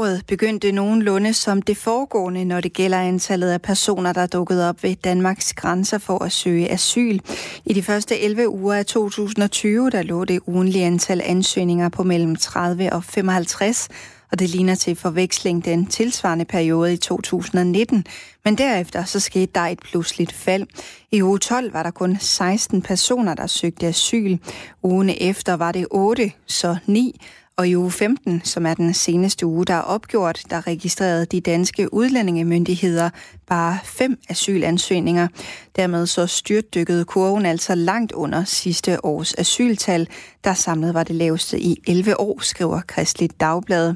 Året 0.10 0.26
begyndte 0.28 0.72
nogenlunde 0.72 1.34
som 1.34 1.62
det 1.62 1.78
foregående, 1.78 2.46
når 2.46 2.62
det 2.62 2.74
gælder 2.74 2.98
antallet 2.98 3.50
af 3.50 3.62
personer, 3.62 4.14
der 4.14 4.28
dukkede 4.28 4.70
op 4.70 4.84
ved 4.84 4.96
Danmarks 4.96 5.54
grænser 5.54 5.98
for 5.98 6.24
at 6.24 6.32
søge 6.32 6.72
asyl. 6.72 7.20
I 7.66 7.74
de 7.74 7.84
første 7.84 8.20
11 8.20 8.50
uger 8.50 8.76
af 8.76 8.86
2020, 8.86 9.90
der 9.90 10.02
lå 10.02 10.26
det 10.26 10.40
ugenlige 10.48 10.86
antal 10.86 11.22
ansøgninger 11.26 11.90
på 11.90 12.04
mellem 12.04 12.36
30 12.36 12.94
og 12.94 13.04
55, 13.04 13.90
og 14.32 14.40
det 14.40 14.50
ligner 14.50 14.76
til 14.76 14.96
forveksling 14.96 15.66
den 15.66 15.86
tilsvarende 15.86 16.46
periode 16.46 16.94
i 16.94 16.98
2019. 16.98 18.06
Men 18.46 18.58
derefter 18.58 19.04
så 19.04 19.20
skete 19.20 19.52
der 19.56 19.62
et 19.62 19.80
pludseligt 19.80 20.34
fald. 20.34 20.68
I 21.12 21.24
uge 21.24 21.40
12 21.40 21.74
var 21.74 21.84
der 21.84 21.92
kun 21.92 22.18
16 22.20 22.82
personer, 22.82 23.34
der 23.34 23.48
søgte 23.48 23.88
asyl. 23.88 24.38
Ugen 24.84 25.12
efter 25.18 25.54
var 25.54 25.72
det 25.72 25.88
8, 25.92 26.32
så 26.48 26.78
9. 26.86 27.22
Og 27.60 27.68
i 27.68 27.76
uge 27.76 27.92
15, 27.92 28.42
som 28.44 28.66
er 28.66 28.74
den 28.74 28.94
seneste 28.94 29.46
uge, 29.46 29.66
der 29.66 29.74
er 29.74 29.82
opgjort, 29.82 30.42
der 30.50 30.68
registrerede 30.68 31.26
de 31.26 31.42
danske 31.42 31.94
udlændingemyndigheder 31.94 33.10
bare 33.48 33.78
fem 33.84 34.20
asylansøgninger. 34.30 35.28
Dermed 35.76 36.08
så 36.08 36.28
styrtdykkede 36.28 37.06
kurven 37.06 37.46
altså 37.46 37.76
langt 37.76 38.12
under 38.12 38.44
sidste 38.44 39.06
års 39.06 39.34
asyltal, 39.34 40.08
der 40.44 40.54
samlet 40.54 40.94
var 40.94 41.04
det 41.04 41.16
laveste 41.16 41.60
i 41.60 41.82
11 41.88 42.20
år, 42.20 42.40
skriver 42.42 42.82
Kristeligt 42.88 43.40
Dagblad. 43.40 43.94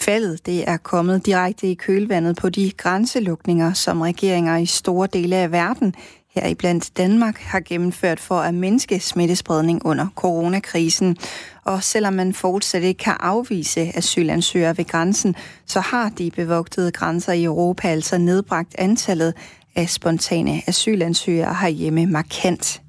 Faldet 0.00 0.46
det 0.46 0.68
er 0.68 0.76
kommet 0.76 1.26
direkte 1.26 1.66
i 1.66 1.74
kølvandet 1.74 2.36
på 2.36 2.48
de 2.48 2.70
grænselukninger, 2.76 3.72
som 3.72 4.00
regeringer 4.00 4.56
i 4.56 4.66
store 4.66 5.08
dele 5.12 5.36
af 5.36 5.52
verden 5.52 5.94
her 6.34 6.54
blandt 6.54 6.96
Danmark 6.96 7.38
har 7.38 7.60
gennemført 7.60 8.20
for 8.20 8.34
at 8.34 8.54
mindske 8.54 9.00
smittespredning 9.00 9.86
under 9.86 10.06
coronakrisen. 10.14 11.16
Og 11.64 11.82
selvom 11.82 12.12
man 12.12 12.34
fortsat 12.34 12.82
ikke 12.82 12.98
kan 12.98 13.16
afvise 13.20 13.92
asylansøgere 13.96 14.78
ved 14.78 14.84
grænsen, 14.84 15.34
så 15.66 15.80
har 15.80 16.08
de 16.08 16.30
bevogtede 16.30 16.92
grænser 16.92 17.32
i 17.32 17.44
Europa 17.44 17.88
altså 17.88 18.18
nedbragt 18.18 18.74
antallet 18.78 19.34
af 19.76 19.88
spontane 19.88 20.62
asylansøgere 20.66 21.54
herhjemme 21.54 22.06
markant. 22.06 22.80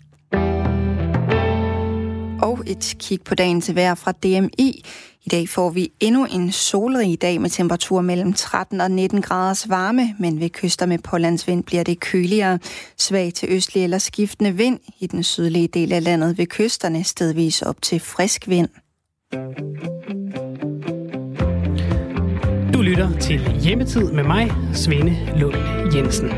Og 2.45 2.60
et 2.67 2.95
kig 2.99 3.21
på 3.21 3.36
dagens 3.36 3.75
vejr 3.75 3.95
fra 3.95 4.12
DMI. 4.12 4.84
I 5.25 5.29
dag 5.29 5.49
får 5.49 5.69
vi 5.69 5.91
endnu 5.99 6.25
en 6.25 6.51
solrig 6.51 7.21
dag 7.21 7.41
med 7.41 7.49
temperatur 7.49 8.01
mellem 8.01 8.34
13 8.34 8.81
og 8.81 8.91
19 8.91 9.21
graders 9.21 9.69
varme, 9.69 10.15
men 10.19 10.39
ved 10.39 10.49
kyster 10.49 10.86
med 10.86 10.99
pålandsvind 10.99 11.63
bliver 11.63 11.84
det 11.84 11.99
køligere. 11.99 12.60
Svag 12.97 13.34
til 13.34 13.49
østlig 13.51 13.84
eller 13.84 13.97
skiftende 13.97 14.51
vind 14.51 14.79
i 14.99 15.08
den 15.08 15.23
sydlige 15.23 15.67
del 15.67 15.93
af 15.93 16.03
landet 16.03 16.38
ved 16.38 16.45
kysterne 16.47 17.03
stedvis 17.03 17.62
op 17.62 17.81
til 17.81 17.99
frisk 17.99 18.47
vind. 18.47 18.69
Du 22.73 22.81
lytter 22.81 23.19
til 23.19 23.39
Hjemmetid 23.62 24.12
med 24.12 24.23
mig, 24.23 24.51
Svende 24.73 25.17
Lund 25.38 25.55
Jensen. 25.95 26.29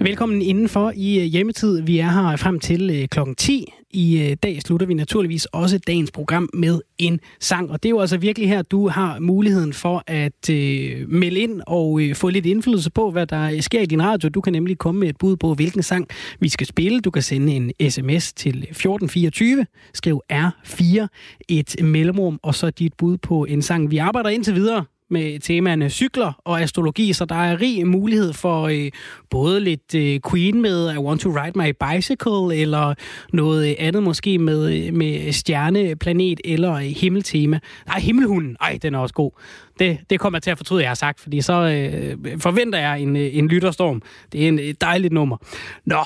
Velkommen 0.00 0.42
indenfor 0.42 0.92
i 0.96 1.26
hjemmetid. 1.26 1.82
Vi 1.82 1.98
er 1.98 2.10
her 2.10 2.36
frem 2.36 2.60
til 2.60 2.90
øh, 2.90 3.08
klokken 3.08 3.34
10 3.34 3.72
i 3.94 4.22
øh, 4.22 4.36
dag 4.42 4.62
slutter 4.62 4.86
vi 4.86 4.94
naturligvis 4.94 5.44
også 5.44 5.78
dagens 5.78 6.10
program 6.10 6.48
med 6.54 6.80
en 6.98 7.20
sang. 7.40 7.70
Og 7.70 7.82
det 7.82 7.88
er 7.88 7.90
jo 7.90 8.00
altså 8.00 8.16
virkelig 8.16 8.48
her, 8.48 8.62
du 8.62 8.88
har 8.88 9.18
muligheden 9.18 9.72
for 9.72 10.04
at 10.06 10.50
øh, 10.50 11.08
melde 11.08 11.40
ind 11.40 11.60
og 11.66 12.00
øh, 12.00 12.14
få 12.14 12.28
lidt 12.28 12.46
indflydelse 12.46 12.90
på, 12.90 13.10
hvad 13.10 13.26
der 13.26 13.50
øh, 13.50 13.62
sker 13.62 13.80
i 13.80 13.86
din 13.86 14.02
radio. 14.02 14.28
Du 14.28 14.40
kan 14.40 14.52
nemlig 14.52 14.78
komme 14.78 15.00
med 15.00 15.08
et 15.08 15.16
bud 15.18 15.36
på, 15.36 15.54
hvilken 15.54 15.82
sang 15.82 16.08
vi 16.40 16.48
skal 16.48 16.66
spille. 16.66 17.00
Du 17.00 17.10
kan 17.10 17.22
sende 17.22 17.52
en 17.52 17.90
sms 17.90 18.32
til 18.32 18.56
1424, 18.56 19.66
skriv 19.94 20.20
R4, 20.32 21.06
et 21.48 21.76
mellemrum, 21.82 22.40
og 22.42 22.54
så 22.54 22.70
dit 22.70 22.94
bud 22.98 23.16
på 23.16 23.44
en 23.44 23.62
sang. 23.62 23.90
Vi 23.90 23.98
arbejder 23.98 24.30
indtil 24.30 24.54
videre 24.54 24.84
med 25.10 25.40
temaerne 25.40 25.90
cykler 25.90 26.32
og 26.44 26.60
astrologi, 26.62 27.12
så 27.12 27.24
der 27.24 27.34
er 27.34 27.60
rig 27.60 27.86
mulighed 27.86 28.32
for 28.32 28.62
øh, 28.62 28.90
både 29.30 29.60
lidt 29.60 29.94
øh, 29.94 30.20
Queen 30.30 30.62
med 30.62 30.94
I 30.94 30.98
Want 30.98 31.20
to 31.20 31.30
Ride 31.30 31.58
My 31.58 31.74
Bicycle, 31.86 32.56
eller 32.60 32.94
noget 33.32 33.70
øh, 33.70 33.74
andet 33.78 34.02
måske 34.02 34.38
med, 34.38 34.86
øh, 34.86 34.94
med 34.94 35.32
stjerneplanet 35.32 36.40
eller 36.44 36.72
øh, 36.72 36.82
himmeltema. 36.82 37.58
Nej, 37.86 38.00
himmelhunden, 38.00 38.56
ej, 38.60 38.78
den 38.82 38.94
er 38.94 38.98
også 38.98 39.14
god. 39.14 39.30
Det, 39.78 39.98
det 40.10 40.20
kommer 40.20 40.36
jeg 40.36 40.42
til 40.42 40.50
at 40.50 40.56
fortryde, 40.56 40.82
jeg 40.82 40.90
har 40.90 40.94
sagt, 40.94 41.20
fordi 41.20 41.40
så 41.40 41.52
øh, 41.52 42.40
forventer 42.40 42.78
jeg 42.78 43.00
en, 43.00 43.16
øh, 43.16 43.36
en 43.36 43.48
lytterstorm. 43.48 44.02
Det 44.32 44.44
er 44.44 44.48
en 44.48 44.58
øh, 44.58 44.74
dejligt 44.80 45.12
nummer. 45.12 45.36
Nå, 45.84 46.04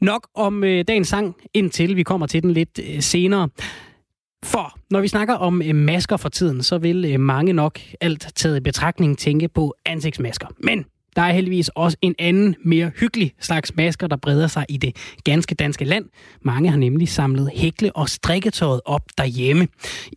nok 0.00 0.28
om 0.34 0.64
øh, 0.64 0.84
dagens 0.88 1.08
sang, 1.08 1.36
indtil 1.54 1.96
vi 1.96 2.02
kommer 2.02 2.26
til 2.26 2.42
den 2.42 2.50
lidt 2.50 2.80
øh, 2.88 3.02
senere. 3.02 3.48
For 4.44 4.78
når 4.90 5.00
vi 5.00 5.08
snakker 5.08 5.34
om 5.34 5.62
øh, 5.62 5.74
masker 5.74 6.16
for 6.16 6.28
tiden, 6.28 6.62
så 6.62 6.78
vil 6.78 7.04
øh, 7.04 7.20
mange 7.20 7.52
nok 7.52 7.80
alt 8.00 8.28
taget 8.34 8.56
i 8.56 8.60
betragtning 8.60 9.18
tænke 9.18 9.48
på 9.48 9.74
ansigtsmasker. 9.86 10.46
Men 10.58 10.84
der 11.16 11.22
er 11.22 11.32
heldigvis 11.32 11.68
også 11.68 11.96
en 12.02 12.14
anden, 12.18 12.56
mere 12.64 12.90
hyggelig 13.00 13.32
slags 13.40 13.76
masker, 13.76 14.06
der 14.06 14.16
breder 14.16 14.46
sig 14.46 14.66
i 14.68 14.76
det 14.76 14.96
ganske 15.24 15.54
danske 15.54 15.84
land. 15.84 16.04
Mange 16.42 16.70
har 16.70 16.76
nemlig 16.76 17.08
samlet 17.08 17.50
hækle- 17.54 17.90
og 17.94 18.08
strikketøjet 18.08 18.80
op 18.84 19.02
derhjemme. 19.18 19.68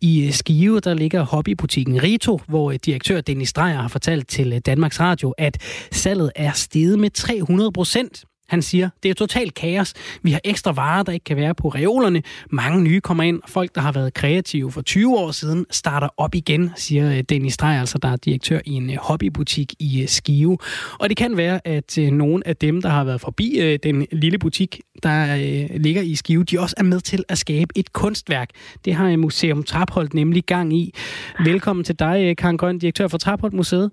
I 0.02 0.26
øh, 0.26 0.32
Skive, 0.32 0.80
der 0.80 0.94
ligger 0.94 1.22
hobbybutikken 1.22 2.02
Rito, 2.02 2.40
hvor 2.48 2.70
øh, 2.70 2.78
direktør 2.86 3.20
Dennis 3.20 3.52
Dreyer 3.52 3.80
har 3.80 3.88
fortalt 3.88 4.28
til 4.28 4.52
øh, 4.52 4.60
Danmarks 4.66 5.00
Radio, 5.00 5.34
at 5.38 5.62
salget 5.92 6.32
er 6.36 6.52
steget 6.52 6.98
med 6.98 7.10
300 7.10 7.72
procent 7.72 8.24
han 8.48 8.62
siger, 8.62 8.90
det 9.02 9.10
er 9.10 9.14
totalt 9.14 9.54
kaos. 9.54 9.94
Vi 10.22 10.30
har 10.30 10.40
ekstra 10.44 10.72
varer, 10.72 11.02
der 11.02 11.12
ikke 11.12 11.24
kan 11.24 11.36
være 11.36 11.54
på 11.54 11.68
reolerne. 11.68 12.22
Mange 12.50 12.82
nye 12.82 13.00
kommer 13.00 13.24
ind. 13.24 13.40
Folk, 13.48 13.74
der 13.74 13.80
har 13.80 13.92
været 13.92 14.14
kreative 14.14 14.72
for 14.72 14.82
20 14.82 15.18
år 15.18 15.30
siden, 15.30 15.66
starter 15.70 16.08
op 16.16 16.34
igen, 16.34 16.70
siger 16.76 17.12
øh, 17.12 17.20
Dennis 17.28 17.54
Streg, 17.54 17.80
altså 17.80 17.98
der 17.98 18.08
er 18.08 18.16
direktør 18.16 18.60
i 18.64 18.72
en 18.72 18.90
øh, 18.90 18.96
hobbybutik 18.96 19.74
i 19.78 20.02
øh, 20.02 20.08
Skive. 20.08 20.58
Og 20.98 21.08
det 21.08 21.16
kan 21.16 21.36
være, 21.36 21.66
at 21.66 21.98
nogle 22.12 22.46
af 22.46 22.56
dem, 22.56 22.82
der 22.82 22.88
har 22.88 23.04
været 23.04 23.20
forbi 23.20 23.78
den 23.82 24.06
lille 24.12 24.38
butik, 24.38 24.80
der 25.02 25.36
ligger 25.78 26.02
i 26.02 26.14
Skive, 26.14 26.44
de 26.44 26.60
også 26.60 26.74
er 26.78 26.82
med 26.82 27.00
til 27.00 27.24
at 27.28 27.38
skabe 27.38 27.78
et 27.78 27.92
kunstværk. 27.92 28.48
Det 28.84 28.94
har 28.94 29.16
Museum 29.16 29.62
Trapholdt 29.62 30.14
nemlig 30.14 30.44
gang 30.44 30.76
i. 30.76 30.94
Velkommen 31.44 31.84
til 31.84 31.98
dig, 31.98 32.36
Karen 32.36 32.58
Grøn, 32.58 32.78
direktør 32.78 33.08
for 33.08 33.18
Trapholdt 33.18 33.54
Museet. 33.54 33.90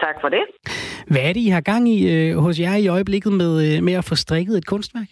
Tak 0.00 0.16
for 0.20 0.28
det. 0.28 0.44
Hvad 1.10 1.22
er 1.28 1.32
det, 1.32 1.42
I 1.48 1.48
har 1.56 1.60
gang 1.60 1.88
i 1.88 1.98
øh, 2.14 2.36
hos 2.44 2.60
jer 2.60 2.76
i 2.76 2.88
øjeblikket 2.88 3.32
med, 3.32 3.52
øh, 3.66 3.82
med 3.82 3.94
at 4.00 4.04
få 4.08 4.14
strikket 4.14 4.54
et 4.58 4.66
kunstværk? 4.66 5.10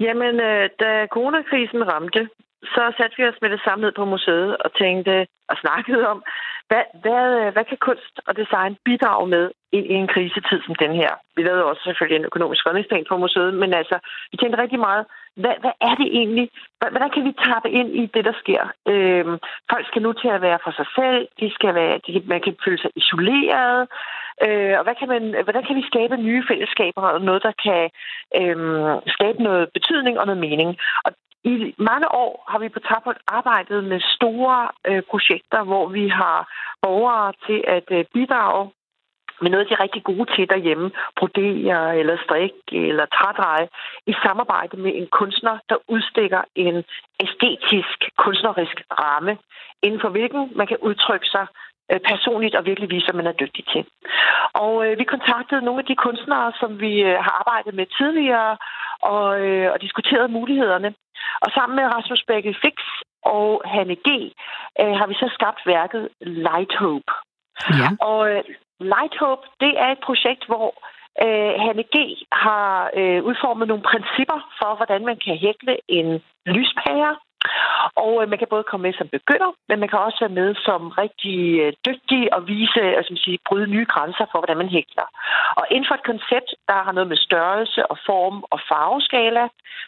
Jamen, 0.00 0.34
øh, 0.48 0.70
da 0.82 0.90
coronakrisen 1.14 1.82
ramte, 1.92 2.28
så 2.74 2.82
satte 2.96 3.16
vi 3.18 3.24
os 3.30 3.42
med 3.42 3.50
det 3.50 3.60
samme 3.64 3.84
ned 3.84 3.92
på 3.96 4.04
museet 4.04 4.56
og 4.64 4.70
tænkte 4.82 5.26
og 5.50 5.56
snakkede 5.62 6.08
om, 6.12 6.18
hvad, 6.68 6.84
hvad, 7.02 7.52
hvad 7.54 7.64
kan 7.70 7.80
kunst 7.88 8.14
og 8.28 8.32
design 8.42 8.72
bidrage 8.84 9.26
med 9.34 9.44
i, 9.72 9.78
i 9.92 9.94
en 10.02 10.08
krisetid 10.14 10.60
som 10.66 10.74
den 10.84 10.92
her? 11.00 11.12
Vi 11.36 11.42
lavede 11.42 11.64
også 11.70 11.82
selvfølgelig 11.84 12.18
en 12.18 12.30
økonomisk 12.30 12.66
redningsplan 12.66 13.06
på 13.08 13.16
museet, 13.16 13.54
men 13.54 13.70
altså, 13.80 13.96
vi 14.30 14.36
tænkte 14.36 14.62
rigtig 14.62 14.80
meget, 14.88 15.04
hvad, 15.42 15.54
hvad 15.62 15.74
er 15.88 15.94
det 16.00 16.08
egentlig? 16.18 16.48
Hvordan 16.94 17.10
kan 17.14 17.24
vi 17.24 17.32
tappe 17.46 17.70
ind 17.70 17.90
i 18.02 18.04
det, 18.14 18.24
der 18.24 18.36
sker? 18.42 18.62
Øhm, 18.92 19.36
folk 19.70 19.86
skal 19.86 20.02
nu 20.02 20.12
til 20.12 20.28
at 20.28 20.42
være 20.42 20.58
for 20.64 20.72
sig 20.78 20.88
selv. 20.98 21.28
De 21.40 21.50
skal 21.56 21.74
være, 21.74 22.00
de, 22.06 22.22
man 22.26 22.40
kan 22.40 22.56
føle 22.64 22.78
sig 22.78 22.90
isoleret. 22.96 23.88
Øh, 24.46 24.74
og 24.78 24.82
hvad 24.84 24.96
kan 25.00 25.08
man, 25.08 25.22
hvordan 25.44 25.64
kan 25.64 25.76
vi 25.76 25.90
skabe 25.90 26.16
nye 26.16 26.44
fællesskaber 26.48 27.02
og 27.02 27.20
noget, 27.20 27.42
der 27.42 27.54
kan 27.66 27.82
øhm, 28.40 29.00
skabe 29.16 29.42
noget 29.42 29.68
betydning 29.76 30.14
og 30.18 30.26
noget 30.26 30.40
mening? 30.40 30.70
Og 31.04 31.10
i 31.44 31.74
mange 31.78 32.08
år 32.14 32.32
har 32.50 32.58
vi 32.58 32.68
på 32.68 32.80
Tapot 32.80 33.18
arbejdet 33.26 33.84
med 33.84 34.00
store 34.16 34.68
øh, 34.88 35.02
projekter, 35.10 35.60
hvor 35.64 35.86
vi 35.86 36.08
har 36.08 36.38
borgere 36.82 37.32
til 37.46 37.64
at 37.76 37.88
øh, 37.90 38.04
bidrage 38.14 38.70
med 39.42 39.50
noget, 39.50 39.68
de 39.68 39.74
er 39.74 39.84
rigtig 39.86 40.04
gode 40.04 40.26
til 40.34 40.50
derhjemme, 40.50 40.90
brodere 41.16 41.98
eller 41.98 42.16
strik 42.24 42.52
eller 42.72 43.06
trædreje, 43.06 43.68
i 44.06 44.12
samarbejde 44.24 44.76
med 44.76 44.92
en 44.94 45.08
kunstner, 45.18 45.58
der 45.68 45.76
udstikker 45.88 46.42
en 46.54 46.84
æstetisk, 47.24 47.98
kunstnerisk 48.24 48.76
ramme, 49.00 49.38
inden 49.82 50.00
for 50.00 50.08
hvilken 50.08 50.52
man 50.56 50.66
kan 50.66 50.76
udtrykke 50.88 51.26
sig 51.26 51.46
øh, 51.92 52.00
personligt 52.00 52.54
og 52.54 52.66
virkelig 52.66 52.90
vise, 52.90 53.08
at 53.08 53.14
man 53.14 53.26
er 53.26 53.40
dygtig 53.42 53.64
til. 53.72 53.84
Og 54.52 54.86
øh, 54.86 54.98
vi 54.98 55.04
kontaktede 55.04 55.62
nogle 55.62 55.80
af 55.80 55.86
de 55.86 55.96
kunstnere, 55.96 56.52
som 56.60 56.80
vi 56.80 56.92
øh, 57.02 57.16
har 57.24 57.34
arbejdet 57.40 57.74
med 57.74 57.86
tidligere, 57.98 58.56
og, 59.02 59.40
øh, 59.40 59.72
og 59.72 59.80
diskuteret 59.80 60.30
mulighederne. 60.30 60.94
Og 61.44 61.48
sammen 61.54 61.76
med 61.76 61.94
Rasmus 61.94 62.24
Bække 62.28 62.56
Fix 62.62 62.76
og 63.22 63.62
Hanne 63.64 63.96
G. 64.06 64.08
Øh, 64.80 64.94
har 64.98 65.06
vi 65.06 65.14
så 65.14 65.28
skabt 65.34 65.60
værket 65.66 66.08
Light 66.20 66.74
Hope. 66.76 67.12
Ja. 67.80 67.88
Og 68.00 68.20
øh, 68.30 68.42
Light 68.80 69.14
Hope, 69.20 69.46
det 69.60 69.72
er 69.78 69.88
et 69.92 70.02
projekt, 70.08 70.46
hvor 70.46 70.66
øh, 71.24 71.54
Hanne 71.64 71.84
G. 71.94 71.96
har 72.32 72.90
øh, 73.00 73.24
udformet 73.28 73.68
nogle 73.68 73.88
principper 73.90 74.40
for, 74.58 74.74
hvordan 74.76 75.04
man 75.04 75.18
kan 75.24 75.36
hækle 75.36 75.76
en 75.88 76.22
lyspære. 76.46 77.16
Og 78.04 78.12
øh, 78.22 78.28
man 78.30 78.38
kan 78.38 78.48
både 78.50 78.68
komme 78.70 78.84
med 78.86 78.94
som 78.98 79.08
begynder, 79.08 79.50
men 79.68 79.80
man 79.80 79.88
kan 79.88 79.98
også 79.98 80.18
være 80.20 80.38
med 80.40 80.54
som 80.66 80.82
rigtig 80.88 81.38
øh, 81.62 81.72
dygtig 81.86 82.34
og 82.34 82.40
vise, 82.46 82.80
øh, 82.80 82.96
altså 82.98 83.12
sige, 83.24 83.38
bryde 83.48 83.66
nye 83.74 83.86
grænser 83.94 84.26
for, 84.30 84.38
hvordan 84.38 84.56
man 84.62 84.74
hækler. 84.76 85.06
Og 85.58 85.64
inden 85.70 85.88
for 85.88 85.94
et 85.94 86.08
koncept, 86.10 86.50
der 86.68 86.78
har 86.86 86.92
noget 86.92 87.08
med 87.08 87.16
størrelse 87.16 87.80
og 87.92 87.98
form 88.06 88.44
og 88.52 88.60
farveskala, 88.68 89.44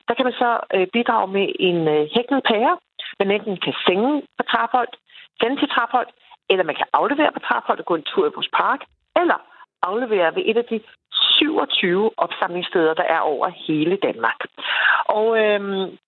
der 0.09 0.15
kan 0.15 0.25
man 0.29 0.37
så 0.43 0.51
øh, 0.75 0.87
bidrage 0.95 1.29
med 1.37 1.47
en 1.69 1.79
øh, 1.95 2.09
hæklet 2.15 2.43
pære, 2.51 2.75
man 3.19 3.31
enten 3.31 3.57
kan 3.57 3.75
sænge 3.87 4.23
på 4.39 4.43
traphold, 4.53 4.93
sende 5.41 5.57
til 5.61 5.69
traphold, 5.75 6.09
eller 6.51 6.65
man 6.65 6.75
kan 6.75 6.87
aflevere 6.93 7.33
på 7.33 7.41
Traphold 7.41 7.79
og 7.79 7.85
gå 7.85 7.95
en 7.95 8.11
tur 8.11 8.27
i 8.27 8.35
vores 8.35 8.51
park, 8.61 8.81
eller 9.21 9.39
aflevere 9.83 10.35
ved 10.35 10.43
et 10.47 10.57
af 10.57 10.65
de 10.65 10.81
27 11.13 12.11
opsamlingssteder, 12.17 12.95
der 12.95 13.03
er 13.03 13.21
over 13.21 13.49
hele 13.49 13.97
Danmark. 13.97 14.41
Og 15.07 15.39
øhm, 15.45 15.99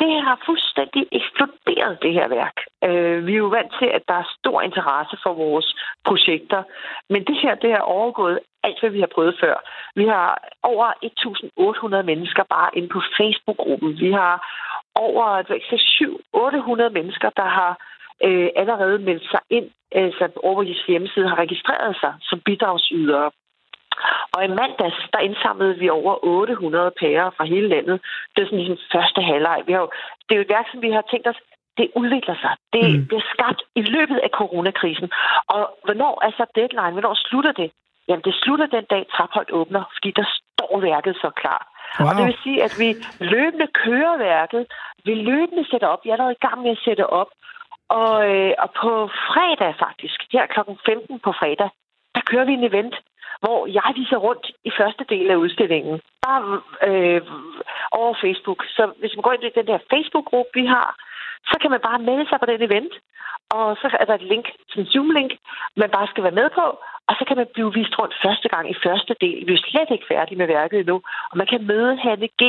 det 0.00 0.22
har 0.26 0.42
fuldstændig 0.46 1.02
eksploderet, 1.12 2.02
det 2.02 2.12
her 2.12 2.28
værk. 2.28 2.56
Øh, 2.84 3.26
vi 3.26 3.32
er 3.32 3.44
jo 3.44 3.46
vant 3.58 3.72
til, 3.78 3.88
at 3.96 4.02
der 4.08 4.14
er 4.14 4.34
stor 4.38 4.62
interesse 4.62 5.16
for 5.22 5.32
vores 5.34 5.68
projekter, 6.04 6.62
men 7.12 7.24
det 7.24 7.36
her, 7.42 7.54
det 7.54 7.70
har 7.72 7.84
overgået 7.96 8.38
alt, 8.62 8.80
hvad 8.80 8.90
vi 8.90 9.00
har 9.00 9.12
prøvet 9.14 9.36
før. 9.40 9.56
Vi 9.94 10.06
har 10.06 10.48
over 10.62 10.86
1.800 12.00 12.02
mennesker 12.02 12.42
bare 12.42 12.70
inde 12.76 12.88
på 12.88 13.00
Facebook-gruppen. 13.18 14.00
Vi 14.00 14.12
har 14.12 14.34
over 14.94 15.26
700-800 16.86 16.88
mennesker, 16.98 17.30
der 17.30 17.48
har 17.58 17.72
øh, 18.26 18.48
allerede 18.56 18.98
meldt 18.98 19.30
sig 19.30 19.40
ind, 19.50 19.70
altså 19.92 20.28
over 20.42 20.64
på 20.64 20.82
hjemmeside 20.88 21.28
har 21.28 21.38
registreret 21.38 21.96
sig 22.00 22.12
som 22.20 22.40
bidragsydere. 22.40 23.30
Og 24.34 24.44
i 24.44 24.48
mandags, 24.48 25.00
der 25.12 25.18
indsamlede 25.18 25.78
vi 25.78 25.88
over 25.88 26.24
800 26.24 26.90
pærer 27.00 27.30
fra 27.36 27.44
hele 27.44 27.68
landet. 27.68 28.00
Det 28.32 28.42
er 28.42 28.46
sådan 28.46 28.58
ligesom 28.58 28.78
første 28.92 29.20
halvleg. 29.22 29.62
Vi 29.66 29.72
har 29.72 29.80
jo, 29.80 29.90
det 30.26 30.32
er 30.32 30.36
jo 30.36 30.46
et 30.46 30.54
værk, 30.56 30.66
som 30.72 30.82
vi 30.82 30.90
har 30.90 31.04
tænkt 31.10 31.26
os, 31.26 31.40
det 31.78 31.90
udvikler 32.00 32.36
sig. 32.44 32.52
Det 32.72 32.84
mm. 32.90 33.06
bliver 33.06 33.24
skabt 33.34 33.62
i 33.80 33.82
løbet 33.82 34.18
af 34.26 34.30
coronakrisen. 34.38 35.08
Og 35.54 35.62
hvornår 35.84 36.14
er 36.26 36.30
så 36.30 36.44
deadline? 36.54 36.92
Hvornår 36.96 37.14
slutter 37.28 37.52
det? 37.52 37.70
Jamen, 38.08 38.24
det 38.28 38.34
slutter 38.42 38.66
den 38.66 38.84
dag, 38.84 39.02
Trapholdt 39.12 39.52
åbner, 39.52 39.82
fordi 39.94 40.10
der 40.20 40.26
står 40.40 40.80
værket 40.80 41.14
så 41.24 41.30
klar. 41.40 41.62
Wow. 41.98 42.08
Og 42.08 42.12
det 42.16 42.26
vil 42.26 42.38
sige, 42.44 42.58
at 42.66 42.74
vi 42.82 42.88
løbende 43.34 43.68
kører 43.84 44.18
værket. 44.18 44.62
Vi 45.04 45.14
løbende 45.14 45.64
sætter 45.70 45.88
op. 45.94 46.00
Jeg 46.04 46.10
er 46.10 46.14
allerede 46.14 46.38
i 46.38 46.46
gang 46.46 46.62
med 46.62 46.70
at 46.70 46.84
sætte 46.84 47.06
op. 47.20 47.30
Og, 47.98 48.14
øh, 48.30 48.52
og 48.58 48.70
på 48.82 48.90
fredag 49.28 49.74
faktisk, 49.84 50.18
her 50.32 50.46
kl. 50.46 50.60
15 50.86 51.20
på 51.26 51.32
fredag, 51.40 51.70
der 52.14 52.20
kører 52.30 52.44
vi 52.44 52.52
en 52.52 52.64
event, 52.64 52.94
hvor 53.42 53.66
jeg 53.66 53.92
viser 53.96 54.16
rundt 54.16 54.46
i 54.64 54.70
første 54.80 55.04
del 55.08 55.30
af 55.30 55.36
udstillingen. 55.36 56.00
Bare 56.26 56.60
øh, 56.88 57.22
over 57.92 58.14
Facebook. 58.24 58.60
Så 58.76 58.92
hvis 59.00 59.14
man 59.16 59.22
går 59.22 59.32
ind 59.32 59.44
i 59.44 59.58
den 59.58 59.66
der 59.66 59.78
Facebook-gruppe, 59.92 60.50
vi 60.54 60.64
har, 60.66 60.88
så 61.50 61.56
kan 61.60 61.70
man 61.70 61.80
bare 61.88 61.98
melde 61.98 62.28
sig 62.28 62.38
på 62.40 62.46
den 62.46 62.62
event. 62.62 62.94
Og 63.58 63.76
så 63.80 63.86
er 64.00 64.04
der 64.04 64.14
et 64.14 64.30
link, 64.32 64.46
sådan 64.68 64.84
en 64.84 64.90
Zoom-link, 64.92 65.32
man 65.76 65.90
bare 65.90 66.06
skal 66.10 66.24
være 66.24 66.38
med 66.40 66.48
på. 66.58 66.64
Og 67.08 67.14
så 67.18 67.24
kan 67.28 67.36
man 67.36 67.46
blive 67.54 67.74
vist 67.78 67.98
rundt 67.98 68.14
første 68.24 68.48
gang 68.48 68.70
i 68.70 68.80
første 68.86 69.14
del. 69.20 69.46
Vi 69.46 69.52
er 69.54 69.66
slet 69.70 69.90
ikke 69.90 70.10
færdige 70.12 70.38
med 70.38 70.46
værket 70.46 70.78
endnu. 70.80 70.96
Og 71.30 71.36
man 71.40 71.46
kan 71.46 71.66
møde 71.66 71.96
Hanne 71.96 72.28
G., 72.40 72.42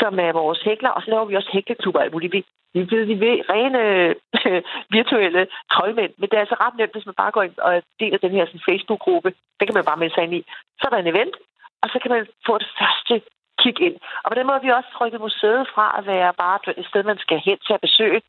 som 0.00 0.18
er 0.18 0.32
vores 0.32 0.60
hækler. 0.62 0.90
Og 0.90 1.02
så 1.02 1.10
laver 1.10 1.24
vi 1.24 1.36
også 1.36 1.50
hækleklubber 1.52 2.00
alt 2.00 2.12
muligt. 2.12 2.32
Vi, 2.32 2.44
vi 2.74 2.80
er 2.80 2.86
de 3.10 3.14
vi 3.24 3.30
rene 3.52 3.80
øh, 3.88 4.62
virtuelle 4.98 5.46
troldmænd. 5.72 6.12
Men 6.18 6.28
det 6.28 6.36
er 6.36 6.44
altså 6.44 6.56
ret 6.60 6.76
nemt, 6.78 6.92
hvis 6.92 7.06
man 7.06 7.20
bare 7.22 7.30
går 7.30 7.42
ind 7.42 7.58
og 7.58 7.82
deler 8.00 8.18
den 8.18 8.30
her 8.36 8.46
Facebook-gruppe. 8.68 9.30
Den 9.58 9.66
kan 9.66 9.74
man 9.74 9.84
bare 9.84 10.00
melde 10.00 10.14
sig 10.14 10.24
ind 10.24 10.34
i. 10.34 10.42
Så 10.78 10.82
er 10.86 10.90
der 10.90 10.98
en 10.98 11.12
event, 11.14 11.34
og 11.82 11.88
så 11.92 11.98
kan 12.02 12.10
man 12.10 12.26
få 12.46 12.58
det 12.58 12.70
første 12.80 13.14
kigge 13.62 13.84
ind. 13.86 13.96
Og 14.22 14.28
på 14.30 14.34
den 14.34 14.46
måde 14.46 14.58
har 14.58 14.66
vi 14.66 14.78
også 14.78 14.92
rykket 15.00 15.20
museet 15.20 15.68
fra 15.74 15.86
at 15.98 16.06
være 16.06 16.32
bare 16.42 16.58
et 16.80 16.86
sted, 16.90 17.02
man 17.02 17.18
skal 17.18 17.38
hen 17.46 17.58
til 17.66 17.74
at 17.74 17.84
besøge, 17.86 18.20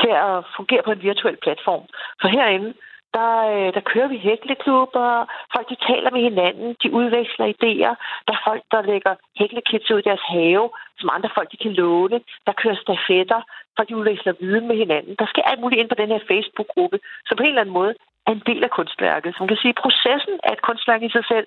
til 0.00 0.12
at 0.26 0.44
fungere 0.56 0.82
på 0.84 0.92
en 0.92 1.02
virtuel 1.02 1.36
platform. 1.44 1.84
For 2.20 2.28
herinde, 2.28 2.74
der, 3.16 3.32
øh, 3.54 3.74
der 3.76 3.80
kører 3.90 4.08
vi 4.08 4.18
hækleklubber, 4.18 5.10
folk 5.54 5.68
de 5.68 5.84
taler 5.88 6.10
med 6.10 6.22
hinanden, 6.28 6.76
de 6.82 6.92
udveksler 6.92 7.46
idéer, 7.54 7.94
der 8.26 8.32
er 8.34 8.44
folk, 8.48 8.62
der 8.70 8.82
lægger 8.82 9.14
hæklekits 9.38 9.90
ud 9.90 9.98
i 9.98 10.08
deres 10.08 10.24
have, 10.34 10.70
som 10.98 11.10
andre 11.12 11.30
folk 11.34 11.52
de 11.52 11.62
kan 11.64 11.72
låne, 11.72 12.20
der 12.46 12.52
kører 12.52 12.82
stafetter, 12.84 13.40
folk 13.76 13.88
de 13.88 13.96
udveksler 13.96 14.32
viden 14.40 14.68
med 14.68 14.76
hinanden. 14.76 15.14
Der 15.18 15.26
sker 15.26 15.42
alt 15.42 15.60
muligt 15.60 15.80
ind 15.80 15.88
på 15.88 16.00
den 16.00 16.08
her 16.08 16.20
Facebook-gruppe, 16.30 16.98
som 17.26 17.36
på 17.36 17.42
en 17.42 17.48
eller 17.48 17.60
anden 17.60 17.78
måde 17.80 17.94
er 18.26 18.32
en 18.32 18.42
del 18.46 18.64
af 18.64 18.70
kunstværket. 18.70 19.34
Så 19.34 19.38
man 19.40 19.48
kan 19.48 19.62
sige, 19.62 19.74
at 19.74 19.82
processen 19.84 20.34
er 20.44 20.52
et 20.52 20.62
kunstværk 20.62 21.02
i 21.02 21.10
sig 21.16 21.24
selv, 21.32 21.46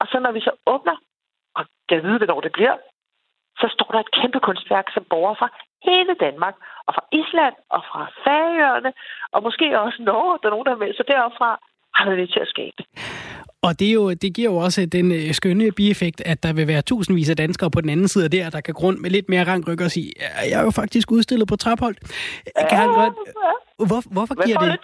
og 0.00 0.06
så 0.10 0.18
når 0.18 0.32
vi 0.32 0.40
så 0.40 0.52
åbner, 0.66 0.96
og 1.60 1.66
kan 1.88 2.02
vide, 2.02 2.18
hvornår 2.18 2.40
det 2.40 2.52
bliver, 2.52 2.76
så 3.60 3.66
står 3.74 3.88
der 3.92 4.00
et 4.00 4.14
kæmpe 4.18 4.40
kunstværk, 4.40 4.86
som 4.94 5.04
borger 5.10 5.34
fra 5.40 5.48
hele 5.88 6.14
Danmark, 6.24 6.56
og 6.86 6.94
fra 6.94 7.04
Island, 7.20 7.54
og 7.76 7.82
fra 7.88 8.02
Færøerne, 8.24 8.92
og 9.32 9.42
måske 9.42 9.80
også 9.80 9.98
Norge, 10.02 10.38
der 10.40 10.46
er 10.46 10.54
nogen, 10.54 10.66
der 10.66 10.74
er 10.74 10.84
med 10.84 10.94
sig 10.94 11.06
fra, 11.38 11.50
har 11.94 12.04
været 12.04 12.18
med 12.18 12.28
til 12.28 12.40
at 12.40 12.52
skabe. 12.54 12.80
Og 13.62 13.78
det, 13.78 13.88
er 13.88 13.92
jo, 13.92 14.12
det 14.12 14.34
giver 14.34 14.50
jo 14.50 14.56
også 14.56 14.86
den 14.86 15.12
øh, 15.12 15.34
skønne 15.34 15.72
bieffekt, 15.72 16.22
at 16.24 16.42
der 16.42 16.52
vil 16.52 16.66
være 16.66 16.82
tusindvis 16.82 17.30
af 17.30 17.36
danskere 17.36 17.70
på 17.70 17.80
den 17.80 17.90
anden 17.90 18.08
side 18.08 18.24
af 18.24 18.30
der, 18.30 18.50
der 18.50 18.60
kan 18.60 18.74
grund 18.74 18.98
med 18.98 19.10
lidt 19.10 19.28
mere 19.28 19.44
rangryk 19.44 19.80
og 19.80 19.90
sige, 19.90 20.12
jeg 20.50 20.60
er 20.60 20.62
jo 20.62 20.70
faktisk 20.70 21.10
udstillet 21.10 21.48
på 21.48 21.56
Trapholdt. 21.56 21.98
Ja, 22.60 22.68
kan 22.68 22.86
godt, 22.86 23.12
hvor, 23.86 24.02
hvorfor, 24.10 24.46
giver 24.46 24.58
det, 24.58 24.78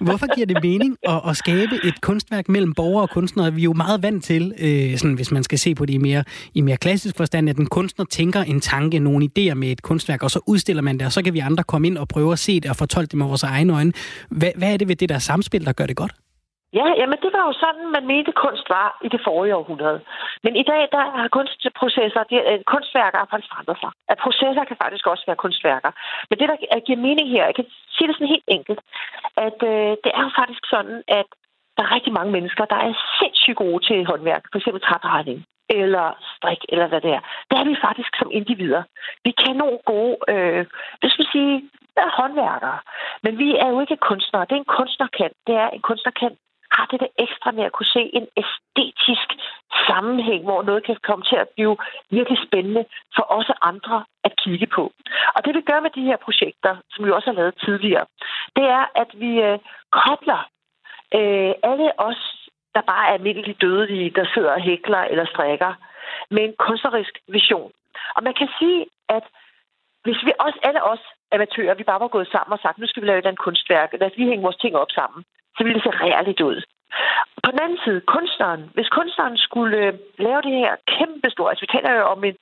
hvorfor 0.06 0.34
giver 0.34 0.46
det 0.46 0.58
mening 0.62 0.96
at, 1.08 1.20
at 1.28 1.36
skabe 1.36 1.80
et 1.84 2.00
kunstværk 2.00 2.48
mellem 2.48 2.74
borgere 2.74 3.02
og 3.02 3.10
kunstnere? 3.10 3.54
Vi 3.54 3.60
er 3.60 3.64
jo 3.64 3.72
meget 3.72 4.02
vant 4.02 4.24
til, 4.24 4.54
øh, 4.58 4.98
sådan, 4.98 5.14
hvis 5.14 5.30
man 5.30 5.42
skal 5.42 5.58
se 5.58 5.74
på 5.74 5.86
det 5.86 5.94
i 5.94 5.98
mere, 5.98 6.24
i 6.54 6.60
mere 6.60 6.76
klassisk 6.76 7.16
forstand, 7.16 7.50
at 7.50 7.56
en 7.56 7.66
kunstner 7.66 8.04
tænker 8.04 8.42
en 8.42 8.60
tanke, 8.60 8.98
nogle 8.98 9.28
idéer 9.38 9.54
med 9.54 9.68
et 9.68 9.82
kunstværk, 9.82 10.22
og 10.22 10.30
så 10.30 10.40
udstiller 10.46 10.82
man 10.82 10.98
det, 10.98 11.06
og 11.06 11.12
så 11.12 11.22
kan 11.22 11.34
vi 11.34 11.38
andre 11.38 11.64
komme 11.64 11.86
ind 11.86 11.98
og 11.98 12.08
prøve 12.08 12.32
at 12.32 12.38
se 12.38 12.60
det 12.60 12.70
og 12.70 12.76
fortolke 12.76 13.10
det 13.10 13.18
med 13.18 13.26
vores 13.26 13.42
egne 13.42 13.72
øjne. 13.74 13.92
Hvad, 14.30 14.50
hvad 14.56 14.72
er 14.72 14.76
det 14.76 14.88
ved 14.88 14.96
det 14.96 15.08
der 15.08 15.18
samspil, 15.18 15.64
der 15.66 15.72
gør 15.72 15.86
det 15.86 15.96
godt? 15.96 16.12
Ja, 16.78 16.86
jamen 17.00 17.18
det 17.24 17.30
var 17.36 17.44
jo 17.48 17.52
sådan, 17.64 17.84
man 17.96 18.06
mente 18.12 18.32
kunst 18.44 18.66
var 18.76 18.88
i 19.06 19.08
det 19.14 19.20
forrige 19.26 19.56
århundrede. 19.56 20.00
Men 20.44 20.56
i 20.62 20.64
dag, 20.72 20.82
der 20.94 21.04
har 21.16 21.28
kunstprocesser, 21.28 22.22
de, 22.30 22.36
øh, 22.50 22.58
kunstværker 22.72 23.18
har 23.18 23.28
faktisk 23.30 23.52
forandret 23.52 23.78
sig. 23.82 23.90
At 24.12 24.18
processer 24.24 24.64
kan 24.64 24.76
faktisk 24.82 25.06
også 25.12 25.24
være 25.26 25.42
kunstværker. 25.44 25.90
Men 26.28 26.38
det, 26.38 26.48
der 26.50 26.56
øh, 26.74 26.82
giver 26.86 27.04
mening 27.06 27.28
her, 27.34 27.44
jeg 27.50 27.54
kan 27.58 27.66
sige 27.94 28.08
det 28.08 28.14
sådan 28.16 28.34
helt 28.34 28.50
enkelt, 28.56 28.80
at 29.46 29.58
øh, 29.72 29.92
det 30.04 30.10
er 30.18 30.22
jo 30.26 30.30
faktisk 30.40 30.62
sådan, 30.74 30.96
at 31.20 31.28
der 31.76 31.82
er 31.84 31.94
rigtig 31.96 32.12
mange 32.18 32.32
mennesker, 32.36 32.64
der 32.64 32.80
er 32.86 32.92
sindssygt 33.18 33.56
gode 33.56 33.80
til 33.88 34.06
håndværk. 34.10 34.44
For 34.52 34.58
eksempel 34.58 34.82
eller 35.68 36.06
strik, 36.36 36.62
eller 36.68 36.86
hvad 36.86 37.00
det 37.00 37.12
er. 37.18 37.22
Det 37.50 37.56
er 37.58 37.64
vi 37.64 37.76
faktisk 37.86 38.12
som 38.18 38.30
individer. 38.38 38.82
Vi 39.24 39.30
kan 39.30 39.56
nogle 39.56 39.78
gode, 39.84 40.16
øh, 40.28 40.66
det 41.02 41.10
skal 41.12 41.26
sige, 41.32 41.54
er 41.96 42.10
håndværkere. 42.20 42.78
Men 43.22 43.38
vi 43.38 43.48
er 43.56 43.68
jo 43.68 43.80
ikke 43.80 43.96
kunstnere. 43.96 44.44
Det 44.48 44.52
er 44.52 44.62
en 44.64 44.74
kunstner 44.78 45.08
kan. 45.18 45.30
Det 45.46 45.54
er 45.54 45.68
en 45.68 45.82
kunstner 45.88 46.12
kan 46.20 46.36
har 46.70 46.86
det 46.86 47.00
der 47.00 47.12
ekstra 47.18 47.50
med 47.50 47.64
at 47.64 47.72
kunne 47.72 47.94
se 47.96 48.02
en 48.18 48.26
æstetisk 48.42 49.28
sammenhæng, 49.88 50.42
hvor 50.44 50.62
noget 50.62 50.84
kan 50.84 50.96
komme 51.02 51.24
til 51.24 51.36
at 51.36 51.48
blive 51.54 51.76
virkelig 52.10 52.38
spændende 52.46 52.84
for 53.16 53.24
os 53.38 53.50
andre 53.62 54.04
at 54.24 54.32
kigge 54.42 54.66
på. 54.66 54.92
Og 55.34 55.44
det 55.44 55.54
vi 55.54 55.60
gør 55.60 55.80
med 55.80 55.90
de 55.90 56.08
her 56.08 56.16
projekter, 56.16 56.76
som 56.90 57.04
vi 57.04 57.10
også 57.10 57.30
har 57.30 57.38
lavet 57.40 57.54
tidligere, 57.64 58.06
det 58.56 58.64
er, 58.78 58.84
at 59.02 59.10
vi 59.22 59.30
øh, 59.48 59.58
kobler 59.92 60.40
øh, 61.18 61.52
alle 61.70 61.88
os, 62.08 62.20
der 62.74 62.82
bare 62.92 63.08
er 63.08 63.12
almindeligt 63.12 63.60
dødelige, 63.60 64.10
der 64.10 64.26
sidder 64.34 64.52
og 64.52 64.60
hækler 64.60 65.02
eller 65.10 65.26
strikker, 65.26 65.72
med 66.30 66.42
en 66.44 66.54
kunstnerisk 66.58 67.14
vision. 67.28 67.72
Og 68.16 68.22
man 68.22 68.34
kan 68.34 68.48
sige, 68.58 68.86
at 69.08 69.24
hvis 70.04 70.20
vi 70.26 70.32
også, 70.38 70.58
alle 70.62 70.82
os 70.92 71.04
amatører, 71.32 71.74
vi 71.74 71.84
bare 71.90 72.00
var 72.00 72.08
gået 72.08 72.28
sammen 72.28 72.52
og 72.52 72.58
sagt, 72.62 72.78
nu 72.78 72.86
skal 72.86 73.02
vi 73.02 73.06
lave 73.06 73.18
et 73.18 73.26
andet 73.26 73.44
kunstværk, 73.46 73.92
lad 73.92 74.10
os 74.10 74.16
lige 74.16 74.28
hænge 74.30 74.42
vores 74.42 74.56
ting 74.56 74.76
op 74.76 74.90
sammen, 74.90 75.24
så 75.56 75.64
ville 75.64 75.78
det 75.78 75.86
se 75.86 75.98
rærligt 76.04 76.40
ud. 76.40 76.58
På 77.44 77.50
den 77.50 77.60
anden 77.64 77.78
side, 77.84 78.00
kunstneren. 78.00 78.70
Hvis 78.74 78.88
kunstneren 78.88 79.36
skulle 79.36 79.78
øh, 79.86 79.94
lave 80.18 80.42
det 80.42 80.52
her 80.62 80.72
kæmpe 80.96 81.30
store, 81.30 81.50
altså 81.50 81.64
vi 81.64 81.74
taler 81.74 81.92
jo 82.00 82.04
om 82.14 82.24
en 82.24 82.36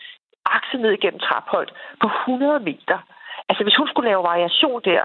akse 0.57 0.77
ned 0.79 0.93
igennem 0.93 1.21
Trapholdt 1.21 1.73
på 2.03 2.07
100 2.07 2.61
meter. 2.61 2.99
Altså 3.49 3.63
hvis 3.65 3.77
hun 3.77 3.89
skulle 3.89 4.11
lave 4.11 4.23
variation 4.23 4.81
der, 4.85 5.05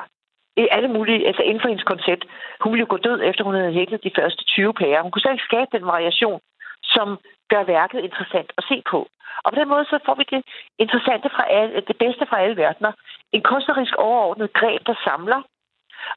i 0.57 0.67
alle 0.71 0.89
mulige, 0.95 1.27
altså 1.27 1.43
inden 1.43 1.61
for 1.61 1.67
hendes 1.67 1.89
koncept, 1.93 2.23
hun 2.61 2.71
ville 2.71 2.85
jo 2.85 2.93
gå 2.93 2.97
død, 2.97 3.19
efter 3.29 3.43
hun 3.43 3.55
havde 3.55 3.77
hæklet 3.79 4.03
de 4.03 4.17
første 4.19 4.43
20 4.43 4.73
pærer. 4.73 5.01
Hun 5.01 5.11
kunne 5.11 5.27
selv 5.27 5.39
skabe 5.39 5.69
den 5.77 5.85
variation, 5.85 6.39
som 6.83 7.07
gør 7.51 7.63
værket 7.63 7.99
interessant 7.99 8.49
at 8.57 8.63
se 8.69 8.83
på. 8.91 8.99
Og 9.43 9.47
på 9.51 9.59
den 9.59 9.67
måde 9.73 9.85
så 9.85 9.99
får 10.05 10.15
vi 10.15 10.25
det 10.33 10.41
interessante 10.83 11.29
fra 11.35 11.43
alle, 11.57 11.81
det 11.89 11.97
bedste 12.03 12.25
fra 12.29 12.41
alle 12.43 12.57
verdener. 12.57 12.91
En 13.31 13.41
kunstnerisk 13.41 13.95
overordnet 13.97 14.53
greb, 14.53 14.81
der 14.87 14.95
samler 15.07 15.41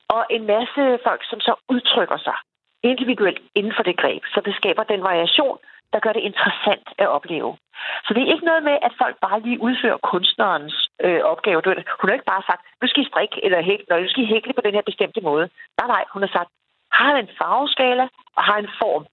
og 0.09 0.27
en 0.31 0.47
masse 0.47 0.83
folk, 1.07 1.23
som 1.31 1.41
så 1.41 1.55
udtrykker 1.69 2.19
sig 2.27 2.37
individuelt 2.83 3.41
inden 3.55 3.73
for 3.77 3.83
det 3.83 3.97
greb. 3.97 4.23
Så 4.35 4.41
det 4.45 4.55
skaber 4.55 4.83
den 4.83 5.03
variation, 5.03 5.59
der 5.93 6.01
gør 6.01 6.13
det 6.13 6.23
interessant 6.31 6.89
at 6.99 7.09
opleve. 7.09 7.57
Så 8.05 8.11
det 8.15 8.23
er 8.23 8.33
ikke 8.35 8.51
noget 8.51 8.63
med, 8.63 8.77
at 8.87 8.93
folk 9.03 9.17
bare 9.27 9.41
lige 9.41 9.63
udfører 9.67 9.99
kunstnerens 10.13 10.77
øh, 11.05 11.21
opgave. 11.33 11.63
Hun 12.01 12.09
har 12.09 12.19
ikke 12.19 12.33
bare 12.35 12.49
sagt, 12.51 12.63
nu 12.83 12.89
skal 12.89 13.03
I 13.03 13.11
strikke 13.13 13.45
eller 13.45 13.63
hækle, 13.63 14.01
nu 14.03 14.09
skal 14.09 14.25
I 14.25 14.33
hækle 14.35 14.53
på 14.53 14.65
den 14.65 14.75
her 14.75 14.83
bestemte 14.91 15.21
måde. 15.21 15.49
Nej, 15.79 15.89
nej, 15.95 16.05
hun 16.13 16.23
har 16.23 16.33
sagt, 16.39 16.51
har 16.93 17.17
en 17.17 17.29
farveskala 17.39 18.09
og 18.37 18.43
har 18.49 18.59
en 18.59 18.71
form. 18.81 19.05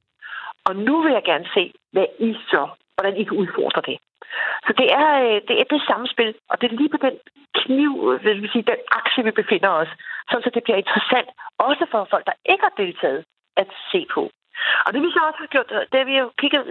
Og 0.67 0.76
nu 0.76 1.01
vil 1.03 1.13
jeg 1.13 1.24
gerne 1.24 1.47
se, 1.53 1.74
hvad 1.91 2.07
I 2.20 2.30
så, 2.51 2.63
hvordan 3.00 3.18
I 3.22 3.24
kan 3.24 3.38
udfordre 3.43 3.82
det. 3.89 3.97
Så 4.68 4.72
det 4.80 4.88
er, 5.02 5.10
øh, 5.26 5.39
det 5.47 5.56
er 5.62 5.68
det 5.74 5.82
samspil, 5.91 6.32
og 6.50 6.56
det 6.62 6.66
er 6.68 6.80
lige 6.80 6.93
på 6.95 7.02
den 7.08 7.16
kniv, 7.62 7.93
øh, 8.10 8.24
vil 8.26 8.41
vi 8.43 8.47
sige, 8.52 8.70
den 8.72 8.82
akse, 9.00 9.24
vi 9.28 9.32
befinder 9.41 9.72
os, 9.82 9.91
så 10.30 10.52
det 10.54 10.64
bliver 10.64 10.82
interessant, 10.84 11.30
også 11.68 11.84
for 11.91 12.08
folk, 12.14 12.26
der 12.26 12.41
ikke 12.52 12.64
har 12.68 12.76
deltaget, 12.84 13.22
at 13.62 13.68
se 13.91 14.02
på. 14.14 14.24
Og 14.86 14.89
det 14.93 15.02
vi 15.02 15.12
så 15.12 15.22
også 15.30 15.39
har 15.43 15.52
gjort, 15.54 15.72
øh, 15.72 15.82
det 15.91 15.97
er, 15.97 16.06
at 16.06 16.12
vi 16.12 16.16
har 16.20 16.30
kigget 16.41 16.64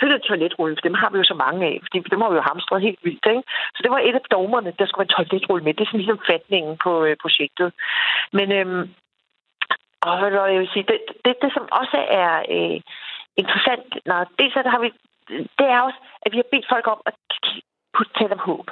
selvfølgelig 0.00 0.22
toiletrullen, 0.28 0.76
for 0.76 0.86
dem 0.88 1.00
har 1.02 1.10
vi 1.10 1.18
jo 1.18 1.30
så 1.32 1.36
mange 1.44 1.60
af, 1.70 1.76
fordi 1.84 1.98
dem 2.12 2.20
har 2.20 2.30
vi 2.30 2.36
jo 2.40 2.48
hamstret 2.50 2.86
helt 2.86 3.00
vildt. 3.06 3.26
Ikke? 3.34 3.42
Så 3.74 3.80
det 3.84 3.90
var 3.90 3.98
et 3.98 4.18
af 4.20 4.24
dommerne, 4.36 4.72
der 4.78 4.86
skulle 4.86 5.02
være 5.04 5.14
toiletrulle 5.16 5.64
med. 5.64 5.74
Det 5.74 5.82
er 5.82 5.90
sådan 5.90 6.02
ligesom 6.02 6.26
fatningen 6.32 6.74
på 6.84 6.92
øh, 7.06 7.16
projektet. 7.24 7.68
Men 8.38 8.48
øhm, 8.58 8.84
og 10.06 10.14
jeg 10.52 10.60
vil 10.60 10.74
sige, 10.74 10.86
det, 10.90 10.98
det, 11.24 11.34
det 11.42 11.50
som 11.52 11.64
også 11.80 11.98
er 12.22 12.32
øh, 12.56 12.78
interessant, 13.42 13.88
når 14.06 14.18
dels 14.38 14.52
så 14.54 14.62
har 14.74 14.80
vi, 14.84 14.90
det 15.58 15.66
er 15.74 15.80
også, 15.86 15.98
at 16.24 16.32
vi 16.32 16.36
har 16.42 16.48
bedt 16.52 16.66
folk 16.72 16.86
om 16.94 17.00
at 17.08 17.14
putte 17.96 18.12
tale 18.18 18.32
om 18.32 18.42
håb. 18.50 18.66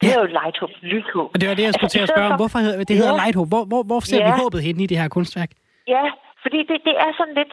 Det 0.00 0.08
er 0.14 0.20
jo 0.24 0.28
lighthåb, 0.40 0.72
lyshåb. 0.92 1.30
Og 1.34 1.38
det 1.40 1.46
var 1.48 1.54
det, 1.58 1.64
jeg 1.68 1.74
skulle 1.74 1.94
til 1.96 2.04
at 2.06 2.12
spørge 2.14 2.28
om. 2.32 2.36
Hvorfor 2.42 2.58
hedder 2.64 2.84
det 2.90 2.96
hedder 3.00 3.16
ja. 3.16 3.22
lighthåb? 3.22 3.48
Hvor, 3.52 3.64
hvor, 3.70 3.82
hvor 3.88 4.00
ser 4.00 4.20
ja. 4.20 4.26
vi 4.28 4.32
håbet 4.42 4.60
hen 4.66 4.76
i 4.84 4.86
det 4.90 4.98
her 5.00 5.08
kunstværk? 5.16 5.50
Ja, 5.94 6.04
fordi 6.42 6.58
det, 6.68 6.76
det 6.88 6.94
er 7.04 7.10
sådan 7.18 7.36
lidt... 7.40 7.52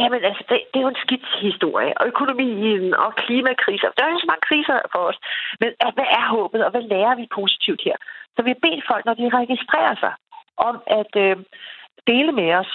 Ja, 0.00 0.08
men 0.12 0.20
altså, 0.28 0.42
det, 0.48 0.56
det 0.70 0.78
er 0.80 0.84
jo 0.86 0.94
en 0.96 1.04
skidt 1.04 1.26
historie. 1.48 1.92
Og 1.98 2.04
økonomien 2.12 2.94
og 2.94 3.10
klimakriser. 3.22 3.88
Der 3.96 4.02
er 4.04 4.10
jo 4.12 4.18
så 4.24 4.28
mange 4.32 4.46
kriser 4.48 4.76
for 4.92 5.02
os. 5.10 5.18
Men 5.60 5.70
at, 5.86 5.92
hvad 5.96 6.08
er 6.20 6.26
håbet, 6.36 6.60
og 6.66 6.70
hvad 6.70 6.84
lærer 6.92 7.14
vi 7.20 7.26
positivt 7.38 7.80
her? 7.88 7.96
Så 8.34 8.38
vi 8.44 8.50
har 8.54 8.60
bedt 8.66 8.84
folk, 8.90 9.04
når 9.04 9.14
de 9.14 9.36
registrerer 9.40 9.96
sig, 10.04 10.12
om 10.68 10.76
at 11.00 11.12
øh, 11.24 11.36
dele 12.10 12.32
med 12.40 12.50
os, 12.60 12.70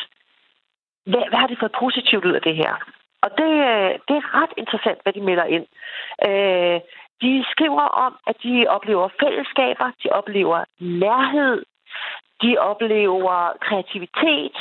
hvad, 1.11 1.23
hvad 1.29 1.39
har 1.41 1.47
de 1.47 1.61
fået 1.61 1.79
positivt 1.83 2.25
ud 2.25 2.35
af 2.39 2.43
det 2.47 2.55
her? 2.55 2.73
Og 3.25 3.29
det, 3.39 3.51
øh, 3.71 3.91
det 4.07 4.15
er 4.17 4.33
ret 4.39 4.53
interessant, 4.57 4.99
hvad 5.03 5.13
de 5.13 5.21
melder 5.29 5.45
ind. 5.55 5.67
Øh, 6.29 6.79
de 7.21 7.45
skriver 7.51 7.85
om, 8.05 8.13
at 8.27 8.35
de 8.43 8.65
oplever 8.67 9.07
fællesskaber, 9.23 9.87
de 10.03 10.09
oplever 10.19 10.59
nærhed, 10.79 11.63
de 12.41 12.57
oplever 12.57 13.37
kreativitet, 13.65 14.55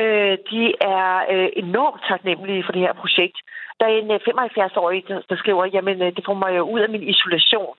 øh, 0.00 0.34
de 0.50 0.62
er 0.80 1.10
øh, 1.32 1.48
enormt 1.56 2.02
taknemmelige 2.08 2.64
for 2.64 2.72
det 2.72 2.82
her 2.86 2.92
projekt. 2.92 3.38
Der 3.80 3.86
er 3.86 3.94
en 4.02 4.10
øh, 4.10 4.20
75-årig, 4.28 5.04
der, 5.08 5.20
der 5.28 5.36
skriver, 5.36 5.64
jamen 5.66 6.02
øh, 6.02 6.16
det 6.16 6.24
får 6.26 6.34
mig 6.34 6.56
jo 6.56 6.62
ud 6.62 6.80
af 6.80 6.88
min 6.88 7.02
isolation. 7.02 7.76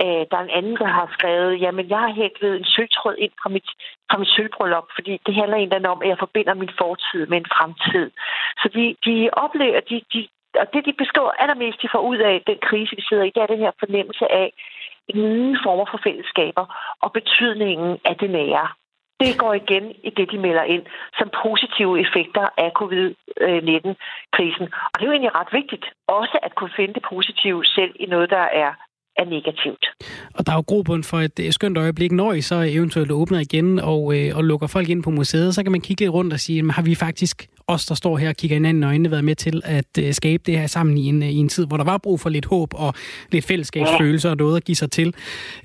Øh, 0.00 0.22
der 0.30 0.36
er 0.38 0.44
en 0.44 0.56
anden, 0.58 0.76
der 0.76 0.90
har 0.98 1.08
skrevet, 1.16 1.60
jamen 1.60 1.88
jeg 1.88 1.98
har 1.98 2.12
hæklet 2.12 2.56
en 2.56 2.64
sølvtråd 2.64 3.16
ind 3.18 3.32
fra 3.42 3.48
mit, 3.48 3.68
fra 4.10 4.18
mit 4.18 4.28
sølvbrøllup, 4.28 4.88
fordi 4.94 5.20
det 5.26 5.34
handler 5.34 5.56
egentlig 5.56 5.88
om, 5.88 6.02
at 6.02 6.08
jeg 6.08 6.18
forbinder 6.18 6.54
min 6.54 6.74
fortid 6.78 7.26
med 7.26 7.38
en 7.38 7.52
fremtid. 7.56 8.10
Så 8.60 8.66
de, 8.74 8.84
de 9.06 9.30
oplever, 9.32 9.80
de, 9.80 9.96
de, 10.12 10.28
og 10.60 10.66
det, 10.72 10.84
de 10.86 10.92
beskriver 11.02 11.30
allermest, 11.42 11.82
de 11.82 11.92
får 11.92 12.02
ud 12.10 12.18
af 12.18 12.42
den 12.46 12.58
krise, 12.68 12.96
vi 12.96 13.02
sidder 13.08 13.24
i, 13.24 13.32
det 13.34 13.42
er 13.42 13.54
den 13.54 13.64
her 13.64 13.72
fornemmelse 13.82 14.32
af 14.32 14.52
nye 15.14 15.58
former 15.64 15.86
for 15.90 16.00
fællesskaber 16.04 16.64
og 17.00 17.12
betydningen 17.12 17.98
af 18.04 18.16
det 18.16 18.30
nære. 18.30 18.68
Det 19.20 19.38
går 19.38 19.54
igen 19.54 19.84
i 20.08 20.10
det, 20.10 20.30
de 20.30 20.38
melder 20.38 20.62
ind 20.62 20.84
som 21.18 21.30
positive 21.42 22.00
effekter 22.00 22.48
af 22.56 22.70
covid-19-krisen. 22.80 24.66
Og 24.90 24.94
det 24.94 25.02
er 25.02 25.10
jo 25.10 25.12
egentlig 25.12 25.34
ret 25.34 25.52
vigtigt 25.52 25.86
også 26.06 26.38
at 26.42 26.54
kunne 26.54 26.76
finde 26.76 26.94
det 26.94 27.02
positive 27.02 27.64
selv 27.64 27.92
i 28.00 28.06
noget, 28.06 28.30
der 28.30 28.46
er 28.64 28.72
er 29.16 29.24
negativt. 29.24 29.84
Og 30.34 30.46
der 30.46 30.52
er 30.52 30.56
jo 30.56 30.64
grobund 30.66 31.04
for 31.04 31.18
et 31.20 31.54
skønt 31.54 31.78
øjeblik, 31.78 32.12
når 32.12 32.32
I 32.32 32.40
så 32.40 32.54
eventuelt 32.54 33.10
åbner 33.10 33.40
igen 33.40 33.78
og, 33.78 34.18
øh, 34.18 34.36
og 34.36 34.44
lukker 34.44 34.66
folk 34.66 34.88
ind 34.88 35.02
på 35.02 35.10
museet, 35.10 35.54
så 35.54 35.62
kan 35.62 35.72
man 35.72 35.80
kigge 35.80 36.00
lidt 36.00 36.12
rundt 36.12 36.32
og 36.32 36.40
sige, 36.40 36.72
har 36.72 36.82
vi 36.82 36.94
faktisk 36.94 37.48
os, 37.72 37.86
der 37.86 37.94
står 37.94 38.18
her 38.18 38.28
og 38.28 38.36
kigger 38.36 38.56
hinanden 38.56 38.82
i 38.82 38.86
øjnene, 38.86 39.10
været 39.10 39.24
med 39.24 39.34
til 39.34 39.60
at 39.64 39.98
øh, 39.98 40.14
skabe 40.14 40.42
det 40.46 40.58
her 40.58 40.66
sammen 40.66 40.98
i 40.98 41.06
en, 41.06 41.22
øh, 41.22 41.28
i 41.28 41.36
en 41.36 41.48
tid, 41.48 41.66
hvor 41.66 41.76
der 41.76 41.84
var 41.84 41.98
brug 41.98 42.20
for 42.20 42.30
lidt 42.30 42.44
håb 42.44 42.74
og 42.74 42.94
lidt 43.32 43.44
fællesskabsfølelse 43.44 44.30
og 44.30 44.36
noget 44.36 44.56
at 44.56 44.64
give 44.64 44.76
sig 44.76 44.90
til. 44.90 45.14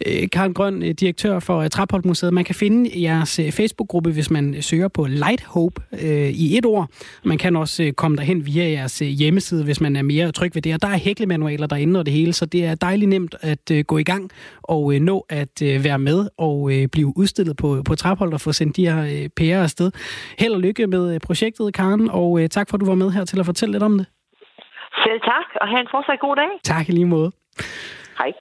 Øh, 0.05 0.29
Karen 0.29 0.53
Grøn, 0.53 0.83
øh, 0.83 0.89
direktør 0.89 1.39
for 1.39 1.59
øh, 1.59 1.69
Trapholtmuseet, 1.69 2.33
man 2.33 2.43
kan 2.43 2.55
finde 2.55 3.01
jeres 3.01 3.39
øh, 3.39 3.51
Facebook-gruppe, 3.51 4.11
hvis 4.11 4.29
man 4.31 4.55
øh, 4.55 4.63
søger 4.63 4.87
på 4.87 5.05
Light 5.05 5.43
Hope 5.43 5.81
øh, 6.01 6.29
i 6.29 6.57
et 6.57 6.65
ord. 6.65 6.89
Man 7.25 7.37
kan 7.37 7.55
også 7.55 7.83
øh, 7.83 7.91
komme 7.91 8.17
derhen 8.17 8.45
via 8.45 8.69
jeres 8.71 9.01
øh, 9.01 9.07
hjemmeside, 9.07 9.63
hvis 9.63 9.81
man 9.81 9.95
er 9.95 10.01
mere 10.01 10.31
tryg 10.31 10.55
ved 10.55 10.61
det. 10.61 10.73
Og 10.73 10.81
der 10.81 10.87
er 10.87 10.97
hæklemanualer 10.97 11.67
derinde 11.67 11.99
og 11.99 12.05
det 12.05 12.13
hele, 12.13 12.33
så 12.33 12.45
det 12.45 12.65
er 12.65 12.75
dejligt 12.75 13.09
nemt 13.09 13.35
at 13.41 13.71
øh, 13.71 13.83
gå 13.83 13.97
i 13.97 14.03
gang 14.03 14.29
og 14.63 14.93
øh, 14.93 15.01
nå 15.01 15.25
at 15.29 15.61
øh, 15.63 15.83
være 15.83 15.99
med 15.99 16.27
og 16.37 16.71
øh, 16.73 16.87
blive 16.87 17.17
udstillet 17.17 17.57
på, 17.57 17.81
på 17.85 17.95
Trapholt 17.95 18.33
og 18.33 18.41
få 18.41 18.51
sendt 18.51 18.75
de 18.75 18.85
her 18.89 19.03
øh, 19.03 19.29
pærer 19.35 19.63
afsted. 19.63 19.91
Held 20.39 20.53
og 20.53 20.59
lykke 20.59 20.87
med 20.87 21.13
øh, 21.13 21.19
projektet, 21.19 21.73
Karen, 21.73 21.96
og 22.09 22.41
øh, 22.41 22.49
tak 22.49 22.69
for, 22.69 22.75
at 22.77 22.81
du 22.81 22.85
var 22.85 22.95
med 22.95 23.11
her 23.11 23.25
til 23.25 23.39
at 23.39 23.45
fortælle 23.45 23.71
lidt 23.71 23.83
om 23.83 23.97
det. 23.97 24.07
Selv 25.03 25.19
tak, 25.21 25.47
og 25.61 25.67
have 25.67 25.79
en 25.79 25.87
fortsat 25.91 26.19
god 26.19 26.35
dag. 26.35 26.51
Tak 26.63 26.89
i 26.89 26.91
lige 26.91 27.05
måde. 27.05 27.31
Hej. 28.19 28.31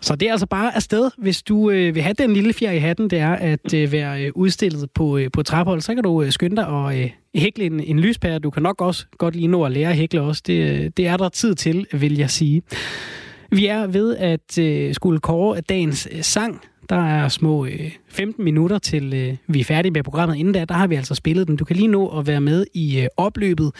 Så 0.00 0.16
det 0.16 0.28
er 0.28 0.32
altså 0.32 0.46
bare 0.46 0.76
afsted, 0.76 1.10
hvis 1.18 1.42
du 1.42 1.70
øh, 1.70 1.94
vil 1.94 2.02
have 2.02 2.14
den 2.14 2.32
lille 2.32 2.52
fjer 2.52 2.70
i 2.70 2.78
hatten, 2.78 3.10
det 3.10 3.18
er 3.18 3.32
at 3.32 3.74
øh, 3.74 3.92
være 3.92 4.24
øh, 4.24 4.32
udstillet 4.34 4.90
på, 4.94 5.18
øh, 5.18 5.30
på 5.32 5.42
Traphold, 5.42 5.80
så 5.80 5.94
kan 5.94 6.04
du 6.04 6.22
øh, 6.22 6.30
skynde 6.30 6.56
dig 6.56 6.66
og 6.66 7.00
øh, 7.00 7.10
hækle 7.34 7.64
en, 7.64 7.80
en 7.80 8.00
lyspære. 8.00 8.38
Du 8.38 8.50
kan 8.50 8.62
nok 8.62 8.80
også 8.80 9.06
godt 9.18 9.36
lige 9.36 9.48
nå 9.48 9.64
at 9.64 9.72
lære 9.72 9.88
at 9.90 9.96
hækle 9.96 10.20
også. 10.20 10.42
Det, 10.46 10.84
øh, 10.84 10.90
det 10.96 11.06
er 11.06 11.16
der 11.16 11.28
tid 11.28 11.54
til, 11.54 11.86
vil 11.92 12.18
jeg 12.18 12.30
sige. 12.30 12.62
Vi 13.50 13.66
er 13.66 13.86
ved 13.86 14.16
at 14.16 14.58
øh, 14.58 14.94
skulle 14.94 15.20
kåre 15.20 15.60
dagens 15.60 16.08
øh, 16.12 16.22
sang. 16.22 16.60
Der 16.88 16.96
er 16.96 17.28
små 17.28 17.66
øh, 17.66 17.92
15 18.08 18.44
minutter 18.44 18.78
til 18.78 19.14
øh, 19.14 19.36
vi 19.46 19.60
er 19.60 19.64
færdige 19.64 19.92
med 19.92 20.02
programmet. 20.02 20.36
Inden 20.36 20.54
da, 20.54 20.64
der 20.64 20.74
har 20.74 20.86
vi 20.86 20.94
altså 20.94 21.14
spillet 21.14 21.48
den. 21.48 21.56
Du 21.56 21.64
kan 21.64 21.76
lige 21.76 21.88
nå 21.88 22.18
at 22.18 22.26
være 22.26 22.40
med 22.40 22.66
i 22.74 23.00
øh, 23.00 23.06
opløbet. 23.16 23.72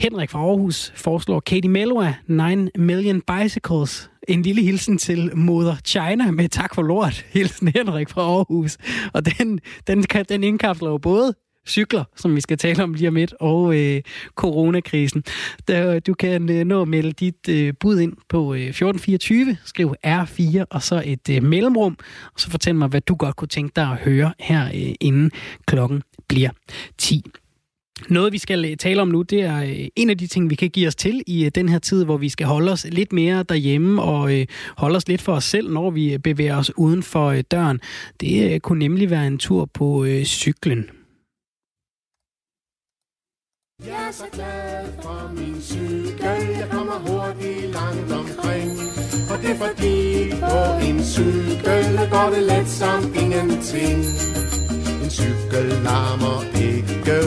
Henrik 0.00 0.30
fra 0.30 0.38
Aarhus 0.38 0.92
foreslår 0.96 1.40
Katie 1.40 1.70
Melua, 1.70 2.14
9 2.26 2.68
Million 2.78 3.20
Bicycles. 3.20 4.10
En 4.28 4.42
lille 4.42 4.62
hilsen 4.62 4.98
til 4.98 5.36
moder 5.36 5.76
China 5.84 6.30
med 6.30 6.48
tak 6.48 6.74
for 6.74 6.82
lort. 6.82 7.24
Hilsen 7.34 7.68
Henrik 7.68 8.08
fra 8.08 8.22
Aarhus. 8.22 8.78
Og 9.12 9.26
den, 9.26 9.60
den, 9.86 10.02
kan, 10.02 10.24
den 10.28 10.44
indkapsler 10.44 10.90
jo 10.90 10.98
både 10.98 11.34
cykler, 11.66 12.04
som 12.16 12.36
vi 12.36 12.40
skal 12.40 12.58
tale 12.58 12.82
om 12.82 12.94
lige 12.94 13.08
om 13.08 13.14
lidt, 13.14 13.34
og 13.40 13.80
øh, 13.80 14.02
coronakrisen. 14.34 15.24
Der, 15.68 16.00
du 16.00 16.14
kan 16.14 16.50
øh, 16.50 16.64
nå 16.64 16.82
at 16.82 16.88
melde 16.88 17.12
dit 17.12 17.48
øh, 17.48 17.74
bud 17.80 18.00
ind 18.00 18.12
på 18.28 18.54
øh, 18.54 18.60
1424, 18.60 19.56
skriv 19.64 19.94
R4 20.06 20.64
og 20.70 20.82
så 20.82 21.02
et 21.06 21.28
øh, 21.30 21.42
mellemrum, 21.42 21.96
og 22.34 22.40
så 22.40 22.50
fortæl 22.50 22.74
mig, 22.74 22.88
hvad 22.88 23.00
du 23.00 23.14
godt 23.14 23.36
kunne 23.36 23.48
tænke 23.48 23.72
dig 23.76 23.84
at 23.90 23.96
høre 23.96 24.32
her, 24.38 24.66
øh, 24.66 24.94
inden 25.00 25.30
klokken 25.66 26.02
bliver 26.28 26.50
10. 26.98 27.22
Noget, 28.08 28.32
vi 28.32 28.38
skal 28.38 28.64
øh, 28.64 28.76
tale 28.76 29.02
om 29.02 29.08
nu, 29.08 29.22
det 29.22 29.42
er 29.42 29.62
øh, 29.62 29.86
en 29.96 30.10
af 30.10 30.18
de 30.18 30.26
ting, 30.26 30.50
vi 30.50 30.54
kan 30.54 30.70
give 30.70 30.88
os 30.88 30.94
til 30.94 31.22
i 31.26 31.44
øh, 31.44 31.50
den 31.54 31.68
her 31.68 31.78
tid, 31.78 32.04
hvor 32.04 32.16
vi 32.16 32.28
skal 32.28 32.46
holde 32.46 32.72
os 32.72 32.86
lidt 32.90 33.12
mere 33.12 33.42
derhjemme 33.42 34.02
og 34.02 34.46
holde 34.76 34.96
os 34.96 35.08
lidt 35.08 35.22
for 35.22 35.32
os 35.32 35.44
selv, 35.44 35.72
når 35.72 35.90
vi 35.90 36.18
bevæger 36.18 36.56
os 36.56 36.72
uden 36.76 37.02
for 37.02 37.42
døren. 37.42 37.80
Det 38.20 38.62
kunne 38.62 38.78
nemlig 38.78 39.10
være 39.10 39.26
en 39.26 39.38
tur 39.38 39.64
på 39.64 40.06
cyklen. 40.24 40.90
Jeg 43.86 44.08
er 44.08 44.12
så 44.12 44.24
glad 44.32 44.86
for 45.02 45.30
min 45.36 45.62
cykel, 45.62 46.56
jeg 46.58 46.68
kommer 46.70 46.98
hurtigt 47.06 47.74
langt 47.74 48.12
omkring. 48.12 48.70
Og 49.30 49.38
det 49.42 49.50
er 49.50 49.54
fordi 49.54 50.30
på 50.40 50.86
en 50.88 51.04
cykel 51.04 52.08
går 52.10 52.30
det 52.34 52.42
let 52.42 52.68
som 52.68 53.14
ingenting. 53.14 53.98
En 55.02 55.10
cykel 55.10 55.68
larmer 55.84 56.40
ikke 56.68 57.18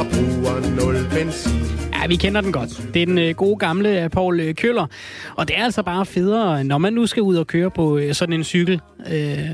og 0.00 0.06
bruger 0.12 0.60
nul 0.76 0.96
benzin. 1.10 1.85
Ja, 2.02 2.06
vi 2.06 2.16
kender 2.16 2.40
den 2.40 2.52
godt. 2.52 2.90
Det 2.94 3.02
er 3.02 3.06
den 3.06 3.18
øh, 3.18 3.34
gode 3.34 3.56
gamle 3.56 4.02
øh, 4.02 4.10
Paul 4.10 4.40
øh, 4.40 4.54
Køller. 4.54 4.86
Og 5.36 5.48
det 5.48 5.58
er 5.58 5.64
altså 5.64 5.82
bare 5.82 6.06
federe, 6.06 6.64
når 6.64 6.78
man 6.78 6.92
nu 6.92 7.06
skal 7.06 7.22
ud 7.22 7.36
og 7.36 7.46
køre 7.46 7.70
på 7.70 8.00
sådan 8.12 8.32
en 8.32 8.44
cykel. 8.44 8.80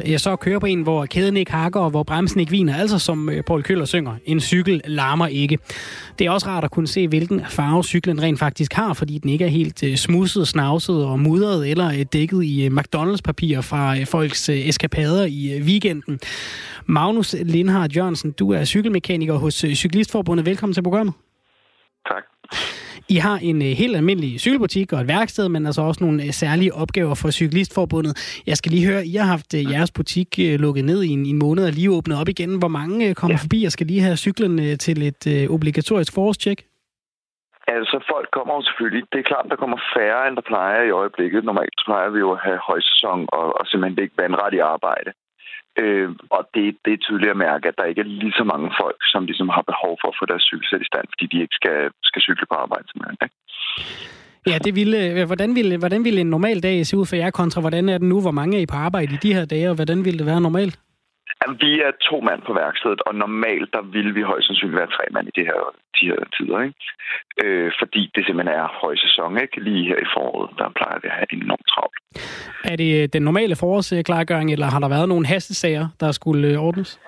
Jeg 0.06 0.20
så 0.20 0.36
køre 0.36 0.60
på 0.60 0.66
en, 0.66 0.82
hvor 0.82 1.06
kæden 1.06 1.36
ikke 1.36 1.52
hakker, 1.52 1.80
og 1.80 1.90
hvor 1.90 2.02
bremsen 2.02 2.40
ikke 2.40 2.50
viner. 2.50 2.76
Altså 2.76 2.98
som 2.98 3.30
Paul 3.46 3.62
Køller 3.62 3.84
synger, 3.84 4.14
en 4.24 4.40
cykel 4.40 4.80
larmer 4.84 5.26
ikke. 5.26 5.58
Det 6.18 6.26
er 6.26 6.30
også 6.30 6.46
rart 6.46 6.64
at 6.64 6.70
kunne 6.70 6.86
se, 6.86 7.08
hvilken 7.08 7.44
farve 7.48 7.84
cyklen 7.84 8.22
rent 8.22 8.38
faktisk 8.38 8.72
har, 8.72 8.92
fordi 8.92 9.18
den 9.18 9.30
ikke 9.30 9.44
er 9.44 9.48
helt 9.48 9.98
smusset, 9.98 10.48
snavset 10.48 11.04
og 11.04 11.20
mudret, 11.20 11.70
eller 11.70 12.04
dækket 12.04 12.44
i 12.44 12.68
McDonald's-papir 12.68 13.60
fra 13.60 14.02
folks 14.04 14.48
eskapader 14.48 15.24
i 15.24 15.60
weekenden. 15.62 16.18
Magnus 16.86 17.36
Lindhardt 17.42 17.96
Jørgensen, 17.96 18.32
du 18.32 18.50
er 18.50 18.64
cykelmekaniker 18.64 19.34
hos 19.34 19.54
Cyklistforbundet. 19.74 20.46
Velkommen 20.46 20.74
til 20.74 20.82
programmet. 20.82 21.14
Tak. 22.08 22.22
I 23.08 23.16
har 23.16 23.38
en 23.42 23.56
uh, 23.56 23.68
helt 23.82 23.96
almindelig 23.96 24.40
cykelbutik 24.40 24.92
og 24.92 25.00
et 25.00 25.08
værksted, 25.08 25.48
men 25.48 25.66
altså 25.66 25.82
også 25.82 26.04
nogle 26.04 26.22
uh, 26.22 26.30
særlige 26.30 26.74
opgaver 26.74 27.14
for 27.14 27.30
Cyklistforbundet. 27.30 28.42
Jeg 28.46 28.56
skal 28.56 28.72
lige 28.72 28.86
høre, 28.86 29.06
I 29.06 29.14
har 29.14 29.26
haft 29.26 29.54
uh, 29.54 29.72
jeres 29.72 29.92
butik 29.98 30.28
lukket 30.38 30.84
ned 30.84 31.02
i 31.02 31.08
en, 31.08 31.26
en 31.26 31.38
måned 31.38 31.64
og 31.66 31.72
lige 31.72 31.90
åbnet 31.90 32.20
op 32.20 32.28
igen. 32.28 32.58
Hvor 32.58 32.68
mange 32.68 33.14
kommer 33.14 33.36
ja. 33.38 33.42
forbi 33.44 33.64
og 33.64 33.72
skal 33.72 33.86
lige 33.86 34.00
have 34.00 34.16
cyklen 34.16 34.78
til 34.78 35.02
et 35.02 35.50
obligatorisk 35.50 36.14
forårstjek? 36.14 36.60
Altså, 37.66 37.96
folk 38.12 38.28
kommer 38.36 38.54
jo 38.54 38.62
selvfølgelig. 38.68 39.04
Det 39.12 39.18
er 39.18 39.30
klart, 39.32 39.46
der 39.52 39.56
kommer 39.62 39.78
færre, 39.96 40.28
end 40.28 40.36
der 40.36 40.50
plejer 40.52 40.82
i 40.82 40.90
øjeblikket. 41.00 41.44
Normalt 41.44 41.76
plejer 41.86 42.08
vi 42.14 42.18
jo 42.18 42.30
at 42.36 42.40
have 42.46 42.60
højsæson 42.68 43.20
og, 43.38 43.46
og 43.58 43.66
simpelthen 43.66 44.02
ikke 44.04 44.22
vandret 44.24 44.54
i 44.54 44.58
arbejde. 44.58 45.10
Øh, 45.78 46.10
og 46.36 46.42
det, 46.54 46.64
det 46.84 46.92
er 46.92 47.04
tydeligt 47.06 47.30
at 47.30 47.42
mærke, 47.48 47.68
at 47.68 47.78
der 47.78 47.84
ikke 47.90 48.00
er 48.00 48.12
lige 48.22 48.38
så 48.40 48.44
mange 48.52 48.68
folk, 48.80 49.00
som 49.12 49.24
ligesom 49.30 49.48
har 49.48 49.64
behov 49.72 49.92
for 50.00 50.08
at 50.08 50.18
få 50.20 50.24
deres 50.26 50.42
cykelsæt 50.50 50.84
i 50.86 50.90
stand, 50.92 51.06
fordi 51.12 51.26
de 51.32 51.42
ikke 51.44 51.58
skal, 51.60 51.78
skal 52.08 52.22
cykle 52.22 52.46
på 52.50 52.56
arbejde. 52.64 52.86
Simpelthen, 52.88 53.18
ikke? 53.26 53.36
Ja, 54.46 54.58
det 54.66 54.74
ville, 54.74 54.98
øh, 55.06 55.26
hvordan, 55.26 55.54
ville, 55.54 55.78
hvordan 55.78 56.04
ville 56.04 56.20
en 56.20 56.30
normal 56.30 56.62
dag 56.62 56.86
se 56.86 56.96
ud 56.96 57.06
for 57.06 57.16
jer 57.16 57.30
kontra, 57.30 57.60
hvordan 57.60 57.88
er 57.88 57.98
den 57.98 58.08
nu? 58.08 58.20
Hvor 58.20 58.30
mange 58.30 58.56
er 58.56 58.62
I 58.62 58.66
på 58.66 58.76
arbejde 58.76 59.14
i 59.14 59.22
de 59.22 59.34
her 59.34 59.44
dage, 59.44 59.68
og 59.70 59.74
hvordan 59.74 60.04
ville 60.04 60.18
det 60.18 60.26
være 60.26 60.40
normalt? 60.40 60.78
Vi 61.64 61.72
er 61.80 61.92
to 62.10 62.20
mand 62.20 62.42
på 62.46 62.52
værkstedet, 62.52 63.00
og 63.06 63.14
normalt 63.14 63.68
der 63.72 63.82
vil 63.82 64.14
vi 64.14 64.22
højst 64.22 64.46
sandsynligt 64.46 64.78
være 64.78 64.94
tre 64.96 65.04
mand 65.14 65.28
i 65.28 65.34
de 65.38 65.44
her, 65.50 65.60
de 66.00 66.06
her 66.10 66.20
tider. 66.36 66.58
Ikke? 66.66 66.80
Øh, 67.44 67.72
fordi 67.80 68.02
det 68.14 68.26
simpelthen 68.26 68.58
er 68.60 68.66
højsæson. 68.82 69.38
Ikke? 69.44 69.60
Lige 69.60 69.88
her 69.90 69.98
i 70.06 70.08
foråret, 70.14 70.50
der 70.58 70.68
plejer 70.78 70.98
vi 71.02 71.08
at 71.08 71.16
have 71.18 71.32
enormt 71.32 71.68
travlt. 71.72 71.96
Er 72.64 72.76
det 72.76 73.02
øh, 73.02 73.08
den 73.12 73.22
normale 73.22 73.56
forårsklargøring, 73.56 74.52
eller 74.52 74.66
har 74.74 74.80
der 74.80 74.88
været 74.88 75.08
nogle 75.08 75.26
hastesager, 75.26 75.86
der 76.00 76.12
skulle 76.12 76.48
øh, 76.48 76.66
ordnes? 76.66 77.00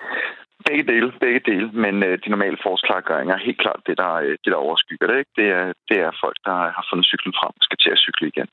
Begge 0.69 0.83
dele, 0.91 1.11
begge 1.25 1.41
dele, 1.51 1.67
men 1.85 1.95
øh, 2.03 2.19
de 2.23 2.29
normale 2.29 2.57
forårsklargøringer 2.63 3.35
er 3.35 3.45
helt 3.47 3.59
klart 3.59 3.79
det, 3.87 3.97
der, 3.97 4.13
øh, 4.13 4.31
det, 4.43 4.49
der 4.53 4.65
overskygger 4.67 5.07
det. 5.07 5.17
Ikke? 5.21 5.31
Det, 5.39 5.47
er, 5.59 5.65
det 5.89 5.97
er 6.05 6.11
folk, 6.23 6.37
der 6.45 6.57
har 6.77 6.85
fundet 6.89 7.05
cyklen 7.11 7.33
frem 7.39 7.53
og 7.59 7.63
skal 7.67 7.77
til 7.77 7.91
at 7.95 8.03
cykle 8.05 8.27
igen. 8.27 8.47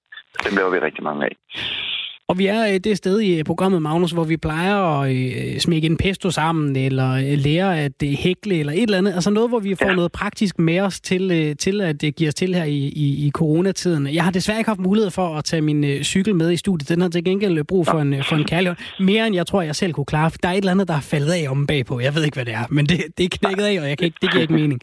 Dem 0.44 0.56
laver 0.56 0.70
vi 0.70 0.78
rigtig 0.78 1.04
mange 1.08 1.24
af. 1.28 1.34
Og 2.28 2.38
vi 2.38 2.46
er 2.46 2.66
øh, 2.66 2.80
det 2.84 2.96
sted 2.96 3.20
i 3.20 3.38
øh, 3.38 3.44
programmet, 3.44 3.82
Magnus, 3.82 4.10
hvor 4.10 4.24
vi 4.24 4.36
plejer 4.36 4.76
at 4.76 5.12
øh, 5.14 5.58
smække 5.60 5.86
en 5.86 5.96
pesto 5.96 6.30
sammen, 6.30 6.76
eller 6.76 7.36
lære 7.36 7.80
at 7.80 7.92
hækle, 8.02 8.58
eller 8.58 8.72
et 8.72 8.82
eller 8.82 8.98
andet. 8.98 9.12
Altså 9.12 9.30
noget, 9.30 9.50
hvor 9.50 9.58
vi 9.58 9.74
får 9.74 9.88
ja. 9.88 9.94
noget 9.94 10.12
praktisk 10.12 10.58
med 10.58 10.80
os 10.80 11.00
til, 11.00 11.56
til 11.56 11.80
at 11.80 12.04
give 12.16 12.28
os 12.28 12.34
til 12.34 12.54
her 12.54 12.64
i, 12.64 12.76
i, 12.76 13.26
i 13.26 13.30
coronatiden. 13.30 14.14
Jeg 14.14 14.24
har 14.24 14.30
desværre 14.30 14.58
ikke 14.58 14.70
haft 14.70 14.80
mulighed 14.80 15.10
for 15.10 15.36
at 15.36 15.44
tage 15.44 15.62
min 15.62 16.04
cykel 16.04 16.34
med 16.34 16.52
i 16.52 16.56
studiet. 16.56 16.88
Den 16.88 17.00
har 17.00 17.08
til 17.08 17.24
gengæld 17.24 17.64
brug 17.64 17.86
for 17.86 18.00
en, 18.00 18.24
for 18.24 18.36
en 18.36 18.44
kærlighed. 18.44 18.76
Mere 19.00 19.26
end 19.26 19.34
jeg 19.34 19.46
tror, 19.46 19.62
jeg 19.62 19.76
selv 19.76 19.92
kunne 19.92 20.04
klare. 20.04 20.30
Der 20.42 20.48
er 20.48 20.52
et 20.52 20.56
eller 20.56 20.70
andet, 20.70 20.88
der 20.88 20.94
er 20.94 21.00
faldet 21.00 21.32
af 21.32 21.46
om 21.50 21.66
bagpå. 21.66 22.00
Jeg 22.00 22.14
ved 22.14 22.24
ikke, 22.24 22.34
hvad 22.34 22.44
det 22.44 22.54
er, 22.54 22.64
men 22.70 22.86
det, 22.86 23.00
det 23.18 23.24
er 23.24 23.28
knækket 23.28 23.64
af, 23.64 23.80
og 23.80 23.88
jeg 23.88 23.98
kan 23.98 24.04
ikke, 24.04 24.18
det 24.22 24.30
giver 24.30 24.42
ikke 24.42 24.54
mening. 24.54 24.80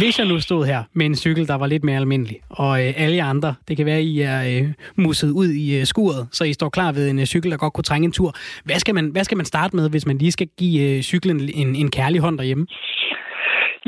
Hvis 0.00 0.18
jeg 0.18 0.26
nu 0.26 0.40
stod 0.40 0.66
her 0.66 0.82
med 0.92 1.06
en 1.06 1.16
cykel, 1.16 1.48
der 1.48 1.54
var 1.54 1.66
lidt 1.66 1.84
mere 1.84 1.96
almindelig, 1.96 2.38
og 2.48 2.86
øh, 2.86 2.94
alle 2.96 3.22
andre, 3.22 3.54
det 3.68 3.76
kan 3.76 3.86
være, 3.86 4.02
I 4.02 4.20
er 4.20 4.62
øh, 4.62 4.68
musset 4.96 5.30
ud 5.30 5.48
i 5.48 5.76
øh, 5.80 5.86
skuret, 5.86 6.26
så 6.32 6.44
I 6.44 6.52
står 6.58 6.68
klar 6.76 6.90
ved 6.92 7.04
en 7.10 7.18
øh, 7.18 7.26
cykel, 7.26 7.50
der 7.50 7.56
godt 7.56 7.72
kunne 7.72 7.88
trænge 7.90 8.04
en 8.04 8.12
tur. 8.18 8.30
Hvad 8.64 8.78
skal 8.78 8.94
man, 8.94 9.06
hvad 9.14 9.24
skal 9.24 9.36
man 9.36 9.46
starte 9.46 9.76
med, 9.76 9.90
hvis 9.90 10.06
man 10.06 10.16
lige 10.18 10.32
skal 10.32 10.48
give 10.58 10.78
øh, 10.88 11.02
cyklen 11.02 11.38
en, 11.60 11.68
en 11.82 11.90
kærlig 11.90 12.20
hånd 12.20 12.38
derhjemme? 12.38 12.66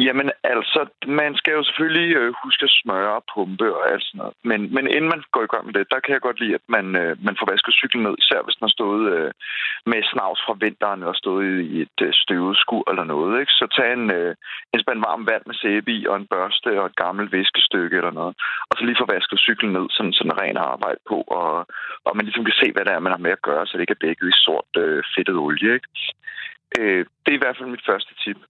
Jamen 0.07 0.31
altså, 0.45 0.81
man 1.07 1.33
skal 1.37 1.53
jo 1.53 1.63
selvfølgelig 1.65 2.17
øh, 2.17 2.33
huske 2.45 2.65
at 2.65 2.77
smøre 2.83 3.13
og 3.19 3.25
pumpe 3.35 3.69
og 3.77 3.83
alt 3.93 4.05
sådan 4.05 4.19
noget. 4.19 4.35
Men, 4.51 4.61
men 4.75 4.85
inden 4.95 5.11
man 5.15 5.23
går 5.35 5.43
i 5.45 5.53
gang 5.55 5.65
med 5.67 5.75
det, 5.75 5.91
der 5.93 6.01
kan 6.01 6.13
jeg 6.13 6.21
godt 6.21 6.41
lide, 6.41 6.55
at 6.55 6.67
man, 6.77 6.87
øh, 7.03 7.13
man 7.27 7.37
får 7.39 7.51
vasket 7.53 7.75
cyklen 7.81 8.03
ned, 8.03 8.15
især 8.23 8.41
hvis 8.43 8.57
den 8.57 8.67
har 8.69 8.77
stået 8.79 9.05
øh, 9.15 9.31
med 9.91 10.01
snavs 10.13 10.41
fra 10.47 10.55
vinteren 10.65 11.03
og 11.03 11.15
stået 11.23 11.61
i 11.73 11.75
et 11.85 11.99
øh, 12.07 12.13
støvet 12.23 12.57
skur 12.63 12.85
eller 12.91 13.05
noget. 13.15 13.41
Ikke? 13.41 13.53
Så 13.53 13.67
tag 13.77 13.93
en, 13.93 14.11
øh, 14.19 14.35
en 14.75 14.81
spand 14.85 15.01
varm 15.09 15.27
vand 15.31 15.43
med 15.47 15.55
sæbe 15.63 15.91
i 15.99 16.07
og 16.11 16.17
en 16.17 16.31
børste 16.35 16.81
og 16.81 16.87
et 16.87 16.97
gammelt 16.97 17.33
viskestykke 17.33 17.97
eller 17.97 18.15
noget. 18.21 18.35
Og 18.69 18.73
så 18.77 18.85
lige 18.85 19.01
få 19.01 19.07
vasket 19.15 19.39
cyklen 19.47 19.73
ned, 19.73 19.87
sådan, 19.97 20.13
sådan 20.13 20.39
ren 20.41 20.57
arbejde 20.57 21.01
på, 21.11 21.19
og, 21.41 21.67
og 22.07 22.13
man 22.17 22.25
ligesom 22.25 22.45
kan 22.45 22.61
se, 22.63 22.73
hvad 22.73 22.85
det 22.85 22.93
er, 22.93 23.05
man 23.07 23.15
har 23.17 23.25
med 23.27 23.37
at 23.37 23.47
gøre, 23.49 23.67
så 23.67 23.73
det 23.75 23.85
ikke 23.85 23.97
er 23.99 24.07
dækket 24.07 24.29
i 24.29 24.43
sort 24.47 24.73
øh, 24.83 25.03
fedtet 25.15 25.37
olie. 25.47 25.75
Ikke? 25.75 25.89
Øh, 26.79 27.03
det 27.23 27.31
er 27.31 27.39
i 27.39 27.45
hvert 27.45 27.57
fald 27.57 27.75
mit 27.75 27.89
første 27.91 28.15
tip. 28.23 28.41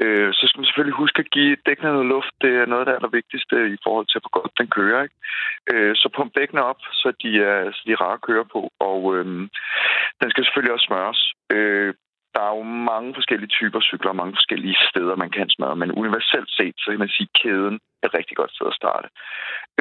Øh, 0.00 0.32
så 0.34 0.42
skal 0.46 0.58
man 0.58 0.66
selvfølgelig 0.66 1.02
huske 1.02 1.18
at 1.18 1.30
give 1.30 1.56
dækkene 1.66 1.92
noget 1.92 2.06
luft. 2.06 2.34
Det 2.42 2.52
er 2.56 2.66
noget 2.66 2.80
af 2.82 2.86
det 2.86 2.94
allervigtigste 2.94 3.56
øh, 3.56 3.72
i 3.76 3.78
forhold 3.84 4.06
til, 4.08 4.20
hvor 4.20 4.40
godt 4.40 4.58
den 4.58 4.68
kører. 4.78 5.02
Ikke? 5.02 5.16
Øh, 5.72 5.96
så 5.96 6.08
pump 6.16 6.30
dækkene 6.38 6.62
op, 6.62 6.80
så 6.92 7.08
de 7.22 7.30
er, 7.52 7.72
så 7.72 7.80
de 7.86 7.92
er 7.92 8.00
rare 8.04 8.18
at 8.18 8.26
køre 8.28 8.44
på. 8.54 8.60
Og 8.80 9.00
øh, 9.14 9.24
den 10.20 10.30
skal 10.30 10.44
selvfølgelig 10.44 10.72
også 10.72 10.86
smøres. 10.88 11.20
Øh, 11.56 11.94
der 12.34 12.42
er 12.42 12.56
jo 12.56 12.62
mange 12.62 13.14
forskellige 13.14 13.54
typer 13.58 13.80
cykler 13.80 14.10
og 14.10 14.16
mange 14.16 14.36
forskellige 14.38 14.76
steder, 14.90 15.16
man 15.16 15.30
kan 15.30 15.50
smadre, 15.50 15.76
men 15.76 15.92
universelt 15.92 16.50
set, 16.50 16.74
så 16.78 16.90
kan 16.90 16.98
man 16.98 17.14
sige, 17.16 17.28
at 17.30 17.40
kæden 17.42 17.76
er 18.02 18.06
et 18.06 18.14
rigtig 18.14 18.36
godt 18.36 18.54
sted 18.54 18.66
at 18.66 18.78
starte. 18.82 19.08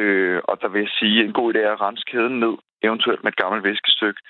Øh, 0.01 0.39
og 0.43 0.61
der 0.61 0.67
vil 0.67 0.81
jeg 0.81 0.93
sige, 0.99 1.19
at 1.19 1.25
en 1.25 1.33
god 1.33 1.53
idé 1.53 1.59
er 1.59 1.73
at 1.73 1.81
rense 1.81 2.03
kæden 2.11 2.39
ned, 2.39 2.55
eventuelt 2.83 3.23
med 3.23 3.31
et 3.31 3.41
gammelt 3.41 3.63
væskestykke, 3.63 4.21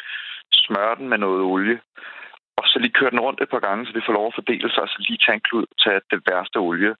smøre 0.53 0.95
den 0.95 1.09
med 1.09 1.17
noget 1.17 1.41
olie, 1.41 1.79
så 2.71 2.79
lige 2.79 2.97
køre 2.99 3.13
den 3.13 3.25
rundt 3.25 3.41
et 3.41 3.49
par 3.53 3.63
gange, 3.67 3.85
så 3.85 3.91
det 3.93 4.03
får 4.05 4.13
lov 4.13 4.27
at 4.27 4.37
fordele 4.37 4.69
sig, 4.69 4.83
så 4.87 4.97
lige 5.07 5.21
tage 5.25 5.37
en 5.37 5.47
klud, 5.49 5.65
tage 5.83 6.01
det 6.11 6.19
værste 6.27 6.57
olie, 6.67 6.93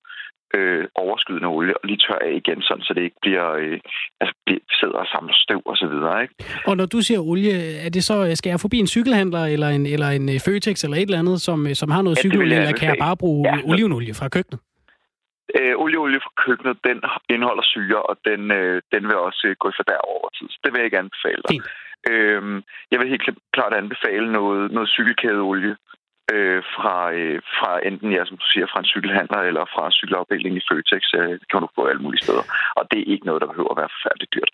øh, 0.56 0.84
overskydende 1.04 1.48
olie, 1.58 1.74
og 1.78 1.84
lige 1.90 2.02
tør 2.06 2.20
af 2.28 2.34
igen, 2.42 2.62
sådan, 2.62 2.84
så 2.84 2.94
det 2.94 3.04
ikke 3.08 3.22
bliver, 3.22 3.48
øh, 3.64 3.80
altså, 4.22 4.34
bliver, 4.46 4.64
sidder 4.80 4.98
og 5.04 5.08
samler 5.14 5.34
støv 5.44 5.62
og 5.66 5.78
så 5.82 5.88
videre. 5.94 6.22
Ikke? 6.22 6.36
Og 6.70 6.78
når 6.78 6.86
du 6.86 7.00
siger 7.02 7.20
olie, 7.20 7.56
er 7.86 7.90
det 7.90 8.04
så, 8.04 8.16
skal 8.36 8.50
jeg 8.50 8.60
forbi 8.60 8.78
en 8.78 8.94
cykelhandler, 8.96 9.44
eller 9.46 9.70
en, 9.78 9.86
eller 9.86 10.10
en 10.18 10.30
øh, 10.30 10.40
Føtex, 10.46 10.84
eller 10.84 10.98
et 10.98 11.02
eller 11.10 11.20
andet, 11.24 11.42
som, 11.42 11.68
øh, 11.68 11.76
som 11.82 11.90
har 11.92 12.02
noget 12.02 12.18
ja, 12.18 12.22
cykelolie, 12.22 12.56
eller 12.58 12.78
kan 12.80 12.90
jeg 12.90 12.98
bare 13.08 13.18
bruge 13.18 13.44
ja, 13.50 13.72
olivenolie 13.72 14.14
fra 14.14 14.30
køkkenet? 14.30 14.60
Øh, 15.60 15.76
olieolie 15.84 16.20
fra 16.26 16.34
køkkenet, 16.44 16.78
den 16.90 16.98
indeholder 17.34 17.66
syre, 17.74 18.02
og 18.10 18.16
den, 18.30 18.42
øh, 18.60 18.82
den 18.94 19.02
vil 19.10 19.18
også 19.28 19.42
øh, 19.50 19.56
gå 19.62 19.68
i 19.70 19.76
fordær 19.80 20.02
over 20.14 20.28
tid. 20.38 20.48
Så 20.54 20.58
det 20.64 20.70
vil 20.72 20.80
jeg 20.80 20.88
ikke 20.90 21.04
anbefale 21.04 21.42
dig. 21.48 21.58
Øhm, 22.10 22.64
jeg 22.92 23.00
vil 23.00 23.10
helt 23.10 23.30
klart 23.54 23.74
anbefale 23.74 24.32
noget, 24.32 24.72
noget 24.72 24.90
cykelkædeolie 24.90 25.76
øh, 26.34 26.64
fra, 26.76 26.96
øh, 27.14 27.42
fra 27.58 27.72
enten, 27.88 28.12
ja, 28.12 28.26
som 28.26 28.38
du 28.38 28.46
siger, 28.54 28.68
fra 28.72 28.80
en 28.80 28.92
cykelhandler 28.94 29.42
eller 29.50 29.66
fra 29.74 29.92
cykelafdelingen 29.92 30.62
i 30.62 30.68
Føtex. 30.70 31.04
Øh, 31.20 31.34
det 31.40 31.48
kan 31.50 31.62
du 31.62 31.70
få 31.76 31.86
alle 31.86 32.02
mulige 32.02 32.24
steder. 32.26 32.46
Og 32.78 32.84
det 32.92 33.00
er 33.00 33.12
ikke 33.14 33.26
noget, 33.26 33.42
der 33.42 33.52
behøver 33.52 33.72
at 33.74 33.82
være 33.82 33.96
forfærdeligt 33.96 34.34
dyrt. 34.36 34.52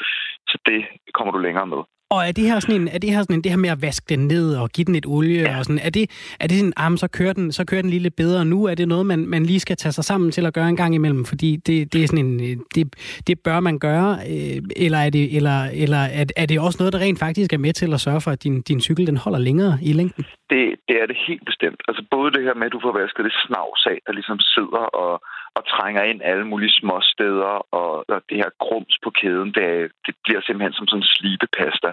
Så 0.52 0.58
det 0.66 0.80
kommer 1.14 1.32
du 1.34 1.40
længere 1.40 1.68
med. 1.74 1.82
Og 2.10 2.28
er 2.28 2.32
det 2.32 2.44
her 2.44 2.60
sådan 2.60 2.82
en, 2.82 2.88
er 2.88 3.00
det 3.00 3.10
her 3.10 3.22
sådan 3.22 3.36
en, 3.36 3.44
det 3.44 3.52
her 3.52 3.58
med 3.58 3.70
at 3.70 3.82
vaske 3.82 4.06
den 4.10 4.28
ned 4.28 4.56
og 4.56 4.70
give 4.70 4.86
den 4.86 4.96
et 4.96 5.06
olie 5.06 5.42
ja. 5.42 5.58
og 5.58 5.66
sådan, 5.66 5.80
er 5.84 5.90
det, 5.90 6.06
er 6.40 6.48
det 6.48 6.58
sådan, 6.58 6.74
ah, 6.78 6.98
så 6.98 7.08
kører 7.08 7.34
den, 7.34 7.52
så 7.52 7.66
kører 7.66 7.82
den 7.82 7.90
lige 7.90 8.00
lidt 8.00 8.16
bedre 8.16 8.46
nu? 8.46 8.66
Er 8.66 8.76
det 8.76 8.88
noget, 8.88 9.06
man, 9.06 9.20
man 9.28 9.44
lige 9.46 9.60
skal 9.60 9.76
tage 9.76 9.92
sig 9.92 10.04
sammen 10.04 10.32
til 10.32 10.46
at 10.46 10.54
gøre 10.54 10.70
en 10.70 10.76
gang 10.76 10.96
imellem? 10.96 11.26
Fordi 11.26 11.56
det, 11.56 11.94
det 11.94 12.04
er 12.04 12.08
sådan 12.08 12.26
en, 12.26 12.64
det, 12.76 12.84
det 13.28 13.40
bør 13.40 13.60
man 13.60 13.80
gøre, 13.80 14.12
øh, 14.32 14.58
eller 14.76 14.98
er 14.98 15.10
det, 15.10 15.36
eller, 15.36 15.58
eller 15.84 16.02
er, 16.20 16.26
er 16.38 16.46
det 16.46 16.60
også 16.60 16.78
noget, 16.80 16.94
der 16.94 17.00
rent 17.00 17.20
faktisk 17.20 17.54
er 17.54 17.58
med 17.58 17.74
til 17.74 17.94
at 17.94 18.00
sørge 18.00 18.22
for, 18.22 18.32
at 18.32 18.44
din, 18.44 18.62
din 18.62 18.82
cykel, 18.82 19.08
den 19.08 19.18
holder 19.18 19.40
længere 19.40 19.78
i 19.82 19.94
længden? 19.94 20.24
Det, 20.50 20.64
det 20.88 20.96
er 21.02 21.06
det 21.12 21.18
helt 21.28 21.46
bestemt. 21.46 21.82
Altså 21.88 22.04
både 22.12 22.32
det 22.32 22.44
her 22.44 22.54
med, 22.54 22.66
at 22.66 22.72
du 22.72 22.80
får 22.84 22.94
vasket 23.00 23.26
det 23.26 23.36
snavs 23.48 23.86
af, 23.86 23.98
der 24.06 24.14
ligesom 24.14 24.40
sidder 24.40 24.84
og, 25.04 25.14
og 25.58 25.64
trænger 25.74 26.04
ind 26.04 26.20
alle 26.24 26.46
mulige 26.52 26.78
små 26.82 26.98
steder, 27.14 27.54
og, 27.80 27.92
og 28.14 28.22
det 28.30 28.38
her 28.42 28.52
grums 28.64 28.96
på 29.04 29.10
kæden, 29.20 29.50
det, 29.58 29.68
det 30.06 30.14
bliver 30.24 30.42
simpelthen 30.42 30.74
som 30.78 30.88
sådan 30.88 31.04
en 31.04 31.14
slibepasta. 31.16 31.90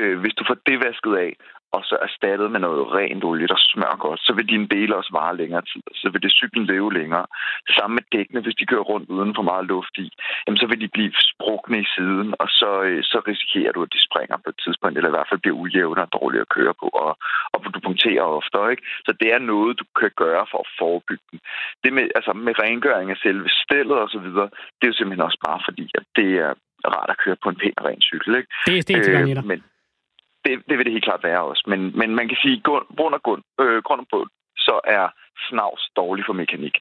Øh, 0.00 0.16
hvis 0.20 0.34
du 0.38 0.42
får 0.48 0.56
det 0.66 0.76
vasket 0.86 1.14
af, 1.26 1.30
og 1.76 1.82
så 1.84 1.96
erstattet 2.06 2.50
med 2.50 2.60
noget 2.60 2.92
rent 2.98 3.24
olie, 3.24 3.48
der 3.52 3.60
smør 3.70 3.94
godt, 4.06 4.20
så 4.20 4.32
vil 4.36 4.48
dine 4.48 4.68
dele 4.68 4.96
også 4.96 5.12
vare 5.12 5.36
længere 5.36 5.62
tid. 5.72 5.82
Så 5.94 6.10
vil 6.12 6.22
det 6.22 6.32
cyklen 6.32 6.66
leve 6.66 6.92
længere. 6.92 7.26
Det 7.66 7.74
samme 7.78 7.94
med 7.94 8.04
dækkene, 8.12 8.40
hvis 8.42 8.58
de 8.60 8.66
kører 8.66 8.86
rundt 8.92 9.08
uden 9.10 9.34
for 9.34 9.42
meget 9.42 9.66
luft 9.66 9.94
i, 9.98 10.06
jamen 10.44 10.58
så 10.58 10.66
vil 10.66 10.80
de 10.80 10.88
blive 10.96 11.12
sprukne 11.30 11.78
i 11.80 11.86
siden, 11.96 12.28
og 12.42 12.48
så, 12.60 12.70
øh, 12.88 13.02
så 13.02 13.18
risikerer 13.30 13.72
du, 13.72 13.82
at 13.82 13.92
de 13.94 14.06
springer 14.08 14.36
på 14.44 14.48
et 14.52 14.58
tidspunkt, 14.64 14.96
eller 14.96 15.10
i 15.10 15.16
hvert 15.16 15.30
fald 15.30 15.40
bliver 15.40 15.56
ujævne 15.62 16.02
og 16.02 16.12
dårlige 16.18 16.44
at 16.46 16.52
køre 16.56 16.74
på, 16.82 16.88
og, 17.04 17.10
og 17.52 17.58
du 17.74 17.80
punkterer 17.88 18.24
ofte. 18.38 18.58
Ikke? 18.70 18.84
Så 19.06 19.12
det 19.20 19.28
er 19.34 19.38
noget, 19.52 19.78
du 19.80 19.84
kan 20.00 20.12
gøre 20.24 20.44
for 20.50 20.58
at 20.64 20.72
forebygge 20.78 21.26
den. 21.30 21.40
Det 21.84 21.92
med, 21.92 22.04
altså 22.18 22.32
med 22.46 22.54
rengøring 22.64 23.10
af 23.10 23.18
selve 23.26 23.48
stillet 23.62 23.98
og 24.04 24.08
så 24.14 24.18
videre, 24.26 24.48
det 24.76 24.84
er 24.84 24.92
jo 24.92 24.98
simpelthen 24.98 25.26
også 25.28 25.40
bare 25.48 25.60
fordi, 25.68 25.86
at 25.98 26.04
det 26.16 26.30
er 26.46 26.52
rart 26.96 27.10
at 27.10 27.18
køre 27.24 27.36
på 27.42 27.48
en 27.48 27.56
pæn 27.62 27.72
og 27.76 27.84
ren 27.84 28.00
cykel. 28.00 28.34
Ikke? 28.40 28.48
Det 28.66 28.76
er 28.78 28.82
det, 28.82 29.38
øh, 29.38 29.44
men, 29.50 29.62
det, 30.44 30.52
det 30.68 30.74
vil 30.76 30.84
det 30.84 30.92
helt 30.92 31.08
klart 31.08 31.24
være 31.24 31.42
også. 31.50 31.64
Men, 31.66 31.80
men 32.00 32.10
man 32.18 32.28
kan 32.28 32.38
sige, 32.42 32.60
grund 32.98 33.14
og 33.14 33.22
grund, 33.22 33.42
øh, 33.60 33.82
grund 33.86 34.00
og 34.00 34.06
bund, 34.12 34.30
så 34.56 34.80
er 34.84 35.06
snavs 35.48 35.82
dårlig 35.96 36.24
for 36.26 36.32
mekanik. 36.32 36.74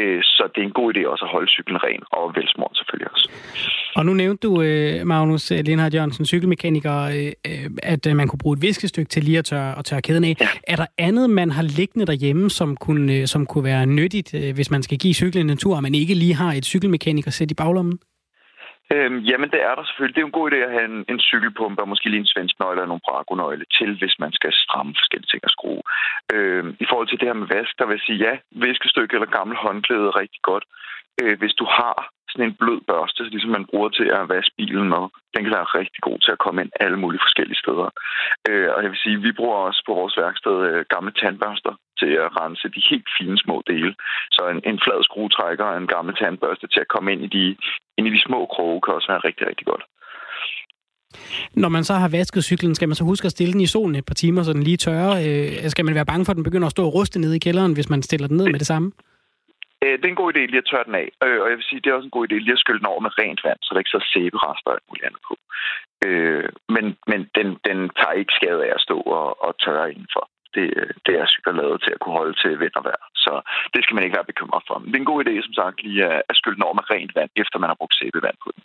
Øh, 0.00 0.22
så 0.22 0.42
det 0.54 0.60
er 0.60 0.66
en 0.66 0.78
god 0.80 0.88
idé 0.94 1.06
også 1.06 1.24
at 1.24 1.30
holde 1.30 1.50
cyklen 1.50 1.78
ren, 1.84 2.02
og 2.10 2.32
velsmurt 2.36 2.76
selvfølgelig 2.76 3.10
også. 3.12 3.30
Og 3.96 4.06
nu 4.06 4.14
nævnte 4.14 4.48
du, 4.48 4.62
øh, 4.62 5.06
Magnus 5.06 5.50
Lindhardt 5.50 5.94
Jørgensen, 5.94 6.26
cykelmekaniker, 6.26 6.96
øh, 7.46 7.70
at 7.82 8.06
man 8.16 8.28
kunne 8.28 8.38
bruge 8.42 8.56
et 8.56 8.62
viskestykke 8.62 9.08
til 9.08 9.24
lige 9.24 9.38
at 9.38 9.44
tørre, 9.44 9.78
at 9.78 9.84
tørre 9.84 10.02
kæden 10.02 10.24
af. 10.24 10.36
Ja. 10.40 10.48
Er 10.68 10.76
der 10.76 10.86
andet, 10.98 11.30
man 11.30 11.50
har 11.50 11.62
liggende 11.62 12.06
derhjemme, 12.06 12.50
som 12.50 12.76
kunne, 12.76 13.26
som 13.26 13.46
kunne 13.46 13.64
være 13.64 13.86
nyttigt, 13.86 14.30
hvis 14.54 14.70
man 14.70 14.82
skal 14.82 14.98
give 14.98 15.14
cyklen 15.14 15.50
en 15.50 15.56
tur, 15.56 15.76
og 15.76 15.82
man 15.82 15.94
ikke 15.94 16.14
lige 16.14 16.34
har 16.34 16.52
et 16.52 16.64
cykelmekaniker 16.64 17.30
sæt 17.30 17.50
i 17.50 17.54
baglommen? 17.54 17.98
Øhm, 18.92 19.18
jamen, 19.30 19.50
det 19.50 19.60
er 19.62 19.74
der 19.74 19.84
selvfølgelig. 19.84 20.14
Det 20.14 20.20
er 20.20 20.26
jo 20.26 20.32
en 20.32 20.40
god 20.40 20.50
idé 20.50 20.56
at 20.56 20.74
have 20.76 20.88
en, 20.92 21.04
en 21.08 21.20
cykelpumpe 21.20 21.82
og 21.82 21.88
måske 21.88 22.10
lige 22.10 22.24
en 22.24 22.32
svensk 22.34 22.54
nøgle 22.60 22.78
eller 22.78 22.92
nogle 22.92 23.06
brakonøgle 23.08 23.66
til, 23.78 23.90
hvis 23.98 24.16
man 24.18 24.32
skal 24.32 24.52
stramme 24.52 24.92
forskellige 25.00 25.30
ting 25.30 25.42
og 25.44 25.50
skrue. 25.56 25.82
Øhm, 26.34 26.70
I 26.80 26.86
forhold 26.90 27.08
til 27.08 27.20
det 27.20 27.28
her 27.28 27.40
med 27.40 27.48
vask, 27.56 27.72
der 27.78 27.86
vil 27.86 27.96
jeg 27.96 28.06
sige, 28.06 28.24
ja, 28.26 28.34
viskestykke 28.66 29.14
eller 29.14 29.36
gammel 29.36 29.56
håndklæde 29.56 30.06
er 30.10 30.20
rigtig 30.22 30.42
godt. 30.50 30.64
Øh, 31.20 31.38
hvis 31.40 31.54
du 31.60 31.64
har 31.78 31.96
sådan 32.34 32.50
en 32.50 32.60
blød 32.62 32.80
børste, 32.92 33.22
ligesom 33.32 33.50
man 33.58 33.68
bruger 33.70 33.90
til 33.98 34.08
at 34.18 34.28
vaske 34.34 34.54
bilen 34.58 34.88
med. 34.94 35.04
Den 35.34 35.42
kan 35.42 35.56
være 35.58 35.72
rigtig 35.80 36.00
god 36.08 36.18
til 36.22 36.32
at 36.34 36.42
komme 36.44 36.58
ind 36.62 36.72
alle 36.84 36.98
mulige 37.02 37.24
forskellige 37.26 37.62
steder. 37.64 37.88
Øh, 38.48 38.68
og 38.74 38.78
jeg 38.82 38.90
vil 38.90 39.02
sige, 39.04 39.24
vi 39.26 39.32
bruger 39.38 39.58
også 39.68 39.80
på 39.86 39.92
vores 40.00 40.14
værksted 40.22 40.56
øh, 40.68 40.80
gamle 40.94 41.12
tandbørster 41.20 41.74
til 42.00 42.12
at 42.24 42.32
rense 42.40 42.66
de 42.74 42.82
helt 42.90 43.08
fine 43.18 43.38
små 43.44 43.56
dele. 43.70 43.92
Så 44.36 44.42
en, 44.52 44.60
en 44.70 44.78
flad 44.84 45.00
skruetrækker 45.08 45.66
og 45.70 45.78
en 45.78 45.92
gammel 45.94 46.14
tandbørste 46.22 46.66
til 46.72 46.80
at 46.84 46.92
komme 46.94 47.08
ind 47.12 47.22
i 47.28 47.30
de, 47.36 47.44
ind 47.98 48.06
i 48.08 48.14
de 48.16 48.26
små 48.28 48.40
kroge 48.54 48.80
kan 48.82 48.94
også 48.94 49.08
være 49.12 49.26
rigtig, 49.28 49.44
rigtig 49.50 49.66
godt. 49.72 49.84
Når 51.54 51.68
man 51.68 51.84
så 51.84 51.94
har 51.94 52.08
vasket 52.08 52.44
cyklen, 52.44 52.74
skal 52.74 52.88
man 52.88 52.94
så 52.94 53.04
huske 53.04 53.26
at 53.26 53.30
stille 53.30 53.52
den 53.52 53.60
i 53.60 53.66
solen 53.66 53.94
et 53.96 54.06
par 54.06 54.14
timer, 54.14 54.42
så 54.42 54.52
den 54.52 54.62
lige 54.62 54.76
tørrer? 54.76 55.12
Øh, 55.24 55.70
skal 55.70 55.84
man 55.84 55.94
være 55.94 56.06
bange 56.06 56.24
for, 56.24 56.32
at 56.32 56.36
den 56.36 56.44
begynder 56.44 56.66
at 56.66 56.70
stå 56.76 56.84
og 56.86 56.94
ruste 56.94 57.20
nede 57.20 57.36
i 57.36 57.38
kælderen, 57.38 57.72
hvis 57.72 57.90
man 57.90 58.02
stiller 58.02 58.28
den 58.28 58.36
ned 58.36 58.46
med 58.46 58.58
det 58.58 58.66
samme? 58.66 58.92
Øh, 59.84 59.94
det 59.98 60.04
er 60.04 60.14
en 60.14 60.22
god 60.22 60.32
idé 60.32 60.40
lige 60.40 60.62
at 60.64 60.68
tørre 60.70 60.88
den 60.88 61.00
af. 61.02 61.08
Øh, 61.24 61.38
og 61.42 61.46
jeg 61.50 61.56
vil 61.58 61.68
sige, 61.68 61.80
det 61.80 61.90
er 61.90 61.98
også 61.98 62.10
en 62.10 62.16
god 62.16 62.26
idé 62.26 62.36
lige 62.38 62.58
at 62.58 62.64
skylle 62.64 62.80
den 62.80 62.92
over 62.92 63.02
med 63.06 63.18
rent 63.22 63.40
vand, 63.46 63.60
så 63.62 63.70
der 63.70 63.82
ikke 63.82 63.96
så 63.96 64.02
sæberester 64.12 64.70
og 64.70 64.80
muligt 64.88 65.06
andet 65.08 65.22
på. 65.28 65.34
Øh, 66.06 66.48
men 66.74 66.84
men 67.10 67.20
den, 67.38 67.48
den 67.68 67.78
tager 67.98 68.20
ikke 68.20 68.36
skade 68.38 68.60
af 68.66 68.72
at 68.74 68.84
stå 68.86 68.96
og, 69.18 69.28
og 69.46 69.50
tørre 69.64 69.90
indenfor. 69.92 70.24
Det, 70.54 70.66
det 71.06 71.14
er 71.20 71.26
cykler 71.26 71.54
lavet 71.60 71.82
til 71.82 71.92
at 71.94 72.00
kunne 72.00 72.18
holde 72.20 72.36
til 72.42 72.60
vind 72.62 72.76
og 72.80 72.84
vejr. 72.84 73.04
Så 73.24 73.32
det 73.74 73.80
skal 73.82 73.94
man 73.94 74.04
ikke 74.04 74.18
være 74.18 74.32
bekymret 74.32 74.64
for. 74.68 74.76
Men 74.78 74.88
det 74.88 74.96
er 74.96 75.04
en 75.04 75.12
god 75.12 75.24
idé, 75.24 75.34
som 75.46 75.54
sagt, 75.60 75.82
lige 75.82 76.04
at 76.30 76.36
skylle 76.38 76.56
den 76.56 76.66
over 76.66 76.76
med 76.78 76.90
rent 76.90 77.14
vand, 77.18 77.30
efter 77.42 77.58
man 77.58 77.70
har 77.70 77.78
brugt 77.80 77.98
sæbevand 77.98 78.36
på 78.44 78.48
den. 78.54 78.62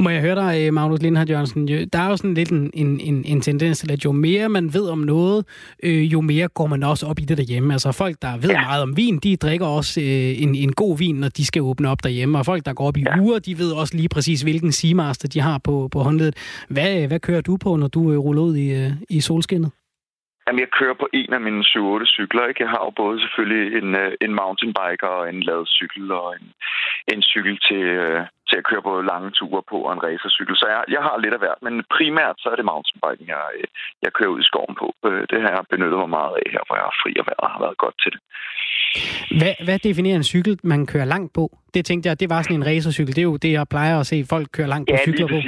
Må 0.00 0.10
jeg 0.10 0.20
høre 0.20 0.34
dig, 0.34 0.66
øh, 0.66 0.74
Magnus 0.74 1.02
Lindhardt 1.02 1.30
Jørgensen? 1.30 1.68
Der 1.68 1.98
er 1.98 2.08
jo 2.08 2.16
sådan 2.16 2.34
lidt 2.34 2.50
en, 2.50 2.70
en, 2.74 3.00
en, 3.00 3.24
en 3.24 3.40
tendens 3.40 3.78
til, 3.78 3.92
at 3.92 4.04
jo 4.04 4.12
mere 4.12 4.48
man 4.48 4.74
ved 4.74 4.88
om 4.88 4.98
noget, 4.98 5.46
øh, 5.82 6.12
jo 6.12 6.20
mere 6.20 6.48
går 6.48 6.66
man 6.66 6.82
også 6.82 7.06
op 7.06 7.18
i 7.18 7.22
det 7.22 7.36
derhjemme. 7.38 7.72
Altså 7.72 7.92
folk, 7.92 8.16
der 8.22 8.32
ved 8.42 8.50
ja. 8.50 8.60
meget 8.60 8.82
om 8.82 8.96
vin, 8.96 9.18
de 9.18 9.36
drikker 9.36 9.66
også 9.66 10.00
øh, 10.00 10.42
en, 10.42 10.54
en 10.54 10.72
god 10.72 10.98
vin, 10.98 11.14
når 11.14 11.28
de 11.28 11.46
skal 11.46 11.62
åbne 11.62 11.88
op 11.88 12.04
derhjemme. 12.04 12.38
Og 12.38 12.44
folk, 12.46 12.64
der 12.66 12.74
går 12.74 12.88
op 12.88 12.96
i 12.96 13.04
ja. 13.06 13.20
uger, 13.20 13.38
de 13.38 13.58
ved 13.58 13.72
også 13.80 13.96
lige 13.96 14.08
præcis, 14.08 14.42
hvilken 14.42 14.72
Seamaster 14.72 15.28
de 15.28 15.40
har 15.40 15.58
på, 15.64 15.88
på 15.92 15.98
håndledet. 15.98 16.64
Hvad, 16.70 17.08
hvad 17.08 17.20
kører 17.20 17.40
du 17.40 17.56
på, 17.64 17.76
når 17.76 17.88
du 17.88 18.12
øh, 18.12 18.18
ruller 18.18 18.42
ud 18.42 18.56
i, 18.56 18.68
øh, 18.80 18.90
i 19.10 19.20
solskinnet? 19.20 19.70
Jamen, 20.46 20.60
jeg 20.60 20.70
kører 20.78 20.94
på 20.94 21.08
en 21.12 21.32
af 21.32 21.40
mine 21.40 21.62
7-8 21.62 22.06
cykler. 22.16 22.46
Ikke? 22.46 22.62
Jeg 22.62 22.70
har 22.70 22.82
jo 22.86 22.90
både 23.02 23.20
selvfølgelig 23.20 23.64
en, 23.80 23.94
øh, 23.94 24.12
en 24.20 24.34
mountainbiker 24.34 25.10
og 25.18 25.28
en 25.28 25.40
lavet 25.42 25.68
cykel 25.68 26.12
og 26.12 26.34
en, 26.36 26.46
en 27.12 27.22
cykel 27.22 27.58
til, 27.68 27.82
øh, 28.04 28.20
til 28.48 28.56
at 28.60 28.66
køre 28.70 28.82
på 28.88 28.92
lange 29.12 29.30
ture 29.38 29.62
på 29.70 29.76
og 29.86 29.92
en 29.92 30.02
racercykel. 30.06 30.56
Så 30.60 30.66
jeg, 30.74 30.82
jeg 30.96 31.02
har 31.06 31.14
lidt 31.24 31.36
af 31.36 31.40
hvert, 31.42 31.60
men 31.66 31.74
primært 31.96 32.36
så 32.42 32.48
er 32.52 32.56
det 32.56 32.70
mountainbiking, 32.72 33.28
jeg, 33.36 33.44
øh, 33.58 33.66
jeg 34.04 34.10
kører 34.16 34.32
ud 34.34 34.40
i 34.40 34.48
skoven 34.50 34.74
på. 34.82 34.86
Det 35.30 35.38
har 35.42 35.50
jeg 35.56 35.64
benyttet 35.72 35.98
mig 36.02 36.10
meget 36.18 36.34
af 36.40 36.46
her, 36.54 36.62
hvor 36.66 36.76
jeg 36.78 36.86
har 36.88 36.96
fri 37.02 37.12
og 37.20 37.26
vejret 37.28 37.52
har 37.54 37.60
været 37.66 37.78
godt 37.84 37.96
til 38.02 38.10
det. 38.14 38.20
Hvad, 39.40 39.54
hvad 39.66 39.78
definerer 39.88 40.16
en 40.22 40.30
cykel, 40.32 40.54
man 40.72 40.80
kører 40.92 41.08
langt 41.14 41.32
på? 41.38 41.44
Det 41.74 41.82
tænkte 41.84 42.08
jeg, 42.08 42.20
det 42.20 42.30
var 42.34 42.42
sådan 42.42 42.56
en 42.60 42.66
racercykel. 42.70 43.12
Det 43.16 43.22
er 43.22 43.30
jo 43.32 43.36
det, 43.44 43.52
jeg 43.52 43.66
plejer 43.74 43.96
at 44.00 44.06
se 44.12 44.16
folk 44.34 44.46
køre 44.56 44.68
langt 44.74 44.86
på 44.90 44.96
ja, 44.98 45.04
cykler 45.06 45.28
på. 45.34 45.38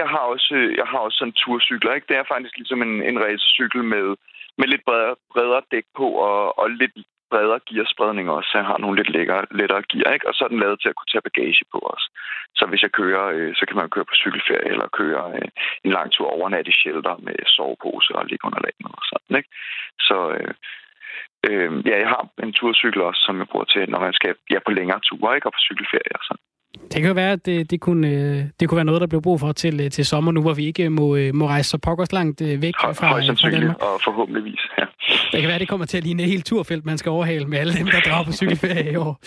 Jeg 0.00 0.08
har 0.14 0.24
også, 0.34 0.54
jeg 0.80 0.86
har 0.92 0.98
også 1.06 1.16
sådan 1.18 1.36
turcykler. 1.40 1.92
Ikke? 1.94 2.08
Det 2.10 2.16
er 2.16 2.32
faktisk 2.34 2.54
ligesom 2.60 2.82
en, 2.86 2.94
en 3.10 3.16
racercykel 3.24 3.82
med 3.94 4.06
med 4.58 4.66
lidt 4.72 4.84
bredere, 4.88 5.14
bredere 5.34 5.62
dæk 5.72 5.86
på 5.98 6.06
og, 6.28 6.58
og 6.60 6.66
lidt 6.70 6.94
bredere 7.32 7.60
gearspredning 7.68 8.26
også. 8.36 8.50
Jeg 8.58 8.66
har 8.70 8.78
nogle 8.78 8.96
lidt 8.98 9.10
lækkere, 9.16 9.44
lettere 9.60 9.82
gear, 9.90 10.12
ikke? 10.12 10.28
og 10.28 10.34
så 10.34 10.40
er 10.44 10.50
den 10.52 10.62
lavet 10.64 10.78
til 10.80 10.88
at 10.90 10.96
kunne 10.96 11.12
tage 11.12 11.26
bagage 11.28 11.64
på 11.72 11.78
os. 11.92 12.04
Så 12.58 12.64
hvis 12.66 12.82
jeg 12.82 12.92
kører, 13.00 13.24
øh, 13.36 13.52
så 13.58 13.64
kan 13.66 13.76
man 13.76 13.90
køre 13.94 14.10
på 14.10 14.16
cykelferie 14.22 14.70
eller 14.72 14.96
køre 15.00 15.22
øh, 15.36 15.48
en 15.84 15.92
lang 15.96 16.08
tur 16.12 16.26
overnat 16.36 16.68
i 16.68 16.78
shelter 16.80 17.14
med 17.26 17.36
sovepose 17.56 18.10
og 18.18 18.26
ligge 18.26 18.46
under 18.48 18.60
landet 18.66 18.92
og 19.00 19.04
sådan. 19.10 19.36
Ikke? 19.40 19.50
Så 20.08 20.16
øh, 20.36 20.52
øh, 21.48 21.70
ja, 21.88 21.96
jeg 22.02 22.08
har 22.14 22.22
en 22.44 22.52
turcykel 22.52 23.02
også, 23.08 23.20
som 23.26 23.38
jeg 23.40 23.48
bruger 23.48 23.68
til, 23.74 23.90
når 23.90 24.00
man 24.06 24.12
skal 24.18 24.34
ja, 24.52 24.58
på 24.66 24.70
længere 24.78 25.00
ture 25.06 25.34
ikke? 25.36 25.48
og 25.48 25.52
på 25.52 25.62
cykelferie 25.66 26.16
og 26.20 26.24
sådan. 26.28 26.44
Det 26.74 27.00
kan 27.00 27.04
jo 27.04 27.12
være, 27.12 27.32
at 27.32 27.46
det, 27.46 27.70
det, 27.70 27.80
kunne, 27.80 28.08
øh, 28.08 28.44
det 28.60 28.68
kunne 28.68 28.76
være 28.76 28.84
noget, 28.84 29.00
der 29.00 29.06
blev 29.06 29.22
brug 29.22 29.40
for 29.40 29.52
til, 29.52 29.80
øh, 29.80 29.90
til 29.90 30.06
sommer, 30.06 30.32
nu 30.32 30.40
hvor 30.40 30.54
vi 30.54 30.66
ikke 30.66 30.90
må, 30.90 31.16
øh, 31.16 31.34
må 31.34 31.46
rejse 31.48 31.70
så 31.70 31.78
pokkers 31.78 32.12
langt 32.12 32.40
væk 32.40 32.74
fra, 32.80 32.92
fra 32.92 33.50
Danmark. 33.50 33.82
og 33.82 34.00
forhåbentligvis, 34.04 34.60
ja. 34.78 34.84
Det 35.32 35.40
kan 35.40 35.48
være, 35.48 35.58
det 35.58 35.68
kommer 35.68 35.86
til 35.86 35.96
at 35.96 36.04
ligne 36.04 36.22
et 36.22 36.28
helt 36.28 36.46
turfelt, 36.46 36.86
man 36.86 36.98
skal 36.98 37.10
overhale 37.10 37.46
med 37.46 37.58
alle 37.58 37.74
dem, 37.74 37.86
der 37.86 38.00
drager 38.00 38.24
på 38.24 38.32
cykelferie 38.32 38.92
i 38.92 38.96
år. 38.96 39.20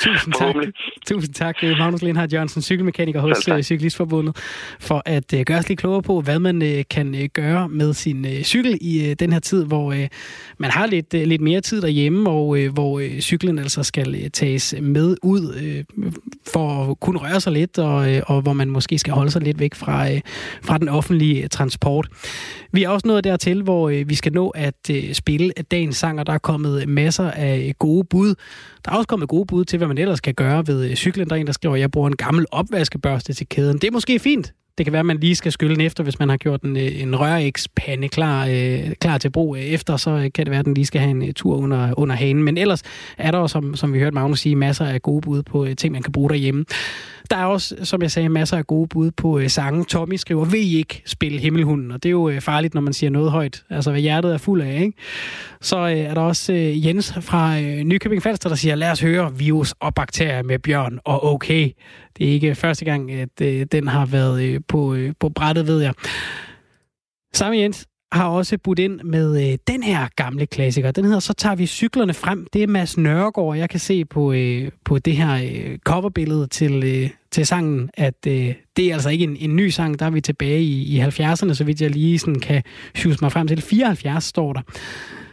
Tusind 0.00 0.34
tak. 0.34 0.54
Tusind 1.06 1.34
tak, 1.34 1.56
Magnus 1.62 2.02
Lindhardt 2.02 2.32
Jørgensen, 2.32 2.62
cykelmekaniker 2.62 3.20
hos 3.20 3.66
Cyklistforbundet, 3.66 4.36
for 4.80 5.02
at 5.06 5.34
gøre 5.46 5.58
os 5.58 5.68
lidt 5.68 5.80
klogere 5.80 6.02
på, 6.02 6.20
hvad 6.20 6.38
man 6.38 6.84
kan 6.90 7.30
gøre 7.32 7.68
med 7.68 7.94
sin 7.94 8.26
cykel 8.44 8.78
i 8.80 9.14
den 9.14 9.32
her 9.32 9.40
tid, 9.40 9.64
hvor 9.64 9.94
man 10.58 10.70
har 10.70 10.86
lidt, 10.86 11.12
lidt 11.12 11.40
mere 11.40 11.60
tid 11.60 11.82
derhjemme, 11.82 12.30
og 12.30 12.68
hvor 12.72 13.20
cyklen 13.20 13.58
altså 13.58 13.82
skal 13.82 14.30
tages 14.30 14.74
med 14.80 15.16
ud 15.22 15.82
for 16.52 16.91
kun 16.94 17.16
røre 17.16 17.40
sig 17.40 17.52
lidt, 17.52 17.78
og, 17.78 18.14
øh, 18.14 18.22
og 18.26 18.42
hvor 18.42 18.52
man 18.52 18.70
måske 18.70 18.98
skal 18.98 19.12
holde 19.12 19.30
sig 19.30 19.42
lidt 19.42 19.58
væk 19.58 19.74
fra, 19.74 20.12
øh, 20.12 20.20
fra 20.62 20.78
den 20.78 20.88
offentlige 20.88 21.48
transport. 21.48 22.08
Vi 22.72 22.82
er 22.82 22.88
også 22.88 23.08
nået 23.08 23.24
dertil, 23.24 23.62
hvor 23.62 23.88
øh, 23.88 24.08
vi 24.08 24.14
skal 24.14 24.32
nå 24.32 24.48
at 24.48 24.90
spille 25.12 25.52
dagens 25.70 25.96
sang, 25.96 26.20
og 26.20 26.26
der 26.26 26.32
er 26.32 26.38
kommet 26.38 26.88
masser 26.88 27.30
af 27.30 27.74
gode 27.78 28.04
bud. 28.04 28.34
Der 28.84 28.92
er 28.92 28.96
også 28.96 29.08
kommet 29.08 29.28
gode 29.28 29.46
bud 29.46 29.64
til, 29.64 29.76
hvad 29.76 29.88
man 29.88 29.98
ellers 29.98 30.20
kan 30.20 30.34
gøre 30.34 30.66
ved 30.66 30.96
cyklen. 30.96 31.28
Der 31.28 31.36
er 31.36 31.40
en, 31.40 31.46
der 31.46 31.52
skriver, 31.52 31.74
at 31.74 31.80
jeg 31.80 31.90
bruger 31.90 32.08
en 32.08 32.16
gammel 32.16 32.46
opvaskebørste 32.50 33.32
til 33.32 33.48
kæden. 33.48 33.78
Det 33.78 33.84
er 33.84 33.92
måske 33.92 34.18
fint. 34.18 34.52
Det 34.78 34.86
kan 34.86 34.92
være, 34.92 35.00
at 35.00 35.06
man 35.06 35.18
lige 35.18 35.36
skal 35.36 35.52
skylle 35.52 35.74
den 35.74 35.84
efter, 35.84 36.02
hvis 36.04 36.18
man 36.18 36.28
har 36.28 36.36
gjort 36.36 36.62
en, 36.62 36.76
øh, 36.76 37.02
en 37.02 37.20
rørægspande 37.20 38.08
klar, 38.08 38.46
øh, 38.50 38.92
klar 39.00 39.18
til 39.18 39.30
brug 39.30 39.56
øh, 39.56 39.62
efter, 39.62 39.96
så 39.96 40.10
øh, 40.10 40.22
kan 40.34 40.46
det 40.46 40.50
være, 40.50 40.58
at 40.58 40.64
den 40.64 40.74
lige 40.74 40.86
skal 40.86 41.00
have 41.00 41.10
en 41.10 41.34
tur 41.34 41.56
under, 41.56 41.94
under 41.96 42.14
hanen. 42.16 42.42
Men 42.42 42.58
ellers 42.58 42.82
er 43.18 43.30
der, 43.30 43.46
som, 43.46 43.76
som 43.76 43.92
vi 43.92 43.98
hørte 43.98 44.14
Magnus 44.14 44.40
sige, 44.40 44.56
masser 44.56 44.86
af 44.86 45.02
gode 45.02 45.20
bud 45.20 45.42
på 45.42 45.66
ting, 45.78 45.92
man 45.92 46.02
kan 46.02 46.12
bruge 46.12 46.30
derhjemme. 46.30 46.64
Der 47.30 47.36
er 47.36 47.44
også, 47.44 47.76
som 47.82 48.02
jeg 48.02 48.10
sagde, 48.10 48.28
masser 48.28 48.56
af 48.56 48.66
gode 48.66 48.88
bud 48.88 49.10
på 49.10 49.38
øh, 49.38 49.48
sange. 49.50 49.84
Tommy 49.84 50.16
skriver, 50.16 50.44
vil 50.44 50.60
I 50.60 50.76
ikke 50.76 51.02
spille 51.06 51.38
Himmelhunden? 51.38 51.90
Og 51.90 52.02
det 52.02 52.08
er 52.08 52.10
jo 52.10 52.28
øh, 52.28 52.40
farligt, 52.40 52.74
når 52.74 52.80
man 52.80 52.92
siger 52.92 53.10
noget 53.10 53.30
højt. 53.30 53.64
Altså, 53.70 53.90
hvad 53.90 54.00
hjertet 54.00 54.32
er 54.32 54.38
fuld 54.38 54.62
af, 54.62 54.80
ikke? 54.80 54.98
Så 55.60 55.78
øh, 55.78 55.98
er 55.98 56.14
der 56.14 56.20
også 56.20 56.52
øh, 56.52 56.86
Jens 56.86 57.14
fra 57.20 57.60
øh, 57.60 57.78
Nykøbing 57.78 58.22
Falster, 58.22 58.48
der 58.48 58.56
siger, 58.56 58.74
lad 58.74 58.90
os 58.90 59.00
høre 59.00 59.36
virus 59.38 59.74
og 59.80 59.94
bakterier 59.94 60.42
med 60.42 60.58
Bjørn 60.58 60.98
og 61.04 61.24
okay. 61.24 61.70
Det 62.18 62.28
er 62.28 62.32
ikke 62.32 62.54
første 62.54 62.84
gang, 62.84 63.12
at 63.12 63.40
øh, 63.42 63.66
den 63.72 63.88
har 63.88 64.06
været 64.06 64.42
øh, 64.42 64.60
på, 64.68 64.94
øh, 64.94 65.12
på 65.20 65.28
brættet, 65.28 65.66
ved 65.66 65.80
jeg. 65.82 65.94
Samme 67.34 67.58
Jens 67.58 67.86
har 68.12 68.28
også 68.28 68.58
budt 68.58 68.78
ind 68.78 69.00
med 69.04 69.52
øh, 69.52 69.58
den 69.66 69.82
her 69.82 70.06
gamle 70.16 70.46
klassiker. 70.46 70.90
Den 70.90 71.04
hedder 71.04 71.20
Så 71.20 71.32
tager 71.32 71.56
vi 71.56 71.66
cyklerne 71.66 72.14
frem. 72.14 72.46
Det 72.52 72.62
er 72.62 72.66
Mads 72.66 72.98
Nørregård, 72.98 73.56
Jeg 73.56 73.70
kan 73.70 73.80
se 73.80 74.04
på, 74.04 74.32
øh, 74.32 74.70
på 74.84 74.98
det 74.98 75.16
her 75.16 75.34
øh, 75.34 75.78
coverbillede 75.78 76.46
til, 76.46 76.84
øh, 76.84 77.10
til 77.30 77.46
sangen, 77.46 77.90
at 77.94 78.14
øh, 78.26 78.54
det 78.76 78.86
er 78.86 78.94
altså 78.94 79.10
ikke 79.10 79.24
en, 79.24 79.36
en 79.36 79.56
ny 79.56 79.68
sang. 79.68 79.98
Der 79.98 80.06
er 80.06 80.10
vi 80.10 80.20
tilbage 80.20 80.62
i, 80.62 80.96
i 80.96 81.00
70'erne, 81.00 81.54
så 81.54 81.64
vidt 81.64 81.80
jeg 81.80 81.90
lige 81.90 82.18
sådan 82.18 82.40
kan 82.40 82.62
sjuse 82.96 83.18
mig 83.22 83.32
frem 83.32 83.48
til. 83.48 83.62
74 83.62 84.24
står 84.24 84.52
der. 84.52 84.60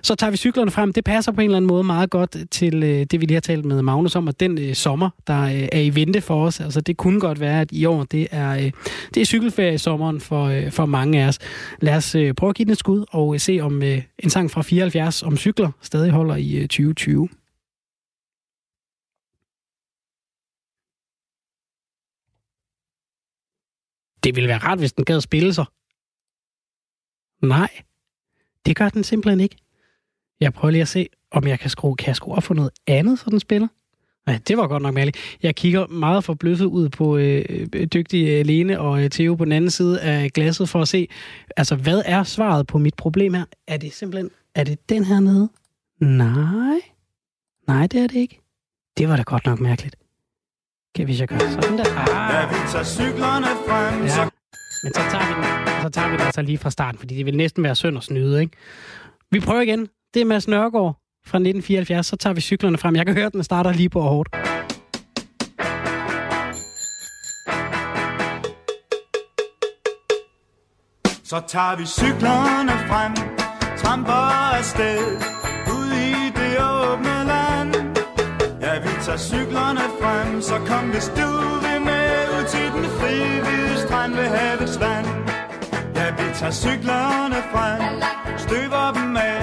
Så 0.02 0.16
tager 0.16 0.32
vi 0.32 0.38
cyklerne 0.38 0.72
frem. 0.72 0.94
Det 0.94 1.04
passer 1.04 1.32
på 1.32 1.42
en 1.42 1.46
eller 1.46 1.58
anden 1.58 1.68
måde 1.68 1.84
meget 1.84 2.10
godt 2.10 2.38
til 2.52 2.84
øh, 2.84 3.06
det, 3.12 3.22
vi 3.22 3.26
lige 3.26 3.34
har 3.34 3.42
talt 3.42 3.66
med 3.66 3.82
Magnus 3.82 4.16
om, 4.16 4.28
og 4.28 4.40
den 4.40 4.58
øh, 4.58 4.76
sommer, 4.76 5.10
der 5.28 5.42
øh, 5.44 5.68
er 5.72 5.80
i 5.80 5.96
vente 5.96 6.22
for 6.22 6.46
os. 6.46 6.60
Altså, 6.60 6.82
det 6.82 6.98
kunne 6.98 7.20
godt 7.20 7.40
være, 7.40 7.62
at 7.62 7.72
i 7.72 7.86
år, 7.86 8.04
det 8.04 8.28
er, 8.32 8.52
øh, 8.52 8.72
det 9.14 9.22
er 9.22 9.26
cykelferie 9.26 9.74
i 9.74 9.78
sommeren 9.78 10.20
for, 10.22 10.46
øh, 10.46 10.72
for 10.72 10.86
mange 10.86 11.24
af 11.24 11.28
os. 11.28 11.40
Lad 11.82 11.96
os 11.96 12.16
øh, 12.16 12.34
prøve 12.34 12.50
at 12.50 12.56
give 12.56 12.66
den 12.66 12.72
et 12.72 12.78
skud 12.78 13.06
og 13.12 13.34
øh, 13.34 13.40
se, 13.40 13.60
om 13.62 13.84
øh, 13.84 14.02
en 14.20 14.30
sang 14.30 14.52
fra 14.52 14.62
74 14.62 15.24
om 15.24 15.38
cykler 15.38 15.72
stadig 15.82 16.12
holder 16.12 16.36
i 16.36 16.56
øh, 16.56 16.62
2020. 16.62 17.30
Det 24.24 24.36
ville 24.36 24.48
være 24.48 24.58
rart, 24.58 24.80
hvis 24.80 24.94
den 24.94 25.06
gad 25.06 25.22
spille 25.22 25.54
sig. 25.54 25.66
Nej, 27.42 27.70
det 28.66 28.76
gør 28.76 28.90
den 28.90 29.04
simpelthen 29.04 29.40
ikke. 29.40 29.56
Jeg 30.40 30.54
prøver 30.54 30.72
lige 30.72 30.82
at 30.82 30.88
se, 30.88 31.08
om 31.32 31.48
jeg 31.48 31.60
kan 31.60 31.70
skrue, 31.70 31.96
kan 31.96 32.08
jeg 32.08 32.16
skrue 32.16 32.36
op 32.36 32.44
for 32.44 32.54
noget 32.54 32.72
andet, 32.88 33.20
så 33.20 33.26
den 33.30 33.40
spiller. 33.40 33.68
Nej, 34.26 34.40
det 34.48 34.58
var 34.58 34.68
godt 34.68 34.84
nok 34.84 34.94
mærkeligt. 34.94 35.38
Jeg 35.44 35.56
kigger 35.56 35.88
meget 35.88 36.24
forbløffet 36.24 36.66
ud 36.66 36.90
på 36.90 37.18
øh, 37.18 37.66
dygtige 37.94 38.44
Lene 38.44 38.80
og 38.80 39.04
øh, 39.04 39.10
Theo 39.10 39.36
på 39.36 39.46
den 39.46 39.52
anden 39.52 39.72
side 39.72 40.02
af 40.02 40.32
glasset 40.32 40.70
for 40.70 40.82
at 40.82 40.88
se, 40.88 41.08
altså 41.58 41.76
hvad 41.76 42.02
er 42.06 42.24
svaret 42.24 42.68
på 42.68 42.78
mit 42.78 42.94
problem 42.96 43.34
her? 43.34 43.46
Er 43.68 43.78
det 43.78 43.94
simpelthen, 43.94 44.32
er 44.56 44.64
det 44.64 44.90
den 44.90 45.04
her 45.04 45.20
nede? 45.20 45.50
Nej. 46.00 46.80
Nej, 47.68 47.88
det 47.88 48.02
er 48.04 48.08
det 48.08 48.16
ikke. 48.16 48.40
Det 48.98 49.10
var 49.10 49.16
da 49.16 49.22
godt 49.22 49.46
nok 49.46 49.60
mærkeligt. 49.60 49.96
Kan 50.96 51.08
vi 51.08 51.16
så 51.16 51.26
gøre 51.26 51.40
sådan 51.40 51.78
der? 51.78 51.86
Ah. 51.86 52.34
Ja, 52.34 52.48
vi 52.48 52.56
tager 52.72 52.84
cyklerne 52.84 53.46
frem, 53.68 54.02
ja. 54.02 54.30
Men 54.84 54.94
så 54.94 55.02
tager, 55.12 55.26
vi 55.28 55.34
den, 55.34 55.84
så 55.84 55.90
tager 55.90 56.08
vi 56.08 56.14
den 56.14 56.22
altså 56.22 56.42
lige 56.42 56.58
fra 56.58 56.70
starten, 56.70 57.00
fordi 57.00 57.16
det 57.16 57.26
vil 57.26 57.38
næsten 57.38 57.64
være 57.64 57.76
synd 57.76 57.98
at 57.98 58.04
snyde, 58.04 58.42
ikke? 58.42 58.58
Vi 59.32 59.40
prøver 59.40 59.62
igen. 59.62 59.90
Det 60.14 60.22
er 60.22 60.26
Mads 60.26 60.48
Nørgaard 60.48 60.96
fra 61.26 61.38
1974. 61.38 62.06
Så 62.06 62.16
tager 62.16 62.34
vi 62.34 62.42
cyklerne 62.42 62.78
frem. 62.78 62.96
Jeg 62.96 63.06
kan 63.06 63.16
høre, 63.16 63.26
at 63.26 63.34
den 63.34 63.44
starter 63.44 63.74
lige 63.74 63.90
på 63.90 64.02
hårdt. 64.02 64.30
Så 71.24 71.42
tager 71.48 71.76
vi 71.80 71.86
cyklerne 71.86 72.76
frem, 72.90 73.14
tramper 73.82 74.24
afsted, 74.58 75.02
ud 75.78 75.92
i 76.10 76.14
det 76.40 76.54
åbne 76.74 77.18
land. 77.32 77.72
Ja, 78.62 78.74
vi 78.86 78.92
tager 79.06 79.18
cyklerne 79.32 79.86
frem, 80.02 80.42
så 80.42 80.56
kom 80.70 80.86
hvis 80.94 81.08
du 81.20 81.30
vil 81.64 81.80
med 81.90 82.10
ud 82.36 82.46
til 82.54 82.68
den 82.76 82.86
frie 83.00 83.42
hvide 83.44 83.78
strand 83.86 84.14
ved 84.16 84.28
havets 84.38 84.80
vand. 84.80 85.09
Ja, 86.40 86.44
tager 86.44 86.52
cyklerne 86.52 87.36
frem, 87.52 88.02
støver 88.38 88.92
dem 88.94 89.18
af, 89.18 89.42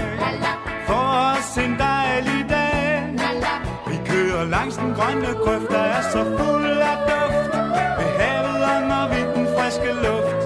for 0.87 1.05
os 1.31 1.59
en 1.65 1.79
dejlig 1.79 2.49
dag. 2.49 3.15
Vi 3.91 3.97
kører 4.07 4.45
langs 4.45 4.77
den 4.77 4.95
grønne 4.95 5.33
grøft, 5.45 5.69
der 5.71 5.79
er 5.79 6.03
så 6.03 6.25
fuld 6.39 6.79
af 6.93 6.97
duft. 7.09 7.53
Ved 7.99 8.11
havet 8.21 8.61
under 8.75 9.03
vi 9.13 9.21
den 9.35 9.47
friske 9.57 9.91
luft. 10.07 10.41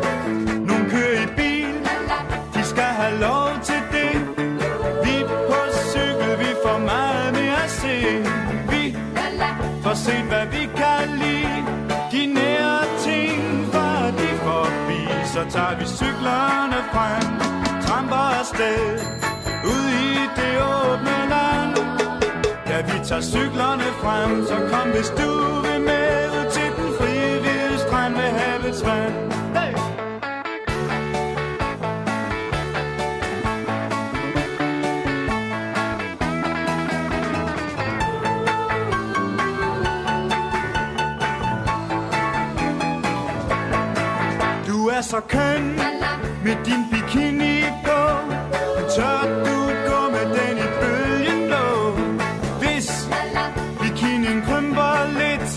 Nogle 0.69 0.91
kører 0.91 1.23
i 1.23 1.27
bil, 1.37 1.75
de 2.55 2.63
skal 2.65 2.91
have 3.01 3.21
lov 3.21 3.49
til 3.63 3.83
det. 3.95 4.13
Vi 5.05 5.15
på 5.49 5.61
cykel, 5.93 6.33
vi 6.39 6.51
får 6.65 6.79
meget 6.79 7.33
mere 7.33 7.63
at 7.65 7.71
se. 7.71 7.95
Vi 8.73 8.97
får 9.83 9.95
set, 9.95 10.25
hvad 10.33 10.47
vi 10.47 10.63
kan 10.77 11.00
tager 15.51 15.79
vi 15.79 15.87
cyklerne 15.87 16.81
frem, 16.93 17.27
tramper 17.85 18.25
afsted 18.41 18.85
ud 19.75 19.87
i 20.07 20.13
det 20.39 20.55
åbne 20.75 21.19
land. 21.33 21.75
Ja, 22.71 22.79
vi 22.89 23.05
tager 23.05 23.23
cyklerne 23.23 23.89
frem, 24.03 24.47
så 24.47 24.57
kom 24.73 24.89
hvis 24.91 25.11
du 25.21 25.31
vil 25.65 25.81
med 25.81 26.31
ud 26.39 26.51
til 26.51 26.69
den 26.77 26.89
frie 26.99 27.41
hvide 27.41 27.79
strand 27.79 28.15
ved 28.15 28.31
havets 28.41 28.85
vand. 28.87 29.30
Så 45.11 45.21
køn 45.21 45.65
med 46.45 46.57
din 46.67 46.83
bikini 46.91 47.57
på, 47.87 48.01
men 48.77 48.85
tør 48.95 49.21
du 49.47 49.59
gå 49.89 50.01
med 50.15 50.27
den 50.37 50.55
i 50.67 50.69
bølgen 50.81 51.41
blå? 51.49 51.67
Hvis 52.61 52.89
bikinien 53.81 54.43
krymper 54.47 54.95
lidt 55.21 55.51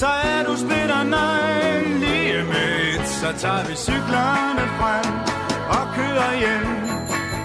Så 0.00 0.06
er 0.06 0.40
du 0.46 0.56
splitter 0.56 1.02
nøgen 1.14 1.86
lige 2.02 2.42
midt 2.52 3.08
Så 3.08 3.28
tager 3.42 3.64
vi 3.68 3.74
cyklerne 3.88 4.64
frem 4.78 5.08
og 5.76 5.84
kører 5.96 6.32
hjem. 6.42 6.68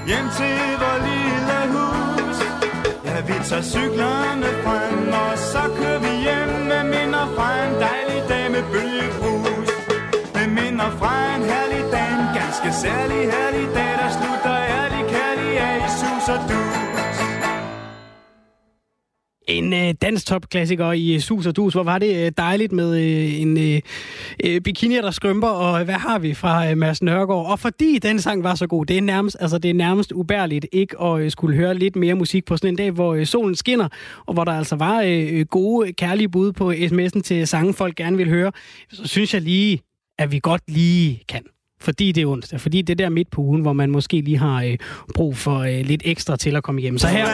Hjem 0.10 0.28
til 0.38 0.60
vores 0.82 1.01
lille 1.10 1.60
hus. 1.76 2.38
Ja, 3.05 3.18
vi 3.28 3.36
tager 3.49 3.62
cyklerne 3.76 4.49
frem 4.64 4.97
Og 5.24 5.38
så 5.51 5.64
kører 5.78 5.99
vi 5.99 6.14
hjem 6.26 6.51
med 6.72 6.84
minder 6.93 7.26
fra 7.36 7.47
en 7.66 7.74
dejlig 7.86 8.30
dag 8.30 8.51
med 8.51 8.64
bølgebrug 8.72 9.59
dag 12.50 12.68
En 12.68 12.74
særlig 12.74 13.18
herlig 13.18 13.76
dag 13.76 13.93
Der 14.02 14.10
slutter 14.10 14.56
ærlig 14.58 15.10
kærlig 15.10 15.60
af 15.60 15.78
i 15.78 15.89
sus 16.00 16.30
og 16.30 16.39
dus 16.50 16.80
En 19.47 19.74
øh, 19.74 19.93
dansk 20.02 20.28
i 20.95 21.14
øh, 21.14 21.20
sus 21.20 21.45
og 21.45 21.56
dus. 21.56 21.74
Hvor 21.74 21.84
var 21.84 22.00
det 22.00 22.26
øh, 22.26 22.32
dejligt 22.38 22.72
med 22.72 22.97
øh, 22.97 23.41
en 23.41 23.58
øh, 23.58 23.82
øh 24.43 24.62
bikini, 24.62 24.95
der 24.95 25.12
skrømper, 25.12 25.47
og 25.47 25.80
øh, 25.80 25.86
hvad 25.86 25.95
har 25.95 26.20
vi 26.20 26.34
fra 26.34 26.70
øh, 26.70 26.78
Mads 26.78 27.02
Nørgaard? 27.02 27.52
Og 27.52 27.60
fordi 27.60 28.00
den 28.00 28.20
sang 28.20 28.43
var 28.43 28.56
så 28.56 28.68
god, 28.68 28.86
det 28.86 28.97
er 28.97 29.02
nærmest, 29.02 29.38
altså, 29.39 29.58
det 29.58 29.70
er 29.70 29.74
nærmest 29.74 30.12
ubærligt 30.12 30.66
ikke 30.72 31.02
at 31.02 31.20
øh, 31.20 31.32
skulle 31.32 31.56
høre 31.56 31.76
lidt 31.76 31.95
mere 31.95 32.16
musik 32.16 32.45
på 32.45 32.58
sådan 32.58 32.70
en 32.70 32.76
dag, 32.76 32.91
hvor 32.91 33.14
øh, 33.14 33.26
solen 33.26 33.56
skinner, 33.56 33.88
og 34.26 34.34
hvor 34.34 34.43
der 34.43 34.52
altså 34.52 34.76
var 34.76 35.04
øh, 35.06 35.45
gode, 35.45 35.93
kærlige 35.93 36.30
bud 36.30 36.52
på 36.52 36.72
sms'en 36.72 37.22
til 37.22 37.47
sange, 37.47 37.74
folk 37.74 37.95
gerne 37.95 38.18
vil 38.18 38.30
høre. 38.30 38.52
Så 38.91 39.08
synes 39.08 39.34
jeg 39.34 39.41
lige, 39.41 39.82
at 40.20 40.32
vi 40.32 40.39
godt 40.43 40.62
lige 40.68 41.24
kan 41.30 41.43
fordi 41.82 42.12
det 42.12 42.22
er 42.22 42.28
onsdag, 42.28 42.62
fordi 42.62 42.82
det 42.82 42.94
er 42.94 42.96
der 42.96 43.10
midt 43.10 43.32
på 43.32 43.42
ugen, 43.42 43.62
hvor 43.62 43.74
man 43.74 43.90
måske 43.92 44.22
lige 44.22 44.38
har 44.38 44.64
øh, 44.64 44.78
brug 45.16 45.38
for 45.38 45.60
øh, 45.60 45.86
lidt 45.86 46.02
ekstra 46.06 46.38
til 46.38 46.56
at 46.56 46.64
komme 46.64 46.82
hjem. 46.82 46.98
Så 46.98 47.08
her... 47.08 47.26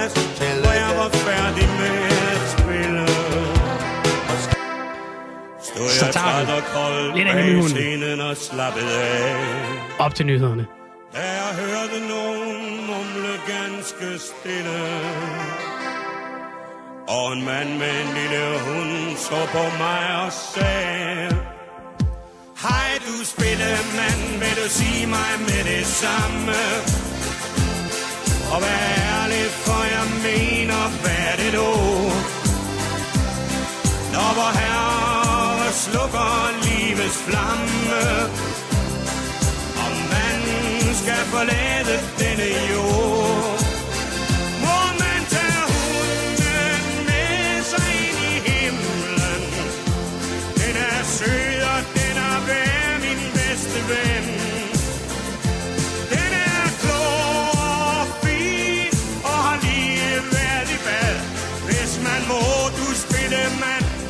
Så 5.89 6.05
tager 6.13 7.13
vi 7.13 7.19
lidt 7.19 7.27
af 7.27 7.43
himmelhunden. 7.43 8.19
Op 9.99 10.15
til 10.15 10.25
nyhederne. 10.25 10.65
Da 11.13 11.19
jeg 11.19 11.51
hørte 11.61 12.07
nogen 12.07 12.87
mumle 12.87 13.33
ganske 13.47 14.19
stille 14.19 14.79
Og 17.07 17.33
en 17.33 17.45
mand 17.45 17.69
med 17.69 17.93
en 18.03 18.09
lille 18.19 18.45
hund 18.65 19.17
så 19.17 19.39
på 19.51 19.63
mig 19.83 20.25
og 20.25 20.31
sagde 20.31 21.44
Hej 22.67 22.91
du 23.07 23.25
spillemand, 23.25 24.23
vil 24.41 24.55
du 24.63 24.69
sige 24.69 25.07
mig 25.07 25.31
med 25.39 25.63
det 25.71 25.85
samme? 25.85 26.57
Og 28.53 28.61
vær 28.61 28.79
ærlig, 29.13 29.45
for 29.65 29.81
jeg 29.95 30.07
mener, 30.27 30.81
hvad 31.01 31.21
er 31.29 31.35
det 31.41 31.53
du 31.59 31.71
Når 34.13 34.29
vor 34.39 34.51
herre 34.59 35.73
slukker 35.73 36.33
livets 36.65 37.17
flamme 37.27 38.01
Og 39.83 39.91
man 40.13 40.39
skal 41.01 41.21
forlade 41.33 41.95
denne 42.19 42.49
jord 42.71 43.54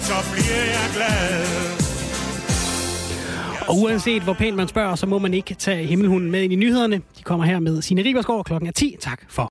så 0.05 0.13
bliver 0.31 0.63
jeg 0.75 0.89
glad 0.95 1.45
Og 3.67 3.77
uanset 3.77 4.23
hvor 4.23 4.33
pænt 4.33 4.55
man 4.55 4.67
spørger, 4.67 4.95
så 4.95 5.05
må 5.05 5.19
man 5.19 5.33
ikke 5.33 5.53
tage 5.53 5.85
himmelhunden 5.85 6.31
med 6.31 6.41
ind 6.41 6.53
i 6.53 6.55
nyhederne. 6.55 6.95
De 7.17 7.23
kommer 7.23 7.45
her 7.45 7.59
med 7.59 7.81
Signe 7.81 8.03
Ribersgaard 8.03 8.45
klokken 8.45 8.67
er 8.67 8.71
10. 8.71 8.95
Tak 8.99 9.21
for 9.29 9.49